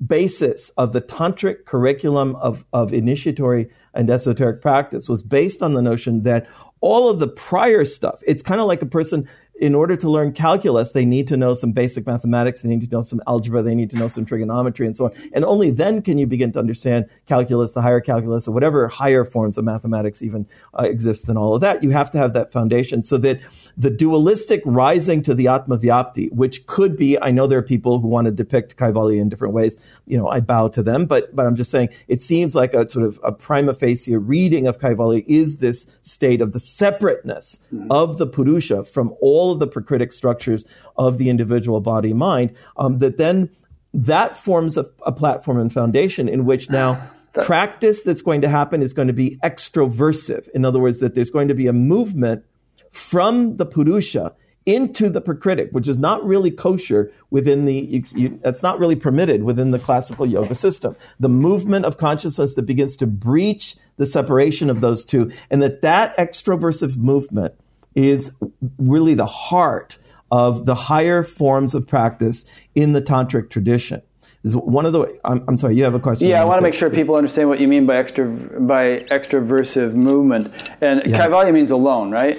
[0.05, 5.81] basis of the tantric curriculum of, of initiatory and esoteric practice was based on the
[5.81, 6.47] notion that
[6.81, 9.27] all of the prior stuff, it's kind of like a person
[9.63, 12.93] in order to learn calculus, they need to know some basic mathematics, they need to
[12.93, 15.11] know some algebra, they need to know some trigonometry and so on.
[15.31, 19.23] And only then can you begin to understand calculus, the higher calculus, or whatever higher
[19.23, 20.45] forms of mathematics even
[20.77, 21.81] uh, exist and all of that.
[21.81, 23.39] You have to have that foundation so that
[23.77, 27.99] the dualistic rising to the Atma Vyapti, which could be, I know there are people
[27.99, 29.77] who want to depict Kaivalya in different ways.
[30.05, 32.89] You know, I bow to them, but, but I'm just saying it seems like a
[32.89, 37.89] sort of a prima facie reading of Kaivalya is this state of the separateness mm-hmm.
[37.89, 40.65] of the Purusha from all the prakritic structures
[40.97, 43.49] of the individual body mind, um, that then
[43.93, 48.81] that forms a, a platform and foundation in which now practice that's going to happen
[48.81, 50.47] is going to be extroversive.
[50.49, 52.43] In other words, that there's going to be a movement
[52.91, 54.33] from the Purusha
[54.65, 58.95] into the Prakritic, which is not really kosher within the, you, you, it's not really
[58.95, 60.95] permitted within the classical yoga system.
[61.19, 65.81] The movement of consciousness that begins to breach the separation of those two, and that
[65.81, 67.55] that extroversive movement
[67.95, 68.35] is
[68.77, 69.97] really the heart
[70.31, 74.01] of the higher forms of practice in the tantric tradition
[74.43, 75.19] is one of the.
[75.23, 76.27] I'm, I'm sorry, you have a question.
[76.27, 79.93] Yeah, I want to make sure people understand what you mean by extra by extroversive
[79.93, 80.53] movement.
[80.81, 81.25] And yeah.
[81.25, 82.37] kaivalya means alone, right?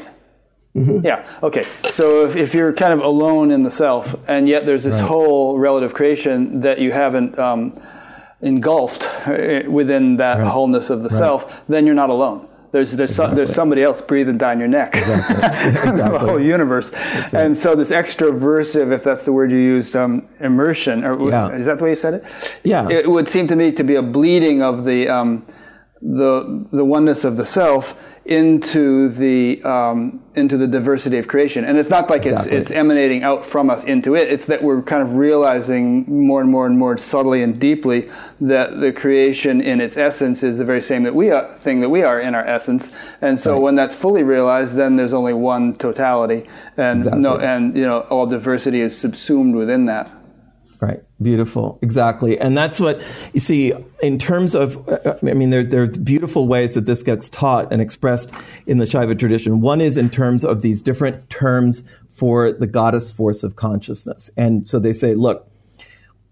[0.74, 1.06] Mm-hmm.
[1.06, 1.26] Yeah.
[1.43, 1.64] Okay.
[1.90, 5.09] So if, if you're kind of alone in the self, and yet there's this right.
[5.09, 7.81] whole relative creation that you haven't um,
[8.40, 10.51] engulfed uh, within that right.
[10.51, 11.18] wholeness of the right.
[11.18, 12.48] self, then you're not alone.
[12.74, 13.36] There's there's exactly.
[13.36, 14.96] there's somebody else breathing down your neck.
[14.96, 15.36] Exactly.
[15.90, 16.18] exactly.
[16.18, 16.92] the whole universe.
[16.92, 17.34] Right.
[17.34, 21.52] And so this extroversive, if that's the word you used, um, immersion, or yeah.
[21.52, 22.24] is that the way you said it?
[22.64, 22.88] Yeah.
[22.90, 25.46] It would seem to me to be a bleeding of the um,
[26.02, 27.96] the the oneness of the self
[28.26, 31.64] into the um, into the diversity of creation.
[31.64, 32.52] And it's not like exactly.
[32.52, 34.30] it's it's emanating out from us into it.
[34.30, 38.10] It's that we're kind of realizing more and more and more subtly and deeply
[38.40, 41.90] that the creation in its essence is the very same that we are, thing that
[41.90, 42.92] we are in our essence.
[43.20, 43.60] And so right.
[43.60, 46.48] when that's fully realized, then there's only one totality,
[46.78, 47.20] and exactly.
[47.20, 50.10] no, and you know all diversity is subsumed within that.
[50.80, 51.02] Right.
[51.22, 51.78] Beautiful.
[51.82, 52.38] Exactly.
[52.38, 53.02] And that's what
[53.32, 53.72] you see
[54.02, 57.72] in terms of, uh, I mean, there, there are beautiful ways that this gets taught
[57.72, 58.30] and expressed
[58.66, 59.60] in the Shaiva tradition.
[59.60, 61.84] One is in terms of these different terms
[62.14, 64.30] for the goddess force of consciousness.
[64.36, 65.51] And so they say, look,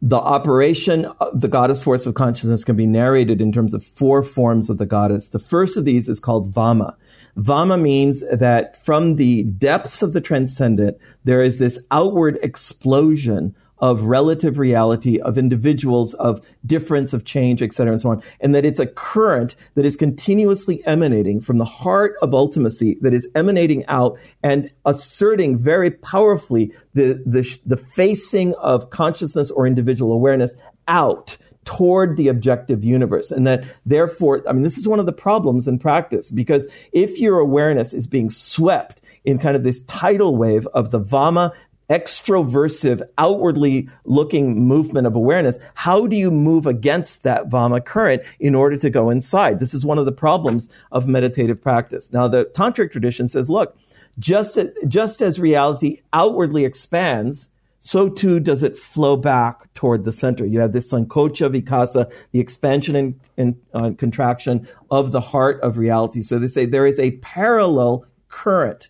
[0.01, 4.23] the operation of the goddess force of consciousness can be narrated in terms of four
[4.23, 5.29] forms of the goddess.
[5.29, 6.97] The first of these is called Vama.
[7.37, 14.03] Vama means that from the depths of the transcendent, there is this outward explosion of
[14.03, 18.23] relative reality, of individuals, of difference, of change, et cetera, and so on.
[18.41, 23.13] And that it's a current that is continuously emanating from the heart of ultimacy that
[23.13, 30.13] is emanating out and asserting very powerfully the, the, the facing of consciousness or individual
[30.13, 30.55] awareness
[30.87, 33.33] out toward the objective universe.
[33.33, 37.19] And that therefore, I mean, this is one of the problems in practice because if
[37.19, 41.53] your awareness is being swept in kind of this tidal wave of the Vama
[41.91, 48.55] extroversive, outwardly looking movement of awareness, how do you move against that Vama current in
[48.55, 49.61] order to go inside?
[49.61, 52.13] This is one of the problems of meditative practice.
[52.13, 53.77] Now, the Tantric tradition says, look,
[54.19, 60.47] just, just as reality outwardly expands, so too does it flow back toward the center.
[60.47, 65.79] You have this sankocha vikasa, the expansion and, and uh, contraction of the heart of
[65.79, 66.23] reality.
[66.23, 68.89] So they say there is a parallel current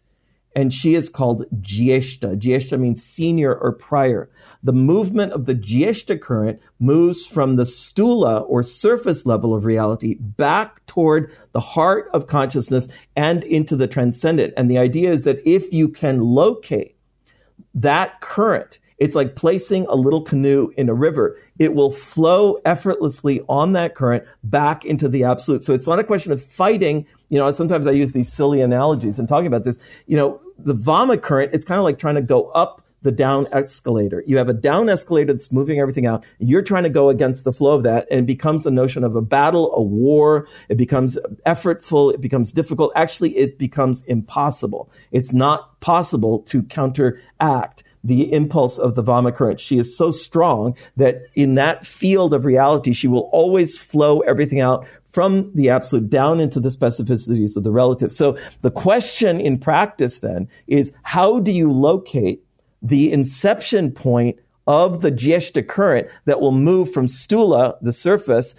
[0.55, 2.39] and she is called Jyeshta.
[2.39, 4.31] Jyeshta means senior or prior.
[4.63, 10.15] The movement of the Jyeshta current moves from the sthula or surface level of reality
[10.15, 14.55] back toward the heart of consciousness and into the transcendent.
[14.57, 16.97] And the idea is that if you can locate
[17.75, 21.37] that current, it's like placing a little canoe in a river.
[21.59, 25.65] It will flow effortlessly on that current back into the absolute.
[25.65, 29.19] So it's not a question of fighting you know, sometimes I use these silly analogies
[29.19, 29.79] and talking about this.
[30.07, 33.49] You know, the Vama current, it's kind of like trying to go up the down
[33.53, 34.23] escalator.
[34.27, 36.25] You have a down escalator that's moving everything out.
[36.39, 39.17] You're trying to go against the flow of that and it becomes a notion of
[39.17, 40.47] a battle, a war.
[40.69, 42.15] It becomes effortful.
[42.15, 42.93] It becomes difficult.
[42.95, 44.91] Actually, it becomes impossible.
[45.11, 49.61] It's not possible to counteract the impulse of the Vama current.
[49.61, 54.61] She is so strong that in that field of reality, she will always flow everything
[54.61, 58.13] out from the absolute down into the specificities of the relative.
[58.13, 62.43] So the question in practice then is how do you locate
[62.81, 68.55] the inception point of the Jyeshta current that will move from sthula, the surface,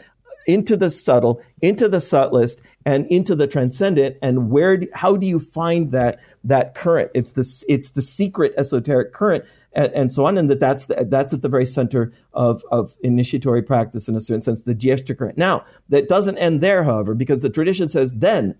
[0.47, 4.17] into the subtle, into the subtlest, and into the transcendent.
[4.21, 7.11] And where, do, how do you find that, that current?
[7.13, 11.05] It's the, it's the secret esoteric current and, and so on, and that that's the,
[11.09, 15.17] that's at the very center of of initiatory practice in a certain sense, the Jyeshta
[15.17, 15.37] current.
[15.37, 18.55] Now, that doesn't end there, however, because the tradition says then,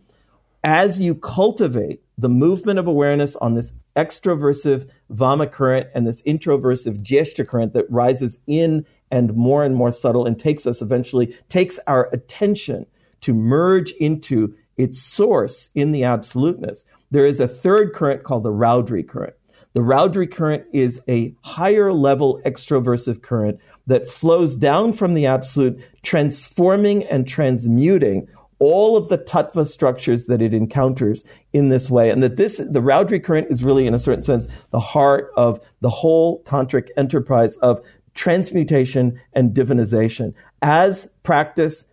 [0.64, 7.04] as you cultivate the movement of awareness on this extroversive Vama current and this introversive
[7.04, 11.80] Jyeshta current that rises in and more and more subtle and takes us eventually, takes
[11.86, 12.88] our attention
[13.22, 16.86] to merge into its source in the absoluteness.
[17.12, 19.36] There is a third current called the Raudri current.
[19.74, 25.82] The Raudri current is a higher level extroversive current that flows down from the absolute,
[26.04, 28.28] transforming and transmuting
[28.60, 32.12] all of the tattva structures that it encounters in this way.
[32.12, 35.60] And that this, the Raudri current is really, in a certain sense, the heart of
[35.82, 37.82] the whole tantric enterprise of
[38.14, 40.34] transmutation and divinization.
[40.62, 41.88] As practice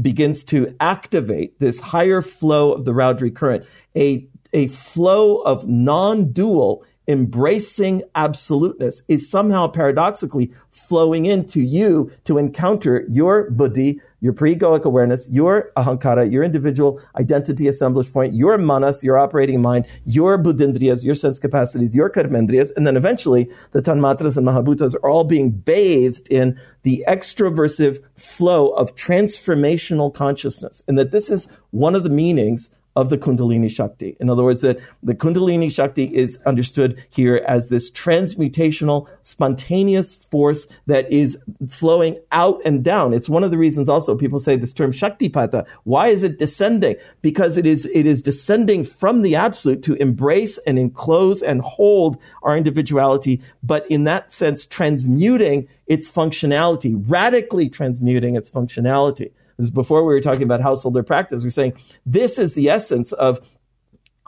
[0.00, 3.64] begins to activate this higher flow of the Raudri current,
[3.94, 13.04] a, a flow of non-dual embracing absoluteness is somehow paradoxically flowing into you to encounter
[13.08, 19.18] your buddhi, your pre-egoic awareness, your ahankara, your individual identity assemblage point, your manas, your
[19.18, 24.46] operating mind, your buddhindriyas, your sense capacities, your karmendriyas, and then eventually the tanmatras and
[24.46, 30.82] mahabhutas are all being bathed in the extroversive flow of transformational consciousness.
[30.88, 34.16] And that this is one of the meanings of the Kundalini Shakti.
[34.18, 40.66] In other words, that the Kundalini Shakti is understood here as this transmutational, spontaneous force
[40.86, 43.12] that is flowing out and down.
[43.12, 45.66] It's one of the reasons also people say this term Shaktipata.
[45.84, 46.96] Why is it descending?
[47.20, 52.16] Because it is, it is descending from the absolute to embrace and enclose and hold
[52.42, 59.32] our individuality, but in that sense, transmuting its functionality, radically transmuting its functionality
[59.72, 61.42] before we were talking about householder practice.
[61.42, 61.74] We are saying
[62.04, 63.40] this is the essence of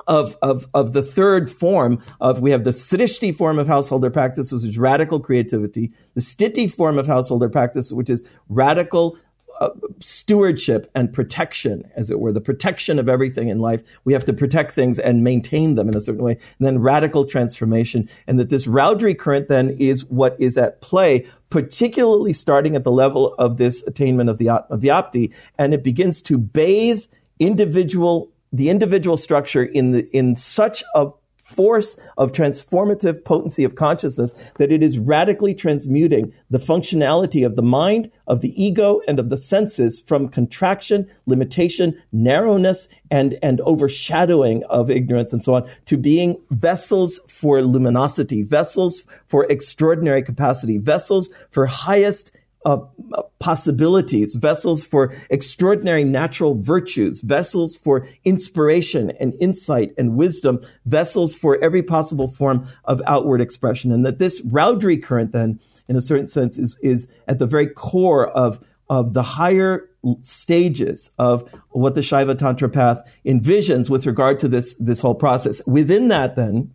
[0.06, 4.52] of, of, of the third form of, we have the srishti form of householder practice,
[4.52, 9.18] which is radical creativity, the sthiti form of householder practice, which is radical
[9.60, 9.70] uh,
[10.00, 13.82] stewardship and protection, as it were, the protection of everything in life.
[14.04, 16.32] We have to protect things and maintain them in a certain way.
[16.32, 18.08] And then radical transformation.
[18.26, 22.92] And that this Raudri current then is what is at play, particularly starting at the
[22.92, 25.32] level of this attainment of the of Vyapti.
[25.58, 27.04] And it begins to bathe
[27.38, 31.08] individual, the individual structure in the, in such a
[31.48, 37.62] force of transformative potency of consciousness that it is radically transmuting the functionality of the
[37.62, 44.62] mind, of the ego, and of the senses from contraction, limitation, narrowness, and, and overshadowing
[44.64, 51.30] of ignorance and so on to being vessels for luminosity, vessels for extraordinary capacity, vessels
[51.50, 52.30] for highest
[52.68, 61.34] uh, possibilities, vessels for extraordinary natural virtues, vessels for inspiration and insight and wisdom, vessels
[61.34, 63.90] for every possible form of outward expression.
[63.90, 67.66] And that this Raudri current then, in a certain sense, is, is at the very
[67.66, 69.88] core of, of the higher
[70.20, 75.66] stages of what the Shaiva Tantra path envisions with regard to this, this whole process.
[75.66, 76.72] Within that, then,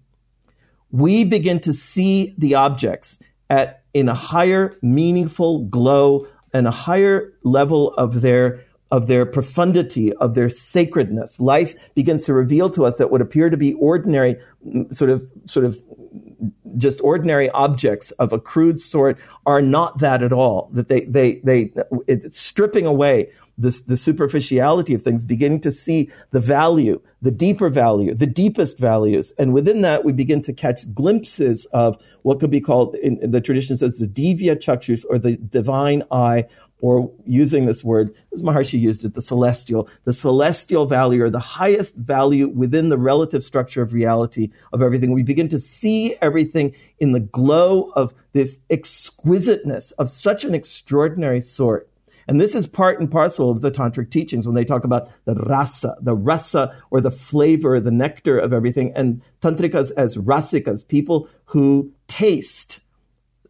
[0.91, 7.33] we begin to see the objects at in a higher meaningful glow and a higher
[7.43, 8.63] level of their
[8.93, 11.39] of their profundity, of their sacredness.
[11.39, 14.35] Life begins to reveal to us that what appear to be ordinary,
[14.91, 15.81] sort of, sort of,
[16.77, 19.17] just ordinary objects of a crude sort
[19.47, 20.69] are not that at all.
[20.73, 21.73] That they, they, they,
[22.07, 27.69] it's stripping away the, the superficiality of things, beginning to see the value, the deeper
[27.69, 29.31] value, the deepest values.
[29.37, 33.31] And within that, we begin to catch glimpses of what could be called, in, in
[33.31, 36.45] the tradition says, the divya chakshus, or the divine eye,
[36.81, 41.39] or using this word, as Maharshi used it, the celestial, the celestial value or the
[41.39, 45.13] highest value within the relative structure of reality of everything.
[45.13, 51.39] We begin to see everything in the glow of this exquisiteness of such an extraordinary
[51.39, 51.87] sort
[52.27, 55.35] and this is part and parcel of the tantric teachings when they talk about the
[55.35, 58.93] rasa, the rasa or the flavor, the nectar of everything.
[58.95, 62.79] And tantrikas as rasikas, people who taste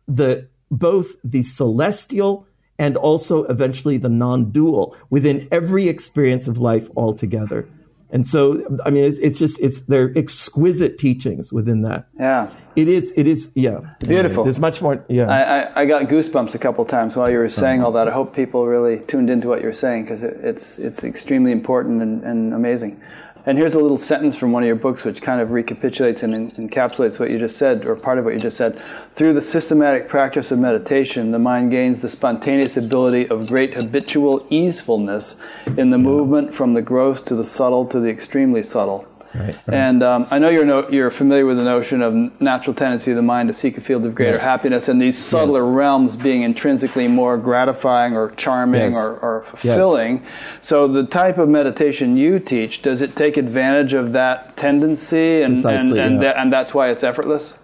[0.07, 2.47] the, both the celestial
[2.79, 7.67] and also eventually the non-dual within every experience of life altogether.
[8.13, 12.07] And so, I mean, it's, it's just, it's, they're exquisite teachings within that.
[12.19, 12.53] Yeah.
[12.75, 13.79] It is, it is, yeah.
[13.99, 14.43] Beautiful.
[14.43, 15.25] There's much more, yeah.
[15.25, 18.07] I, I, I, got goosebumps a couple times while you were saying all that.
[18.07, 22.03] I hope people really tuned into what you're saying because it, it's, it's extremely important
[22.03, 23.01] and, and amazing.
[23.45, 26.53] And here's a little sentence from one of your books which kind of recapitulates and
[26.53, 28.81] encapsulates what you just said, or part of what you just said.
[29.15, 34.47] Through the systematic practice of meditation, the mind gains the spontaneous ability of great habitual
[34.49, 35.35] easefulness
[35.77, 39.05] in the movement from the gross to the subtle to the extremely subtle.
[39.35, 43.11] Right, And um, I know you're no, you're familiar with the notion of natural tendency
[43.11, 44.41] of the mind to seek a field of greater yes.
[44.41, 45.75] happiness, and these subtler yes.
[45.75, 48.95] realms being intrinsically more gratifying or charming yes.
[48.95, 50.23] or, or, fulfilling.
[50.61, 55.57] So the type of meditation you teach does it take advantage of that tendency, and
[55.65, 56.39] and and, yeah.
[56.39, 57.55] and that's why it's effortless.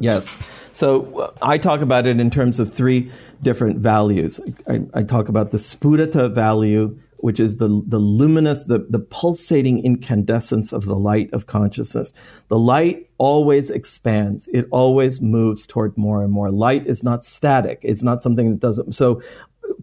[0.00, 0.38] Yes.
[0.72, 3.10] So uh, I talk about it in terms of three
[3.42, 4.40] different values.
[4.66, 9.84] I, I talk about the spurata value which is the, the luminous, the, the pulsating
[9.84, 12.12] incandescence of the light of consciousness.
[12.48, 14.48] The light always expands.
[14.48, 16.50] It always moves toward more and more.
[16.50, 17.80] Light is not static.
[17.82, 18.94] It's not something that doesn't.
[18.94, 19.22] So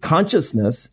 [0.02, 0.90] consciousness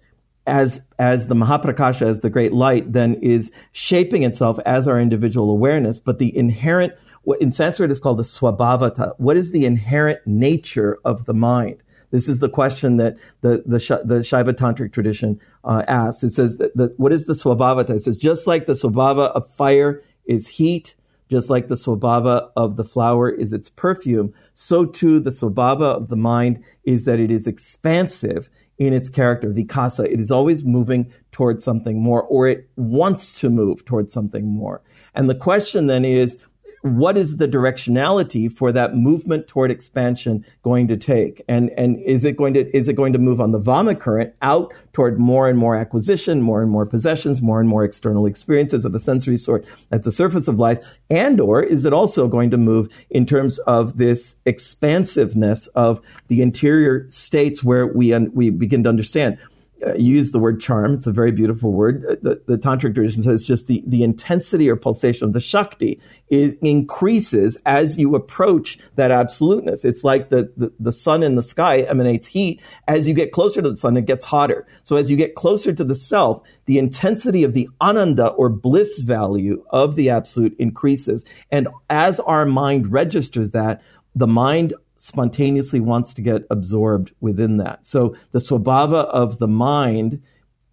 [0.46, 5.50] as, as the Mahaprakasha, as the great light, then is shaping itself as our individual
[5.50, 9.14] awareness, but the inherent, what in Sanskrit is called the swabhavata.
[9.18, 11.82] What is the inherent nature of the mind?
[12.10, 16.22] This is the question that the the, the Shaiva tantric tradition uh, asks.
[16.22, 17.90] It says that, what is the swabhavata?
[17.90, 20.96] It says just like the swabhava of fire is heat,
[21.28, 26.08] just like the swabhava of the flower is its perfume, so too the swabhava of
[26.08, 30.06] the mind is that it is expansive in its character, vikasa.
[30.06, 34.82] It is always moving towards something more, or it wants to move towards something more.
[35.14, 36.38] And the question then is,
[36.82, 41.42] what is the directionality for that movement toward expansion going to take?
[41.48, 44.34] And, and is it going to, is it going to move on the Vama current
[44.40, 48.84] out toward more and more acquisition, more and more possessions, more and more external experiences
[48.84, 50.84] of a sensory sort at the surface of life?
[51.10, 56.40] And or is it also going to move in terms of this expansiveness of the
[56.40, 59.38] interior states where we, un- we begin to understand
[59.86, 60.94] uh, use the word charm.
[60.94, 62.04] It's a very beautiful word.
[62.08, 66.00] Uh, the, the tantric tradition says just the, the intensity or pulsation of the Shakti
[66.28, 69.84] is, increases as you approach that absoluteness.
[69.84, 72.60] It's like the, the, the sun in the sky emanates heat.
[72.86, 74.66] As you get closer to the sun, it gets hotter.
[74.82, 79.00] So as you get closer to the self, the intensity of the ananda or bliss
[79.00, 81.24] value of the absolute increases.
[81.50, 83.82] And as our mind registers that,
[84.14, 87.86] the mind spontaneously wants to get absorbed within that.
[87.86, 90.22] So the swabhava of the mind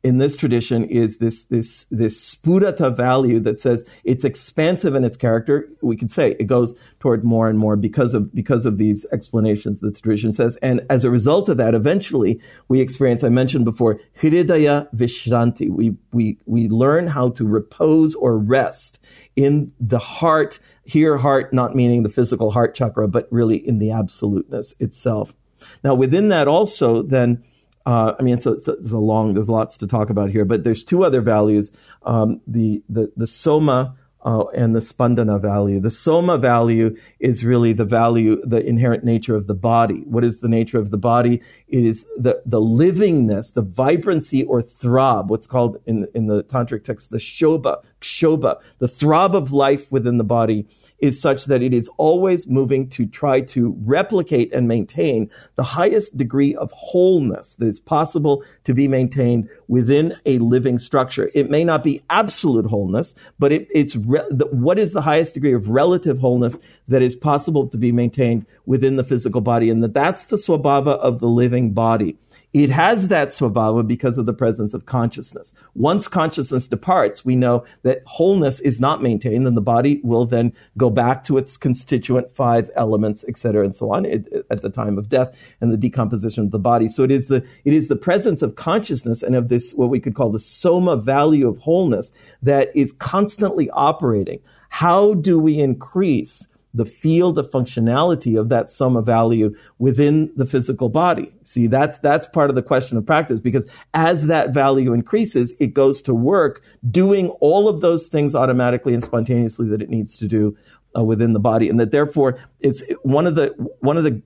[0.04, 5.18] in this tradition is this this this spurata value that says it's expansive in its
[5.18, 5.68] character.
[5.82, 9.80] We could say it goes toward more and more because of because of these explanations
[9.80, 10.58] that the tradition says.
[10.62, 15.70] And as a result of that, eventually we experience, I mentioned before, hridaya vishranti.
[15.70, 19.00] We we we learn how to repose or rest
[19.36, 23.92] in the heart here, heart not meaning the physical heart chakra, but really in the
[23.92, 25.36] absoluteness itself.
[25.84, 27.44] Now, within that also, then,
[27.86, 30.30] uh, I mean, it's a, it's, a, it's a, long, there's lots to talk about
[30.30, 31.74] here, but there's two other values.
[32.04, 33.98] Um, the, the, the soma,
[34.28, 35.80] uh, and the spandana value.
[35.80, 40.04] The soma value is really the value, the inherent nature of the body.
[40.06, 41.42] What is the nature of the body?
[41.70, 46.84] It is the, the livingness, the vibrancy or throb, what's called in, in the tantric
[46.84, 50.68] text, the shobha, kshobha, the throb of life within the body
[51.00, 56.18] is such that it is always moving to try to replicate and maintain the highest
[56.18, 61.30] degree of wholeness that is possible to be maintained within a living structure.
[61.34, 65.34] It may not be absolute wholeness, but it, it's re- the, what is the highest
[65.34, 69.84] degree of relative wholeness that is possible to be maintained within the physical body, and
[69.84, 72.18] that that's the swabhava of the living body.
[72.54, 75.54] It has that svabhava because of the presence of consciousness.
[75.76, 80.54] Once consciousness departs, we know that wholeness is not maintained, and the body will then
[80.78, 84.98] go back to its constituent five elements, etc., and so on, it, at the time
[84.98, 86.88] of death and the decomposition of the body.
[86.88, 90.00] So it is the it is the presence of consciousness and of this what we
[90.00, 94.40] could call the soma value of wholeness that is constantly operating.
[94.70, 96.48] How do we increase?
[96.78, 101.34] The field of functionality of that soma value within the physical body.
[101.44, 105.74] See, that's, that's part of the question of practice because as that value increases, it
[105.74, 110.28] goes to work doing all of those things automatically and spontaneously that it needs to
[110.28, 110.56] do
[110.98, 111.70] uh, within the body.
[111.70, 113.48] And that therefore it's one of the,
[113.80, 114.22] one of the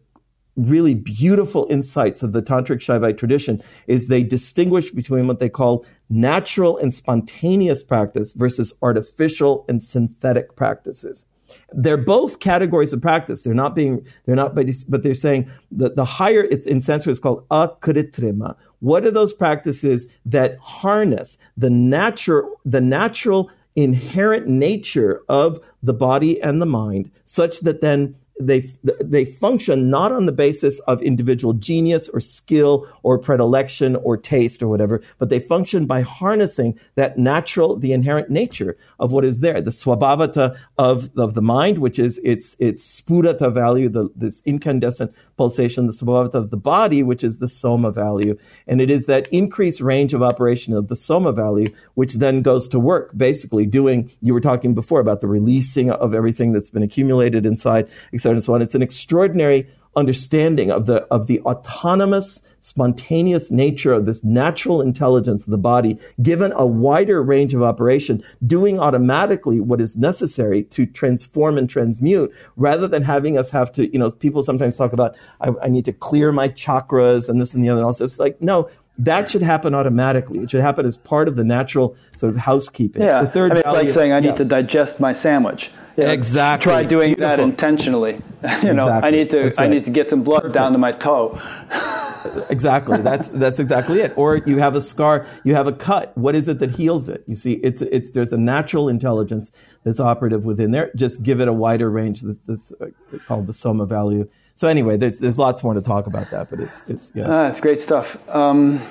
[0.58, 5.86] really beautiful insights of the tantric Shaivite tradition is they distinguish between what they call
[6.10, 11.26] natural and spontaneous practice versus artificial and synthetic practices
[11.72, 13.44] they're both categories of practice.
[13.44, 17.12] They're not being, they're not, but but they're saying that the higher, it's in Sanskrit,
[17.12, 18.56] it's called akritrima.
[18.80, 26.42] What are those practices that harness the natural, the natural inherent nature of the body
[26.42, 28.16] and the mind such that then
[28.48, 34.18] they they function not on the basis of individual genius or skill or predilection or
[34.18, 39.26] taste or whatever, but they function by harnessing that natural, the inherent nature of what
[39.26, 44.10] is there, the swabhavata of, of the mind, which is its its spurata value, the,
[44.16, 48.38] this incandescent pulsation, the swabhavata of the body, which is the soma value,
[48.68, 52.68] and it is that increased range of operation of the soma value, which then goes
[52.68, 54.12] to work, basically doing.
[54.22, 58.44] You were talking before about the releasing of everything that's been accumulated inside, etc and
[58.44, 58.62] so on.
[58.62, 65.46] It's an extraordinary understanding of the of the autonomous spontaneous nature of this natural intelligence
[65.46, 70.86] of the body given a wider range of operation doing automatically what is necessary to
[70.86, 75.18] transform and transmute rather than having us have to you know people sometimes talk about
[75.42, 78.20] i, I need to clear my chakras and this and the other and also it's
[78.20, 80.40] like no that should happen automatically.
[80.40, 83.02] It should happen as part of the natural sort of housekeeping.
[83.02, 85.72] Yeah, the third I mean, it's like saying I need to digest my sandwich.
[85.98, 86.72] You know, exactly.
[86.72, 87.38] Try doing Beautiful.
[87.38, 88.14] that intentionally.
[88.64, 89.08] you know, exactly.
[89.08, 90.56] I need to I need to get some blood Perfect.
[90.56, 91.40] down to my toe.
[92.50, 93.02] exactly.
[93.02, 94.14] That's that's exactly it.
[94.16, 96.18] Or you have a scar, you have a cut.
[96.18, 97.24] What is it that heals it?
[97.28, 99.52] You see, it's it's there's a natural intelligence
[99.84, 100.92] that's operative within there.
[100.96, 102.22] Just give it a wider range.
[102.22, 102.88] This, this uh,
[103.28, 104.30] called the soma value.
[104.56, 107.26] So anyway, there's there's lots more to talk about that, but it's it's yeah.
[107.28, 108.18] Ah, it's great stuff.
[108.30, 108.82] Um,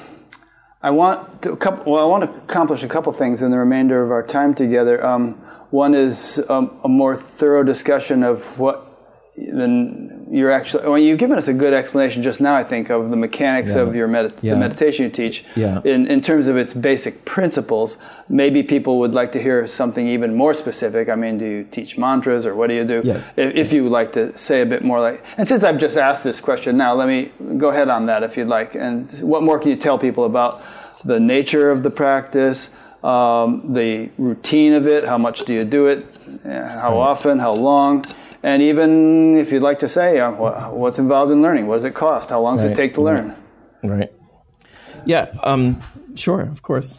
[0.82, 4.02] I want to couple, well, I want to accomplish a couple things in the remainder
[4.02, 5.04] of our time together.
[5.04, 5.40] Um,
[5.70, 8.86] one is um, a more thorough discussion of what
[9.36, 13.10] the you're actually well, you've given us a good explanation just now i think of
[13.10, 13.78] the mechanics Yeah.
[13.80, 14.52] of your med- Yeah.
[14.54, 15.80] the meditation you teach Yeah.
[15.84, 17.96] in, in terms of its basic principles
[18.28, 21.96] maybe people would like to hear something even more specific i mean do you teach
[21.98, 23.34] mantras or what do you do Yes.
[23.38, 25.96] if, if you would like to say a bit more like and since i've just
[25.96, 29.42] asked this question now let me go ahead on that if you'd like and what
[29.42, 30.60] more can you tell people about
[31.04, 32.68] the nature of the practice
[33.02, 36.06] um, the routine of it how much do you do it
[36.44, 38.04] uh, how often how long
[38.42, 40.30] and even if you'd like to say uh,
[40.70, 43.34] what's involved in learning what does it cost how long does it take to learn
[43.82, 44.12] Right.
[45.06, 45.32] Yeah.
[45.42, 45.82] Um,
[46.14, 46.42] sure.
[46.42, 46.98] Of course.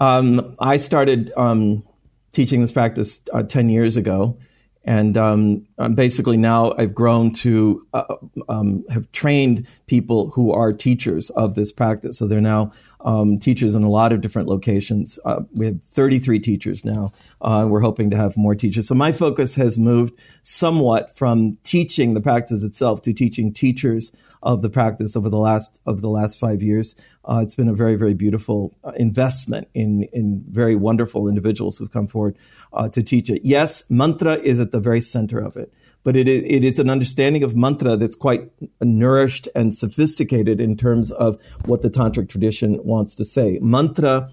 [0.00, 1.84] Um, I started um,
[2.32, 4.38] teaching this practice uh, ten years ago,
[4.84, 8.16] and um, um, basically now I've grown to uh,
[8.48, 12.18] um, have trained people who are teachers of this practice.
[12.18, 15.18] So they're now um, teachers in a lot of different locations.
[15.24, 17.12] Uh, we have 33 teachers now.
[17.40, 18.88] Uh, we're hoping to have more teachers.
[18.88, 24.12] So my focus has moved somewhat from teaching the practice itself to teaching teachers
[24.42, 26.96] of the practice over the last of the last five years.
[27.24, 31.92] Uh, it's been a very very beautiful uh, investment in in very wonderful individuals who've
[31.92, 32.36] come forward
[32.72, 33.40] uh, to teach it.
[33.44, 35.72] Yes, mantra is at the very center of it,
[36.04, 38.50] but it is, it is an understanding of mantra that's quite
[38.80, 43.58] nourished and sophisticated in terms of what the tantric tradition wants to say.
[43.60, 44.30] Mantra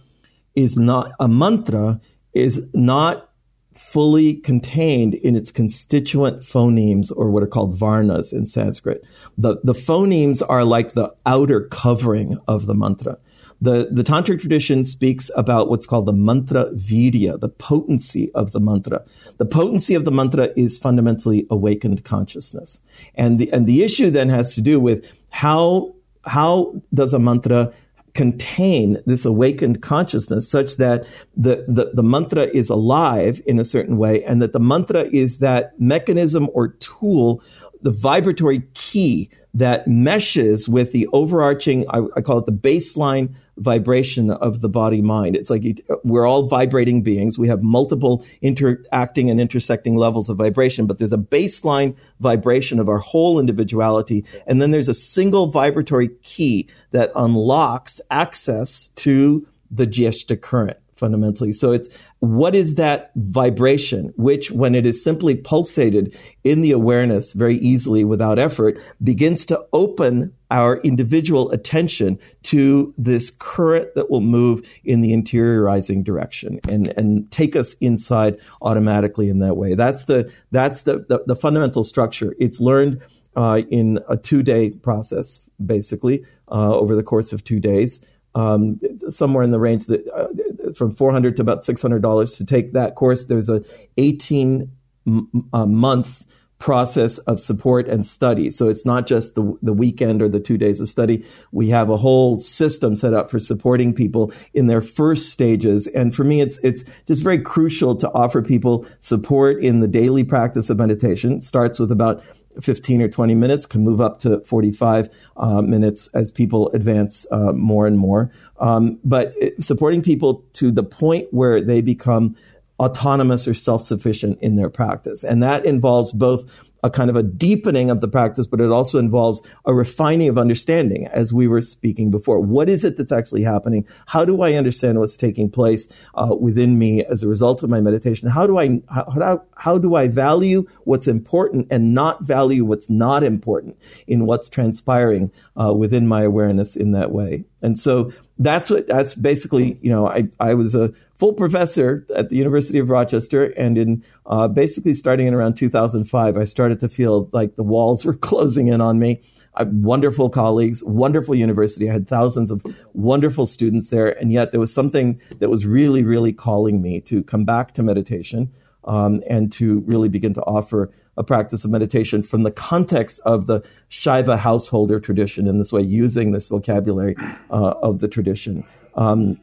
[0.55, 1.99] is not a mantra
[2.33, 3.29] is not
[3.77, 9.03] fully contained in its constituent phonemes or what are called varnas in Sanskrit.
[9.37, 13.17] The, the phonemes are like the outer covering of the mantra.
[13.61, 18.59] The, the tantric tradition speaks about what's called the mantra vidya, the potency of the
[18.59, 19.03] mantra.
[19.37, 22.81] The potency of the mantra is fundamentally awakened consciousness.
[23.15, 25.95] And the, and the issue then has to do with how,
[26.25, 27.73] how does a mantra
[28.15, 31.05] contain this awakened consciousness such that
[31.35, 35.39] the, the, the mantra is alive in a certain way and that the mantra is
[35.39, 37.43] that mechanism or tool,
[37.81, 44.29] the vibratory key that meshes with the overarching, I, I call it the baseline vibration
[44.29, 45.35] of the body mind.
[45.35, 47.39] It's like we're all vibrating beings.
[47.39, 52.89] We have multiple interacting and intersecting levels of vibration, but there's a baseline vibration of
[52.89, 54.25] our whole individuality.
[54.45, 61.51] And then there's a single vibratory key that unlocks access to the Jyeshta current fundamentally.
[61.53, 61.89] So it's
[62.19, 68.03] what is that vibration, which when it is simply pulsated in the awareness very easily
[68.03, 75.01] without effort, begins to open our individual attention to this current that will move in
[75.01, 79.75] the interiorizing direction and, and take us inside automatically in that way.
[79.75, 82.35] That's the, that's the, the, the fundamental structure.
[82.39, 83.01] It's learned
[83.35, 88.01] uh, in a two day process, basically, uh, over the course of two days
[88.35, 88.79] um,
[89.09, 93.25] somewhere in the range that uh, from 400 to about $600 to take that course.
[93.25, 93.63] There's a
[93.97, 94.69] 18
[95.07, 96.25] m- uh, month
[96.59, 98.49] process of support and study.
[98.49, 101.25] So it's not just the, the weekend or the two days of study.
[101.51, 105.87] We have a whole system set up for supporting people in their first stages.
[105.87, 110.23] And for me, it's, it's just very crucial to offer people support in the daily
[110.23, 111.33] practice of meditation.
[111.33, 112.23] It starts with about
[112.61, 117.51] 15 or 20 minutes, can move up to 45 uh, minutes as people advance uh,
[117.53, 118.31] more and more.
[118.59, 122.35] Um, but it, supporting people to the point where they become
[122.79, 125.23] autonomous or self-sufficient in their practice.
[125.23, 128.99] And that involves both a kind of a deepening of the practice, but it also
[128.99, 132.39] involves a refining of understanding, as we were speaking before.
[132.39, 133.87] What is it that's actually happening?
[134.07, 137.81] How do I understand what's taking place uh, within me as a result of my
[137.81, 138.29] meditation?
[138.29, 143.23] How do I how, how, do I value what's important and not value what's not
[143.23, 143.77] important
[144.07, 147.45] in what's transpiring uh, within my awareness in that way?
[147.61, 152.29] And so that's what that's basically you know I I was a full professor at
[152.29, 156.89] the University of Rochester, and in uh, basically starting in around 2005, I started to
[156.89, 159.21] feel like the walls were closing in on me.
[159.57, 161.89] I wonderful colleagues, wonderful university.
[161.89, 162.61] I had thousands of
[162.93, 167.23] wonderful students there, and yet there was something that was really, really calling me to
[167.23, 168.51] come back to meditation
[168.83, 173.47] um, and to really begin to offer a practice of meditation from the context of
[173.47, 177.15] the Shaiva householder tradition in this way, using this vocabulary
[177.49, 178.63] uh, of the tradition.
[178.95, 179.39] Um,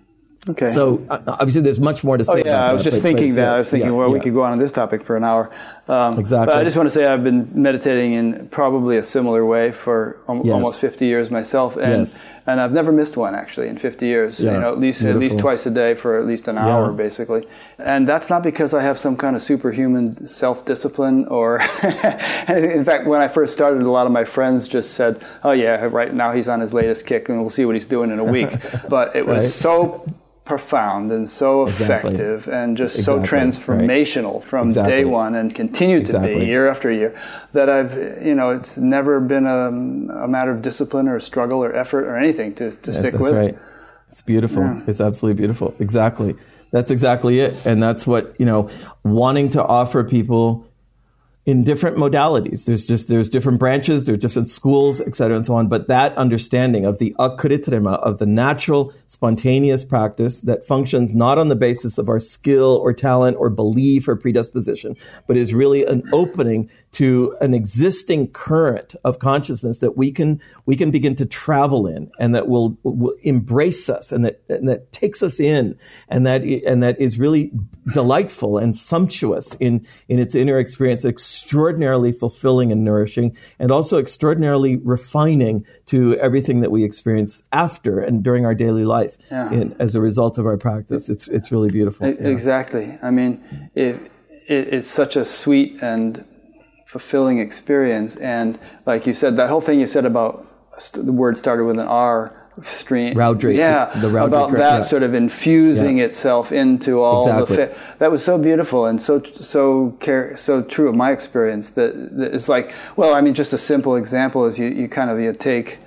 [0.50, 0.66] Okay.
[0.70, 2.42] so uh, obviously, there's much more to say.
[2.42, 3.48] Oh yeah, I was that, just but- but thinking it's- that.
[3.54, 5.52] I was thinking, yeah, well, we could go on on this topic for an hour.
[5.86, 6.46] Um, Exactly.
[6.52, 10.18] But I just want to say I've been meditating in probably a similar way for
[10.28, 10.52] al- Yes.
[10.52, 12.20] almost 50 years myself, and Yes.
[12.46, 14.40] And I've never missed one actually in 50 years.
[14.40, 16.92] Yeah, You know, at least at least twice a day for at least an hour,
[16.92, 17.46] basically.
[17.78, 21.60] And that's not because I have some kind of superhuman self-discipline, or
[22.48, 25.88] in fact, when I first started, a lot of my friends just said, "Oh yeah,
[25.90, 28.24] right now he's on his latest kick, and we'll see what he's doing in a
[28.24, 28.50] week."
[28.88, 29.50] but it was Right.
[29.50, 30.04] so
[30.52, 32.10] profound and so Exactly.
[32.10, 33.48] effective and just Exactly, so right.
[33.48, 34.92] transformational from Exactly.
[34.92, 36.40] day one and continue to Exactly.
[36.40, 37.18] be year after year
[37.54, 37.92] that I've,
[38.22, 39.68] you know, it's never been a,
[40.24, 43.22] a matter of discipline or struggle or effort or anything to, to Yes, stick that's
[43.22, 43.58] with That's right.
[44.10, 44.82] It's beautiful.
[44.86, 45.74] It's absolutely beautiful.
[45.78, 46.34] Exactly.
[46.70, 47.56] That's exactly it.
[47.64, 48.68] And that's what, you know,
[49.04, 50.66] wanting to offer people
[51.44, 52.66] in different modalities.
[52.66, 55.68] There's just, there's different branches, there's different schools, et cetera, and so on.
[55.68, 61.48] But that understanding of the akritrima, of the natural, spontaneous practice that functions not on
[61.48, 64.96] the basis of our skill or talent or belief or predisposition,
[65.26, 70.76] but is really an opening to an existing current of consciousness that we can we
[70.76, 74.92] can begin to travel in and that will, will embrace us and that and that
[74.92, 75.76] takes us in
[76.08, 77.50] and that and that is really
[77.94, 84.76] delightful and sumptuous in in its inner experience extraordinarily fulfilling and nourishing and also extraordinarily
[84.76, 89.50] refining to everything that we experience after and during our daily life Yeah.
[89.52, 92.28] in, as a result of our practice it's it's really beautiful E- Yeah.
[92.28, 92.98] Exactly.
[93.02, 93.42] I mean,
[93.74, 93.96] it,
[94.46, 96.24] it, it's such a sweet and
[96.96, 98.16] fulfilling experience.
[98.16, 100.46] And like you said, that whole thing you said about
[100.78, 102.34] st- the word started with an R
[102.76, 103.14] stream.
[103.16, 103.88] Rowdrake, Yeah.
[103.94, 104.82] the- the Rowdrake, about right, that yeah.
[104.82, 107.56] sort of infusing itself into all Exactly.
[107.56, 107.66] the.
[107.68, 111.70] Fi- that was so beautiful and so so care, so true of my experience.
[111.70, 115.08] That, that it's like, well, I mean, just a simple example is you, you kind
[115.10, 115.78] of you take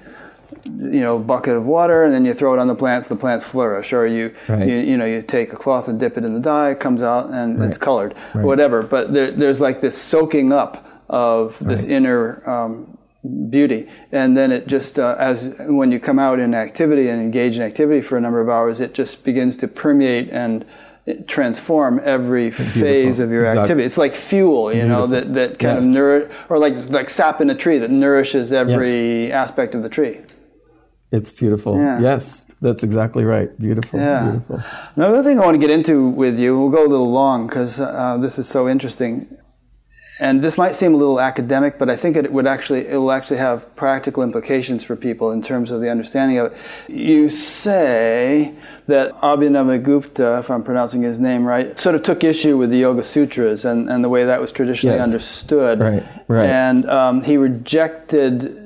[0.65, 3.07] you know, bucket of water, and then you throw it on the plants.
[3.07, 4.67] The plants flourish, or you, Right.
[4.67, 6.71] you, you know, you take a cloth and dip it in the dye.
[6.71, 8.43] It comes out and it's colored, Right.
[8.43, 8.81] whatever.
[8.81, 11.91] But there, there's like this soaking up of this Right.
[11.91, 12.97] inner um,
[13.49, 17.55] beauty, and then it just uh, as when you come out in activity and engage
[17.57, 20.65] in activity for a number of hours, it just begins to permeate and
[21.27, 23.61] transform every phase of your Exactly.
[23.61, 23.85] activity.
[23.85, 25.85] It's like fuel, you know, that, that kind Yes.
[25.85, 29.89] of nourish, or like like sap in a tree that nourishes every aspect of the
[29.89, 30.21] tree.
[31.11, 31.99] it's beautiful Yeah.
[32.01, 34.23] yes that's exactly right beautiful Yeah.
[34.23, 34.63] beautiful
[34.95, 37.79] Another thing I want to get into with you, we'll go a little long because
[37.79, 39.27] uh, this is so interesting.
[40.17, 43.11] And this might seem a little academic, but I think it would actually it will
[43.11, 46.57] actually have practical implications for people in terms of the understanding of it.
[46.87, 48.53] You say
[48.87, 53.03] that Abhinavagupta, if I'm pronouncing his name right, sort of took issue with the Yoga
[53.03, 55.07] Sutras and, and the way that was traditionally Yes.
[55.07, 55.79] understood.
[55.79, 56.49] Right, right.
[56.49, 58.64] And um, he rejected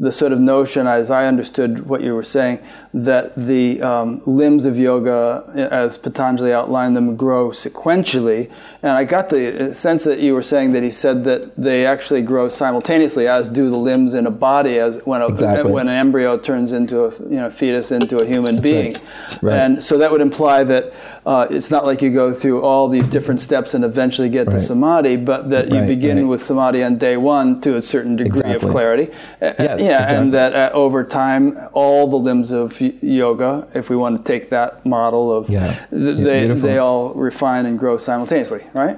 [0.00, 2.60] the sort of notion, as I understood what you were saying,
[2.94, 8.48] that the um, limbs of yoga, as Patanjali outlined them, grow sequentially.
[8.82, 12.22] And I got the sense that you were saying that he said that they actually
[12.22, 15.72] grow simultaneously, as do the limbs in a body, as when a, Exactly.
[15.72, 18.94] when an embryo turns into a you know fetus into a human being.
[18.94, 19.42] right.
[19.42, 19.58] Right.
[19.58, 20.92] And so that would imply that.
[21.28, 24.58] Uh, it's not like you go through all these different steps and eventually get to
[24.60, 26.26] samadhi, but that you Right, begin right.
[26.26, 28.54] with samadhi on day one to a certain degree Exactly.
[28.68, 29.06] of clarity.
[29.12, 30.16] Uh, Yes, yeah, exactly.
[30.16, 31.44] and that uh, over time,
[31.74, 35.66] all the limbs of y- yoga, if we want to take that model of, Yeah.
[35.90, 36.66] th- Yeah, they beautiful.
[36.70, 38.96] they all refine and grow simultaneously, right?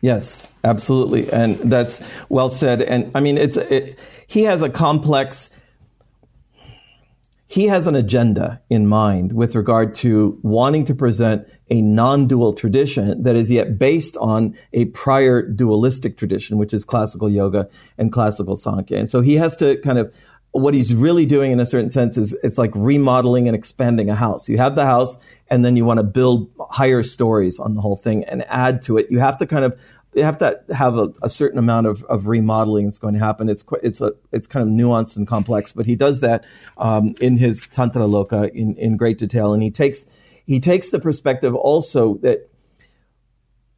[0.00, 2.80] Yes, absolutely, and that's well said.
[2.82, 5.50] And I mean, it's it, he has a complex.
[7.48, 13.22] He has an agenda in mind with regard to wanting to present a non-dual tradition
[13.22, 17.68] that is yet based on a prior dualistic tradition, which is classical yoga
[17.98, 18.98] and classical Sankhya.
[18.98, 20.12] And so he has to kind of
[20.52, 24.14] what he's really doing in a certain sense is it's like remodeling and expanding a
[24.14, 24.48] house.
[24.48, 25.18] You have the house
[25.48, 28.96] and then you want to build higher stories on the whole thing and add to
[28.96, 29.10] it.
[29.10, 29.78] You have to kind of
[30.16, 33.48] you have to have a, a certain amount of, of remodeling that's going to happen.
[33.48, 36.44] It's it's a it's kind of nuanced and complex, but he does that
[36.78, 40.06] um, in his Tantra Loka in, in great detail, and he takes
[40.46, 42.48] he takes the perspective also that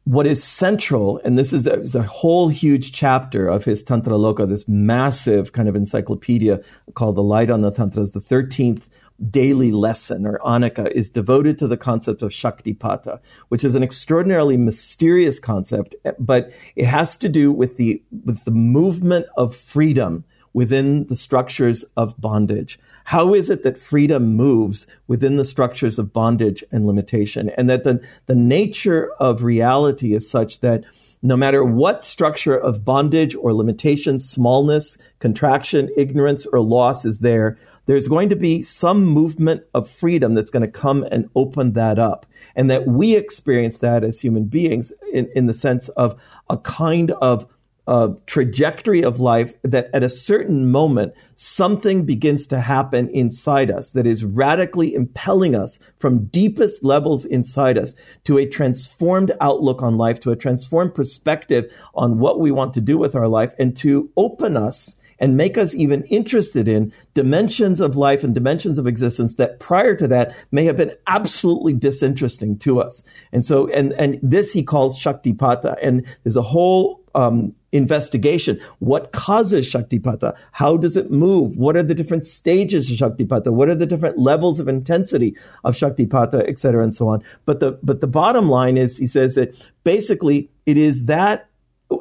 [0.05, 4.13] what is central, and this is a, is a whole huge chapter of his Tantra
[4.13, 6.61] Loka, this massive kind of encyclopedia
[6.95, 8.83] called The Light on the Tantras, the 13th
[9.29, 13.19] daily lesson or Ahnika is devoted to the concept of Shaktipata,
[13.49, 18.51] which is an extraordinarily mysterious concept, but it has to do with the, with the
[18.51, 20.23] movement of freedom
[20.53, 22.79] within the structures of bondage.
[23.05, 27.49] How is it that freedom moves within the structures of bondage and limitation?
[27.57, 30.83] And that the, the nature of reality is such that
[31.21, 37.57] no matter what structure of bondage or limitation, smallness, contraction, ignorance, or loss is there,
[37.89, 41.97] there's going to be some movement of freedom that's going to come and open that
[41.97, 42.27] up.
[42.55, 46.21] And that we experience that as human beings in, in the sense of
[46.51, 47.47] a kind of
[47.87, 53.89] uh, trajectory of life that at a certain moment, something begins to happen inside us
[53.89, 59.97] that is radically impelling us from deepest levels inside us to a transformed outlook on
[59.97, 63.75] life, to a transformed perspective on what we want to do with our life, and
[63.75, 68.87] to open us and make us even interested in dimensions of life and dimensions of
[68.87, 73.03] existence that prior to that may have been absolutely disinteresting to us.
[73.31, 75.75] And so, and, and this he calls Shaktipata.
[75.81, 78.61] And there's a whole um, investigation.
[78.79, 80.37] What causes Shaktipata?
[80.53, 81.57] How does it move?
[81.57, 83.51] What are the different stages of Shaktipata?
[83.51, 87.23] What are the different levels of intensity of Shaktipata, et cetera, and so on?
[87.45, 91.48] But the, but the bottom line is, he says that basically it is that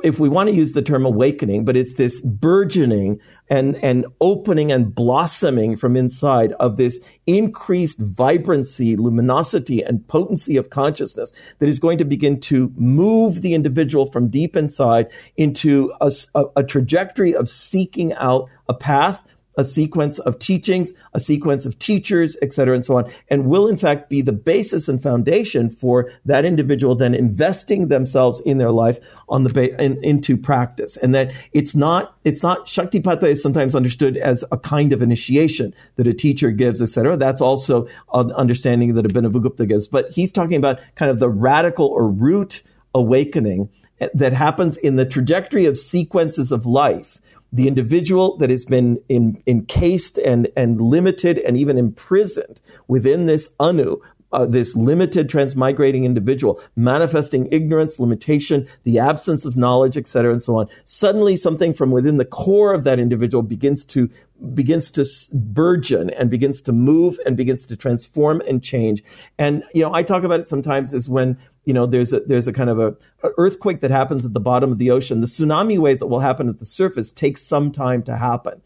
[0.05, 4.70] if we want to use the term awakening, but it's this burgeoning and, and opening
[4.70, 11.78] and blossoming from inside of this increased vibrancy, luminosity, and potency of consciousness that is
[11.78, 17.35] going to begin to move the individual from deep inside into a, a, a trajectory
[17.35, 19.24] of seeking out a path
[19.59, 23.68] a sequence of teachings, a sequence of teachers, et cetera, and so on, and will
[23.68, 28.70] in fact be the basis and foundation for that individual then investing themselves in their
[28.70, 28.98] life
[29.28, 30.97] on the ba- in, into practice.
[30.97, 35.74] And that it's not, it's not, Shaktipata is sometimes understood as a kind of initiation
[35.97, 37.16] that a teacher gives, et cetera.
[37.16, 39.89] That's also an understanding that Abhinavagupta gives.
[39.89, 42.62] But he's talking about kind of the radical or root
[42.94, 43.68] awakening
[44.14, 47.20] that happens in the trajectory of sequences of life
[47.52, 53.50] the individual that has been in, encased and, and limited and even imprisoned within this
[53.58, 54.00] anu,
[54.32, 60.56] uh, this limited transmigrating individual, manifesting ignorance, limitation, the absence of knowledge, etc., and so
[60.56, 60.68] on.
[60.84, 64.10] Suddenly, something from within the core of that individual begins to
[64.54, 69.02] begins to burgeon and begins to move and begins to transform and change.
[69.36, 71.38] And you know, I talk about it sometimes as when
[71.68, 74.40] you know, there's a, there's a kind of a, a, earthquake that happens at the
[74.40, 75.20] bottom of the ocean.
[75.20, 78.62] The tsunami wave that will happen at the surface takes some time to happen.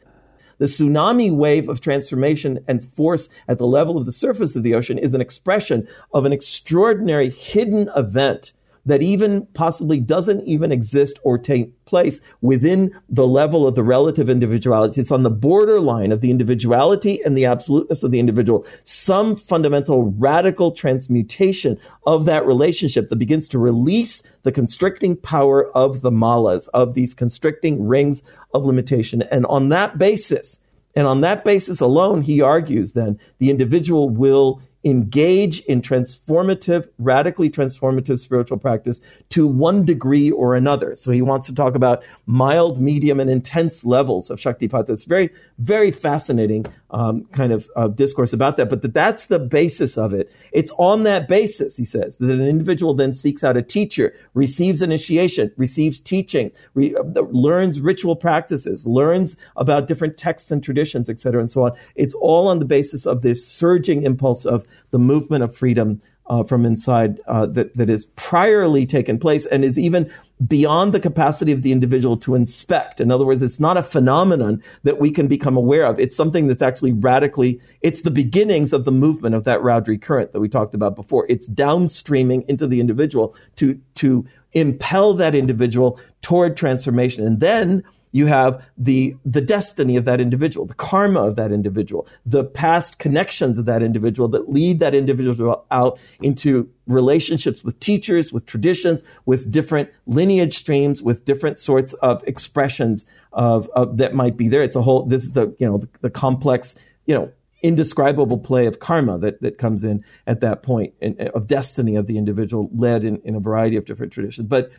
[0.58, 4.76] The tsunami wave of transformation and force at the level of the surface of the
[4.76, 8.52] ocean is an expression of an extraordinary hidden event
[8.86, 14.28] that even possibly doesn't even exist or take place within the level of the relative
[14.28, 15.00] individuality.
[15.00, 18.66] It's on the borderline of the individuality and the absoluteness of the individual.
[18.84, 26.00] Some fundamental radical transmutation of that relationship that begins to release the constricting power of
[26.00, 28.22] the malas, of these constricting rings
[28.52, 29.22] of limitation.
[29.22, 30.59] And on that basis,
[30.94, 37.48] and on that basis alone, he argues then the individual will engage in transformative, radically
[37.48, 39.00] transformative spiritual practice
[39.30, 40.96] to one degree or another.
[40.96, 44.90] So he wants to talk about mild, medium, and intense levels of Shaktipata.
[44.90, 49.39] It's very, very fascinating um, kind of uh, discourse about that, but that that's the
[49.39, 50.31] basis of it.
[50.52, 54.82] It's on that basis, he says, that an individual then seeks out a teacher, receives
[54.82, 61.40] initiation, receives teaching, re- uh, learns ritual practices, learns about different texts and traditions, etc.,
[61.40, 61.73] and so on.
[61.94, 66.43] It's all on the basis of this surging impulse of the movement of freedom uh,
[66.43, 70.11] from inside uh, that that is priorly taken place and is even
[70.47, 73.01] beyond the capacity of the individual to inspect.
[73.01, 76.01] In other words, it's not a phenomenon that we can become aware of.
[76.01, 77.61] It's something that's actually radically.
[77.81, 81.27] It's the beginnings of the movement of that Raudri current that we talked about before.
[81.28, 87.82] It's downstreaming into the individual to to impel that individual toward transformation, and then
[88.12, 92.98] you have the, the destiny of that individual, the karma of that individual, the past
[92.98, 99.02] connections of that individual that lead that individual out into relationships with teachers, with traditions,
[99.24, 104.62] with different lineage streams, with different sorts of expressions of, of that might be there.
[104.62, 106.76] It's a whole, this is the, you know, the, the complex,
[107.06, 107.32] you know,
[107.62, 110.93] indescribable play of karma that, that comes in at that point
[111.34, 114.47] of destiny of the individual led in, in a variety of different traditions.
[114.48, 114.72] But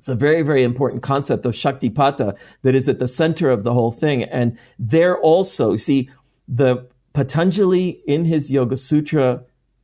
[0.00, 3.74] it's a very, very important concept of Shaktipata that is at the center of the
[3.74, 4.24] whole thing.
[4.24, 6.08] And there also, see,
[6.48, 9.42] the Patanjali in his Yoga Sutra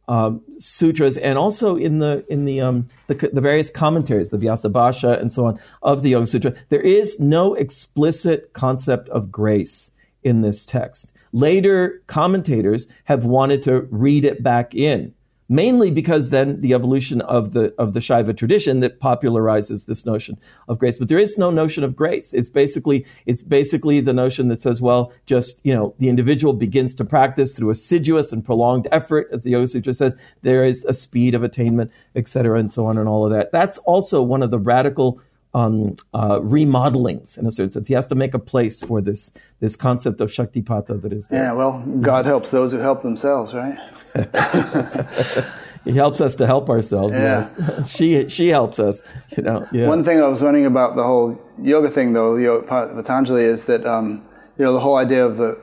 [0.08, 4.70] um, sutras, and also in the in the, um, the, the various commentaries, the Vyasa
[4.70, 9.90] Bhashya and so on of the Yoga Sutra, there is no explicit concept of grace
[10.22, 11.12] in this text.
[11.32, 15.12] Later commentators have wanted to read it back in
[15.48, 20.38] mainly because then the evolution of the of the Shaiva tradition that popularizes this notion
[20.68, 20.98] of grace.
[20.98, 22.32] But there is no notion of grace.
[22.32, 26.94] It's basically it's basically the notion that says, well, just you know, the individual begins
[26.96, 30.16] to practice through assiduous and prolonged effort, as the Yoga Sutra says.
[30.42, 33.52] There is a speed of attainment, etc., and so on, and all of that.
[33.52, 35.20] That's also one of the radical
[35.56, 37.88] um, uh, remodelings in a certain sense.
[37.88, 41.44] He has to make a place for this this concept of Shaktipata that is there.
[41.44, 43.78] Yeah, well, God helps those who help themselves, right?
[45.86, 47.16] he helps us to help ourselves.
[47.16, 47.50] Yeah.
[47.58, 49.02] Yes, she she helps us.
[49.34, 49.66] You know.
[49.72, 49.88] Yeah.
[49.88, 53.64] One thing I was wondering about the whole yoga thing, though, you know, Patanjali, is
[53.64, 54.22] that um,
[54.58, 55.58] you know the whole idea of the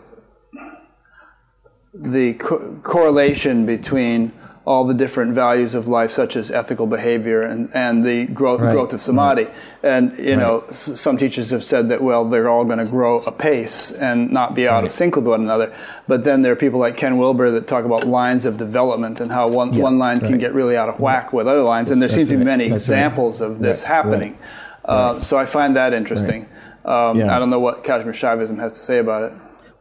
[1.93, 4.31] the co- correlation between
[4.65, 8.71] all the different values of life, such as ethical behavior and, and the growth, right.
[8.71, 9.43] growth of samadhi.
[9.43, 9.53] Right.
[9.83, 10.39] And, you right.
[10.39, 14.31] know, s- some teachers have said that, well, they're all going to grow apace and
[14.31, 15.75] not be out of sync with one another.
[16.07, 19.29] But then there are people like Ken Wilber that talk about lines of development and
[19.29, 21.91] how one, yes, one line can get really out of whack with other lines.
[21.91, 24.37] And there That's seems to be many That's examples of this happening.
[24.85, 26.47] Uh, so I find that interesting.
[26.85, 27.35] Um, yeah.
[27.35, 29.33] I don't know what Kashmir Shaivism has to say about it.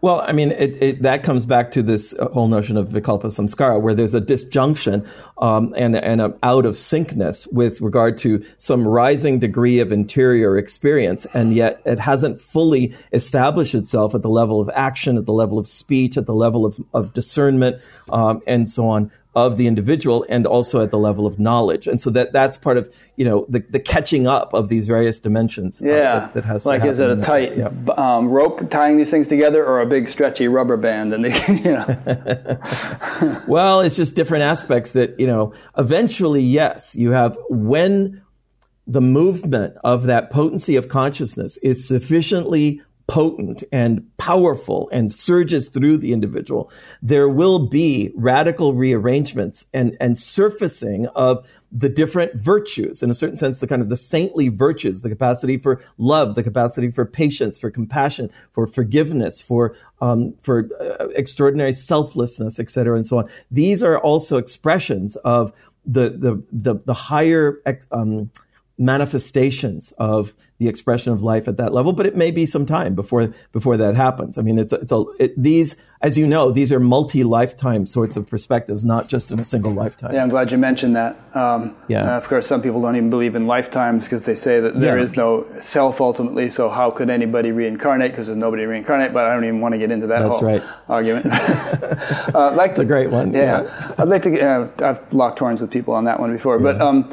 [0.02, 3.80] Well, I mean, it, it, that comes back to this whole notion of vikalpa samskara,
[3.80, 5.06] where there's a disjunction
[5.38, 10.58] um, and, and an out of syncness with regard to some rising degree of interior
[10.58, 15.32] experience, and yet it hasn't fully established itself at the level of action, at the
[15.32, 17.80] level of speech, at the level of, of discernment,
[18.10, 21.86] um, and so on of the individual and also at the level of knowledge.
[21.86, 25.20] And so that that's part of, you know, the, the catching up of these various
[25.20, 25.80] dimensions.
[25.80, 25.94] Uh, yeah.
[25.94, 27.70] Uh, that, that, has like, is it a tight yeah.
[27.96, 31.14] um, rope tying these things together or a big stretchy rubber band?
[31.14, 33.42] And, you know.
[33.48, 38.22] well, it's just different aspects that, you know, eventually, yes, you have when
[38.86, 45.98] the movement of that potency of consciousness is sufficiently potent and powerful and surges through
[45.98, 46.70] the individual,
[47.02, 53.36] there will be radical rearrangements and, and surfacing of the different virtues, in a certain
[53.36, 57.58] sense, the kind of the saintly virtues, the capacity for love, the capacity for patience,
[57.58, 63.28] for compassion, for forgiveness, for um, for uh, extraordinary selflessness, et cetera, and so on.
[63.50, 65.52] These are also expressions of
[65.84, 67.60] the the the, the higher
[67.90, 68.30] um,
[68.82, 72.94] manifestations of the expression of life at that level, but it may be some time
[72.94, 74.38] before before that happens.
[74.38, 78.16] I mean, it's it's a it, these, as you know, these are multi lifetime sorts
[78.16, 80.14] of perspectives, not just in a single lifetime.
[80.14, 81.16] Yeah, I'm glad you mentioned that.
[81.34, 84.60] Um, yeah, uh, of course, some people don't even believe in lifetimes because they say
[84.60, 85.04] that there yeah.
[85.04, 86.48] is no self ultimately.
[86.48, 88.12] So how could anybody reincarnate?
[88.12, 89.12] Because there's nobody reincarnate.
[89.12, 90.62] But I don't even want to get into that That's whole right.
[90.88, 91.26] argument.
[91.32, 93.34] uh, like It's a great one.
[93.34, 93.94] Yeah, yeah.
[93.98, 94.40] I'd like to.
[94.40, 96.72] Uh, I've locked horns with people on that one before, yeah.
[96.72, 96.80] but.
[96.80, 97.12] Um,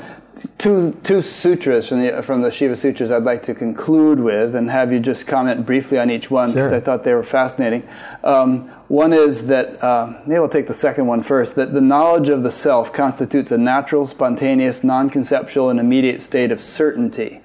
[0.57, 4.69] two two sutras from the from the Shiva Sutras I'd like to conclude with and
[4.69, 6.77] have you just comment briefly on each one because sure.
[6.77, 7.87] I thought they were fascinating.
[8.23, 11.55] Um, one is that uh, maybe we'll take the second one first.
[11.55, 16.61] That the knowledge of the self constitutes a natural, spontaneous, non-conceptual, and immediate state of
[16.61, 17.41] certainty.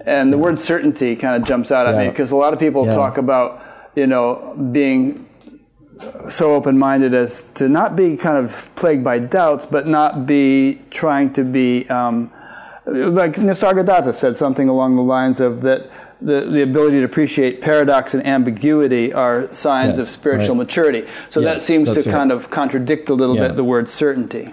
[0.00, 0.42] And the yeah.
[0.42, 2.04] word certainty kind of jumps out at yeah.
[2.04, 2.94] me because a lot of people yeah.
[2.94, 3.62] talk about
[3.94, 5.27] you know being
[6.28, 11.32] so open-minded as to not be kind of plagued by doubts, but not be trying
[11.32, 12.32] to be um,
[12.86, 18.12] like Nisargadatta said something along the lines of that the, the ability to appreciate paradox
[18.14, 20.66] and ambiguity are signs yes, of spiritual right.
[20.66, 21.06] maturity.
[21.30, 22.10] So yes, that seems to right.
[22.10, 23.48] kind of contradict a little yeah.
[23.48, 24.50] bit the word certainty.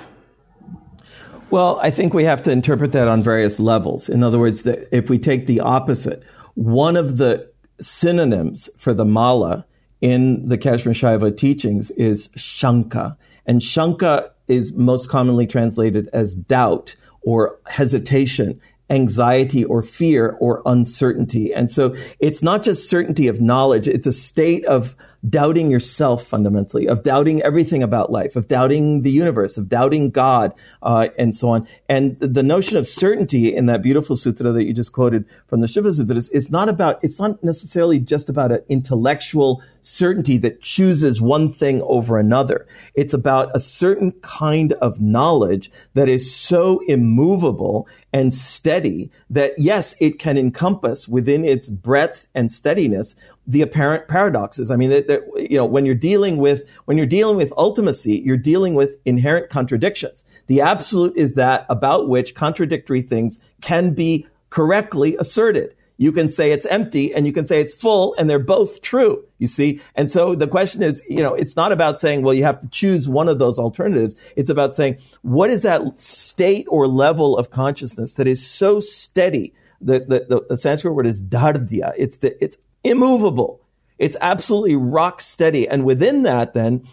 [1.49, 4.09] Well, I think we have to interpret that on various levels.
[4.09, 6.21] In other words, that if we take the opposite,
[6.53, 7.49] one of the
[7.79, 9.65] synonyms for the mala
[10.01, 13.17] in the Kashmir Shaiva teachings is shanka.
[13.45, 18.59] And shanka is most commonly translated as doubt or hesitation
[18.89, 21.53] anxiety or fear or uncertainty.
[21.53, 23.87] And so it's not just certainty of knowledge.
[23.87, 24.95] It's a state of
[25.27, 30.53] doubting yourself fundamentally, of doubting everything about life, of doubting the universe, of doubting God,
[30.81, 31.67] uh, and so on.
[31.89, 35.67] And the notion of certainty in that beautiful sutra that you just quoted from the
[35.67, 40.61] Shiva Sutra is, is not about, it's not necessarily just about an intellectual certainty that
[40.61, 42.67] chooses one thing over another.
[42.95, 49.95] It's about a certain kind of knowledge that is so immovable and steady that yes,
[49.99, 53.15] it can encompass within its breadth and steadiness
[53.47, 54.71] the apparent paradoxes.
[54.71, 58.23] I mean, that, that, you know, when you're dealing with when you're dealing with ultimacy,
[58.25, 60.25] you're dealing with inherent contradictions.
[60.47, 65.75] The absolute is that about which contradictory things can be correctly asserted.
[65.97, 69.23] You can say it's empty and you can say it's full and they're both true,
[69.37, 69.81] you see?
[69.95, 72.67] And so the question is, you know, it's not about saying, well, you have to
[72.67, 74.15] choose one of those alternatives.
[74.35, 79.53] It's about saying, what is that state or level of consciousness that is so steady?
[79.79, 81.93] The, the, the, Sanskrit word is dardya.
[81.97, 83.61] It's the, it's immovable.
[83.97, 85.67] It's absolutely rock steady.
[85.67, 86.83] And within that, then,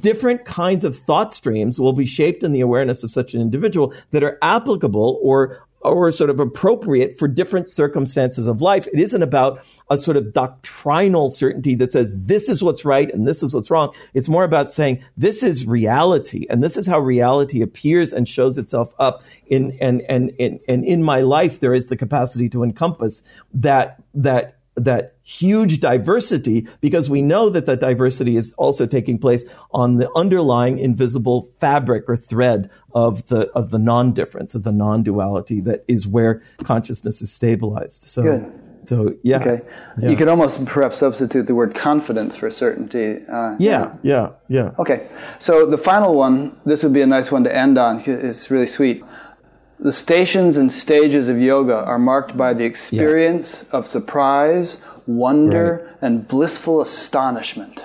[0.00, 3.94] different kinds of thought streams will be shaped in the awareness of such an individual
[4.10, 8.88] that are applicable or or sort of appropriate for different circumstances of life.
[8.92, 13.28] It isn't about a sort of doctrinal certainty that says this is what's right and
[13.28, 13.94] this is what's wrong.
[14.12, 18.58] It's more about saying this is reality and this is how reality appears and shows
[18.58, 22.64] itself up in and and and, and in my life there is the capacity to
[22.64, 23.22] encompass
[23.54, 29.44] that that that huge diversity because we know that that diversity is also taking place
[29.72, 35.60] on the underlying invisible fabric or thread of the of the non-difference of the non-duality
[35.60, 38.52] that is where consciousness is stabilized so Good.
[38.88, 39.60] So yeah, Okay.
[39.98, 40.08] Yeah.
[40.08, 43.22] You could almost perhaps substitute the word confidence for certainty.
[43.30, 44.70] Uh, yeah, yeah, yeah.
[44.78, 45.06] Okay.
[45.40, 48.02] So the final one, this would be a nice one to end on.
[48.06, 49.04] It's really sweet.
[49.80, 56.26] The stations and stages of yoga are marked by the experience of surprise, wonder, and
[56.26, 57.82] blissful astonishment.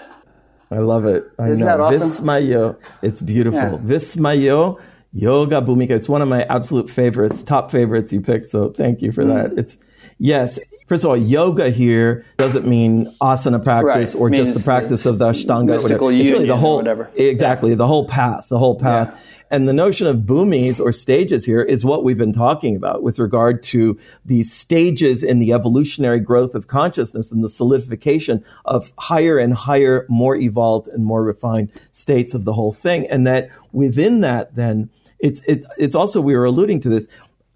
[0.72, 1.26] I love it.
[1.38, 1.66] I Isn't know.
[1.68, 2.10] that awesome?
[2.26, 2.78] Vismayo.
[3.04, 3.60] It's beautiful.
[3.60, 3.78] Yeah.
[3.78, 4.80] Vismayo
[5.16, 5.92] Yoga Bhumika.
[5.92, 8.50] It's one of my absolute favorites, top favorites you picked.
[8.50, 9.28] So thank you for Mm.
[9.52, 9.60] that.
[9.60, 9.78] It's
[10.18, 10.60] yes.
[10.88, 14.20] First of all, yoga here doesn't mean asana practice Right.
[14.22, 15.80] or just the practice of the Ashtanga.
[15.82, 16.12] whatever.
[16.12, 17.10] It's really the whole, whatever.
[17.16, 19.16] exactly the whole path, the whole path.
[19.54, 23.20] And the notion of bhumis or stages here is what we've been talking about with
[23.20, 29.38] regard to these stages in the evolutionary growth of consciousness and the solidification of higher
[29.38, 33.06] and higher, more evolved and more refined states of the whole thing.
[33.06, 34.90] And that within that, then
[35.20, 37.08] it's, it's, it's also, we were alluding to this,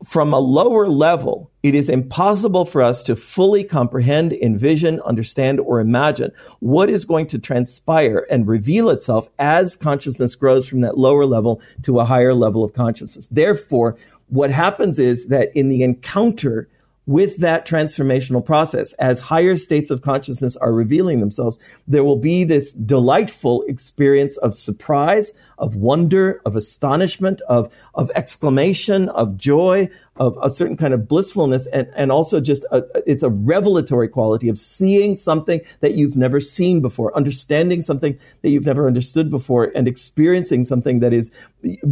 [0.06, 5.80] from a lower level, it is impossible for us to fully comprehend, envision, understand, or
[5.80, 11.26] imagine what is going to transpire and reveal itself as consciousness grows from that lower
[11.26, 13.28] level to a higher level of consciousness.
[13.28, 13.98] Therefore,
[14.28, 16.70] what happens is that in the encounter
[17.08, 21.58] with that transformational process, as higher states of consciousness are revealing themselves,
[21.88, 29.10] there will be this delightful experience of surprise, of wonder, of astonishment, of, of exclamation,
[29.10, 29.90] of joy,
[30.20, 34.50] of a certain kind of blissfulness, and, and also just a, it's a revelatory quality
[34.50, 39.72] of seeing something that you've never seen before, understanding something that you've never understood before,
[39.76, 41.32] and experiencing something that is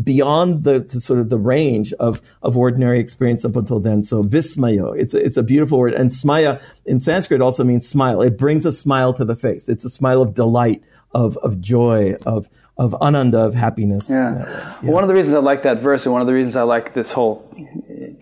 [0.04, 4.04] beyond the, sort of the range of, of ordinary experience up until then.
[4.04, 5.94] So vismayo, it's a, it's a beautiful word.
[5.94, 8.22] And smaya in Sanskrit also means smile.
[8.22, 9.70] It brings a smile to the face.
[9.70, 10.84] It's a smile of delight,
[11.14, 14.10] of, of joy, of, of ananda, of happiness.
[14.10, 14.76] Yeah.
[14.81, 16.93] One of the reasons I like that verse, and one of the reasons I like
[16.93, 17.49] this whole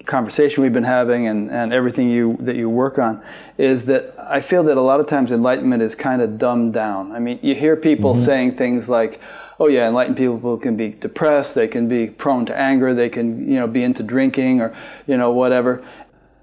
[0.06, 3.24] conversation we've been having, and, and everything you that you work on,
[3.58, 7.14] is that I feel that a lot of times enlightenment is kind of dumbed down.
[7.14, 8.26] I mean, you hear people mm-hmm.
[8.26, 9.20] saying things like,
[9.60, 13.50] "Oh yeah, enlightened people can be depressed, they can be prone to anger, they can
[13.50, 14.76] you know be into drinking, or
[15.08, 15.84] you know whatever."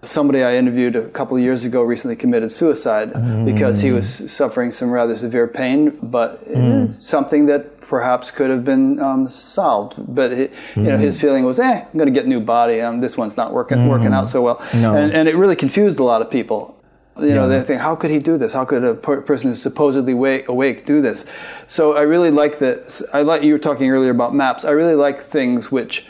[0.02, 3.12] Somebody I interviewed a couple of years ago recently committed suicide
[3.44, 3.96] because he mm.
[3.96, 7.06] was suffering some rather severe pain, but it's mm.
[7.06, 9.94] something that perhaps could have been um, solved.
[9.98, 12.80] But it, you know, his feeling was, "Eh, I'm going to get a new body.
[12.80, 14.94] Um, this one's not working working out so well," No.
[14.94, 16.76] and, and it really confused a lot of people.
[17.18, 18.52] You know, they think, how could he do this?
[18.54, 21.26] How could a per- person who's supposedly awake, awake do this?
[21.68, 23.02] So I really like that.
[23.12, 24.64] I like you were talking earlier about maps.
[24.64, 26.06] I really like things which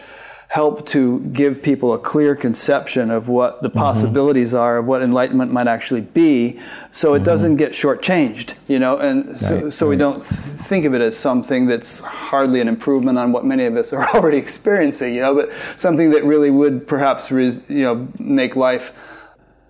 [0.51, 3.79] help to give people a clear conception of what the mm-hmm.
[3.79, 6.59] possibilities are of what enlightenment might actually be,
[6.91, 7.25] so it mm-hmm.
[7.27, 8.55] doesn't get shortchanged.
[8.67, 10.27] You know, and so, Right, so we don't th-
[10.67, 14.09] think of it as something that's hardly an improvement on what many of us are
[14.15, 15.15] already experiencing.
[15.15, 18.91] You know, but something that really would perhaps res- you know make life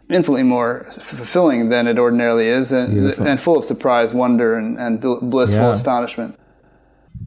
[0.09, 5.01] infinitely more fulfilling than it ordinarily is, and, and full of surprise, wonder, and, and
[5.01, 5.73] bl- blissful Yeah.
[5.73, 6.40] astonishment.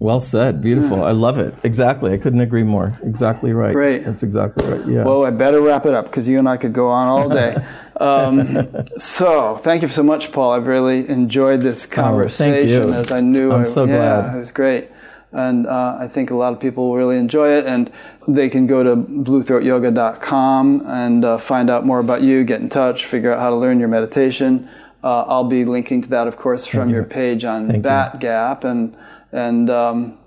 [0.03, 0.59] Well said.
[0.61, 1.01] Beautiful.
[1.01, 1.55] I love it.
[1.63, 2.11] Exactly.
[2.11, 2.99] I couldn't agree more.
[3.03, 3.71] Exactly right.
[3.71, 4.03] Great.
[4.03, 4.85] That's exactly right.
[4.85, 5.05] Yeah.
[5.05, 7.55] Well, I better wrap it up because you and I could go on all day.
[8.01, 8.67] um,
[8.97, 10.51] so, thank you so much, Paul.
[10.51, 12.93] I've really enjoyed this conversation, Oh, thank you.
[12.99, 13.53] as I knew.
[13.53, 14.35] I'm I, so yeah, glad.
[14.35, 14.91] it was great,
[15.31, 17.65] and uh, I think a lot of people will really enjoy it.
[17.65, 17.89] And
[18.27, 23.05] they can go to bluethroatyoga.com and uh, find out more about you, get in touch,
[23.05, 24.67] figure out how to learn your meditation.
[25.01, 27.89] Uh, I'll be linking to that, of course, from your page on Thank you.
[27.89, 28.95] BatGap, and
[29.33, 30.17] and um,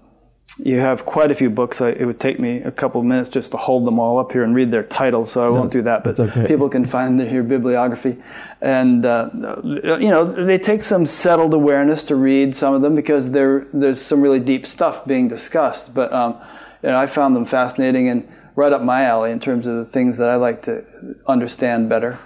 [0.58, 1.80] you have quite a few books.
[1.80, 4.32] I, it would take me a couple of minutes just to hold them all up
[4.32, 6.02] here and read their titles, so I won't do that.
[6.02, 6.46] But okay.
[6.46, 8.16] people can find your bibliography,
[8.62, 9.30] and uh,
[9.62, 14.00] you know they take some settled awareness to read some of them because there there's
[14.00, 15.92] some really deep stuff being discussed.
[15.92, 16.40] But um,
[16.82, 19.84] you know I found them fascinating and right up my alley in terms of the
[19.92, 20.84] things that I like to
[21.26, 22.18] understand better.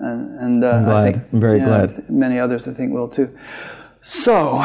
[0.00, 1.12] And, and uh, I'm I glad.
[1.12, 2.10] think I'm very glad.
[2.10, 3.36] Many others I think will too.
[4.00, 4.58] So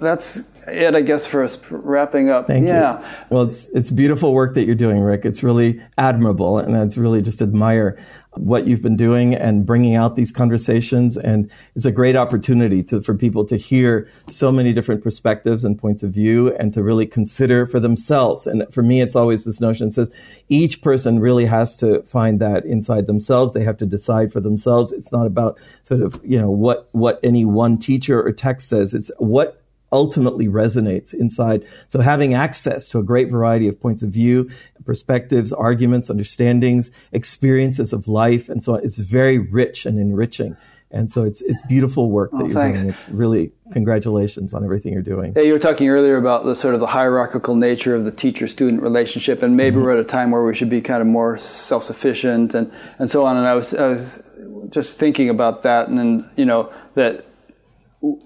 [0.00, 2.46] that's it, I guess, for us wrapping up.
[2.46, 3.00] Thank yeah.
[3.00, 3.06] you.
[3.30, 5.24] Well, it's it's beautiful work that you're doing, Rick.
[5.24, 7.98] It's really admirable, and I really just admire
[8.36, 11.16] what you've been doing and bringing out these conversations.
[11.16, 15.78] And it's a great opportunity to for people to hear so many different perspectives and
[15.78, 18.46] points of view, and to really consider for themselves.
[18.46, 20.10] And for me, it's always this notion that says
[20.48, 23.52] each person really has to find that inside themselves.
[23.52, 24.92] They have to decide for themselves.
[24.92, 28.94] It's not about sort of you know what what any one teacher or text says.
[28.94, 29.63] It's what
[29.94, 31.64] ultimately resonates inside.
[31.88, 34.50] So having access to a great variety of points of view,
[34.84, 40.56] perspectives, arguments, understandings, experiences of life, and so on, it's very rich and enriching.
[40.90, 42.80] And so it's it's beautiful work that Oh, you're thanks.
[42.80, 42.92] doing.
[42.92, 45.32] It's really congratulations on everything you're doing.
[45.34, 48.80] Yeah, you were talking earlier about the sort of the hierarchical nature of the teacher-student
[48.80, 52.54] relationship, and maybe we're at a time where we should be kind of more self-sufficient
[52.54, 53.36] and, and so on.
[53.36, 54.22] And I was I was
[54.70, 57.26] just thinking about that, and then you know that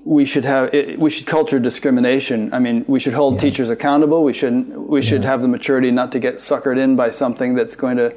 [0.05, 2.53] we should have we should culture discrimination.
[2.53, 3.43] I mean, we should hold yeah.
[3.43, 4.25] teachers accountable.
[4.25, 4.89] We shouldn't.
[4.89, 8.13] We should have the maturity not to get suckered in by something that's going to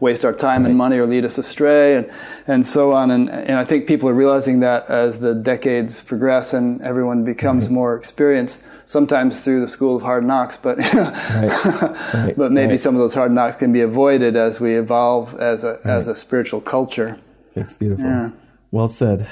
[0.00, 0.70] waste our time right.
[0.70, 2.10] and money or lead us astray, and
[2.48, 3.12] and so on.
[3.12, 7.64] And and I think people are realizing that as the decades progress and everyone becomes
[7.64, 7.72] right.
[7.72, 8.64] more experienced.
[8.86, 12.34] Sometimes through the school of hard knocks, but right.
[12.36, 15.78] but maybe some of those hard knocks can be avoided as we evolve as a
[15.84, 17.18] as a spiritual culture.
[17.54, 18.04] It's beautiful.
[18.04, 18.30] Yeah.
[18.72, 19.28] Well said.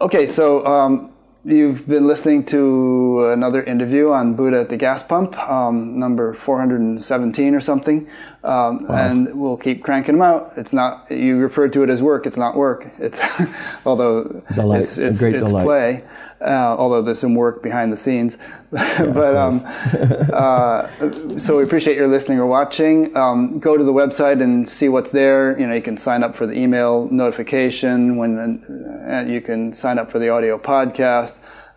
[0.00, 1.10] Okay, so um,
[1.46, 7.54] You've been listening to another interview on Buddha at the gas pump, um, number 417
[7.54, 8.08] or something,
[8.42, 8.96] um, wow.
[8.96, 10.54] and we'll keep cranking them out.
[10.56, 12.26] It's not you referred to it as work.
[12.26, 12.88] It's not work.
[12.98, 13.20] It's
[13.86, 14.82] although delight.
[14.82, 15.64] it's, it's, great it's delight.
[15.64, 16.04] play.
[16.40, 18.36] Uh, although there's some work behind the scenes,
[18.72, 19.62] yeah, but um,
[20.32, 23.16] uh, so we appreciate your listening or watching.
[23.16, 25.58] Um, go to the website and see what's there.
[25.58, 29.98] You know, you can sign up for the email notification when uh, you can sign
[29.98, 31.36] up for the audio podcast.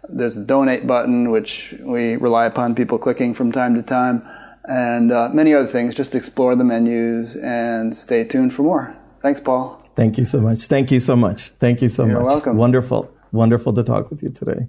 [0.10, 4.28] There's a donate button, which we rely upon people clicking from time to time,
[4.66, 5.96] and uh, many other things.
[5.96, 8.96] Just explore the menus and stay tuned for more.
[9.22, 9.82] Thanks, Paul.
[9.96, 10.64] Thank you so much.
[10.66, 11.50] Thank you so much.
[11.60, 12.26] Thank you so You're much.
[12.26, 12.58] welcome.
[12.58, 13.12] Wonderful.
[13.32, 14.68] Wonderful to talk with you today.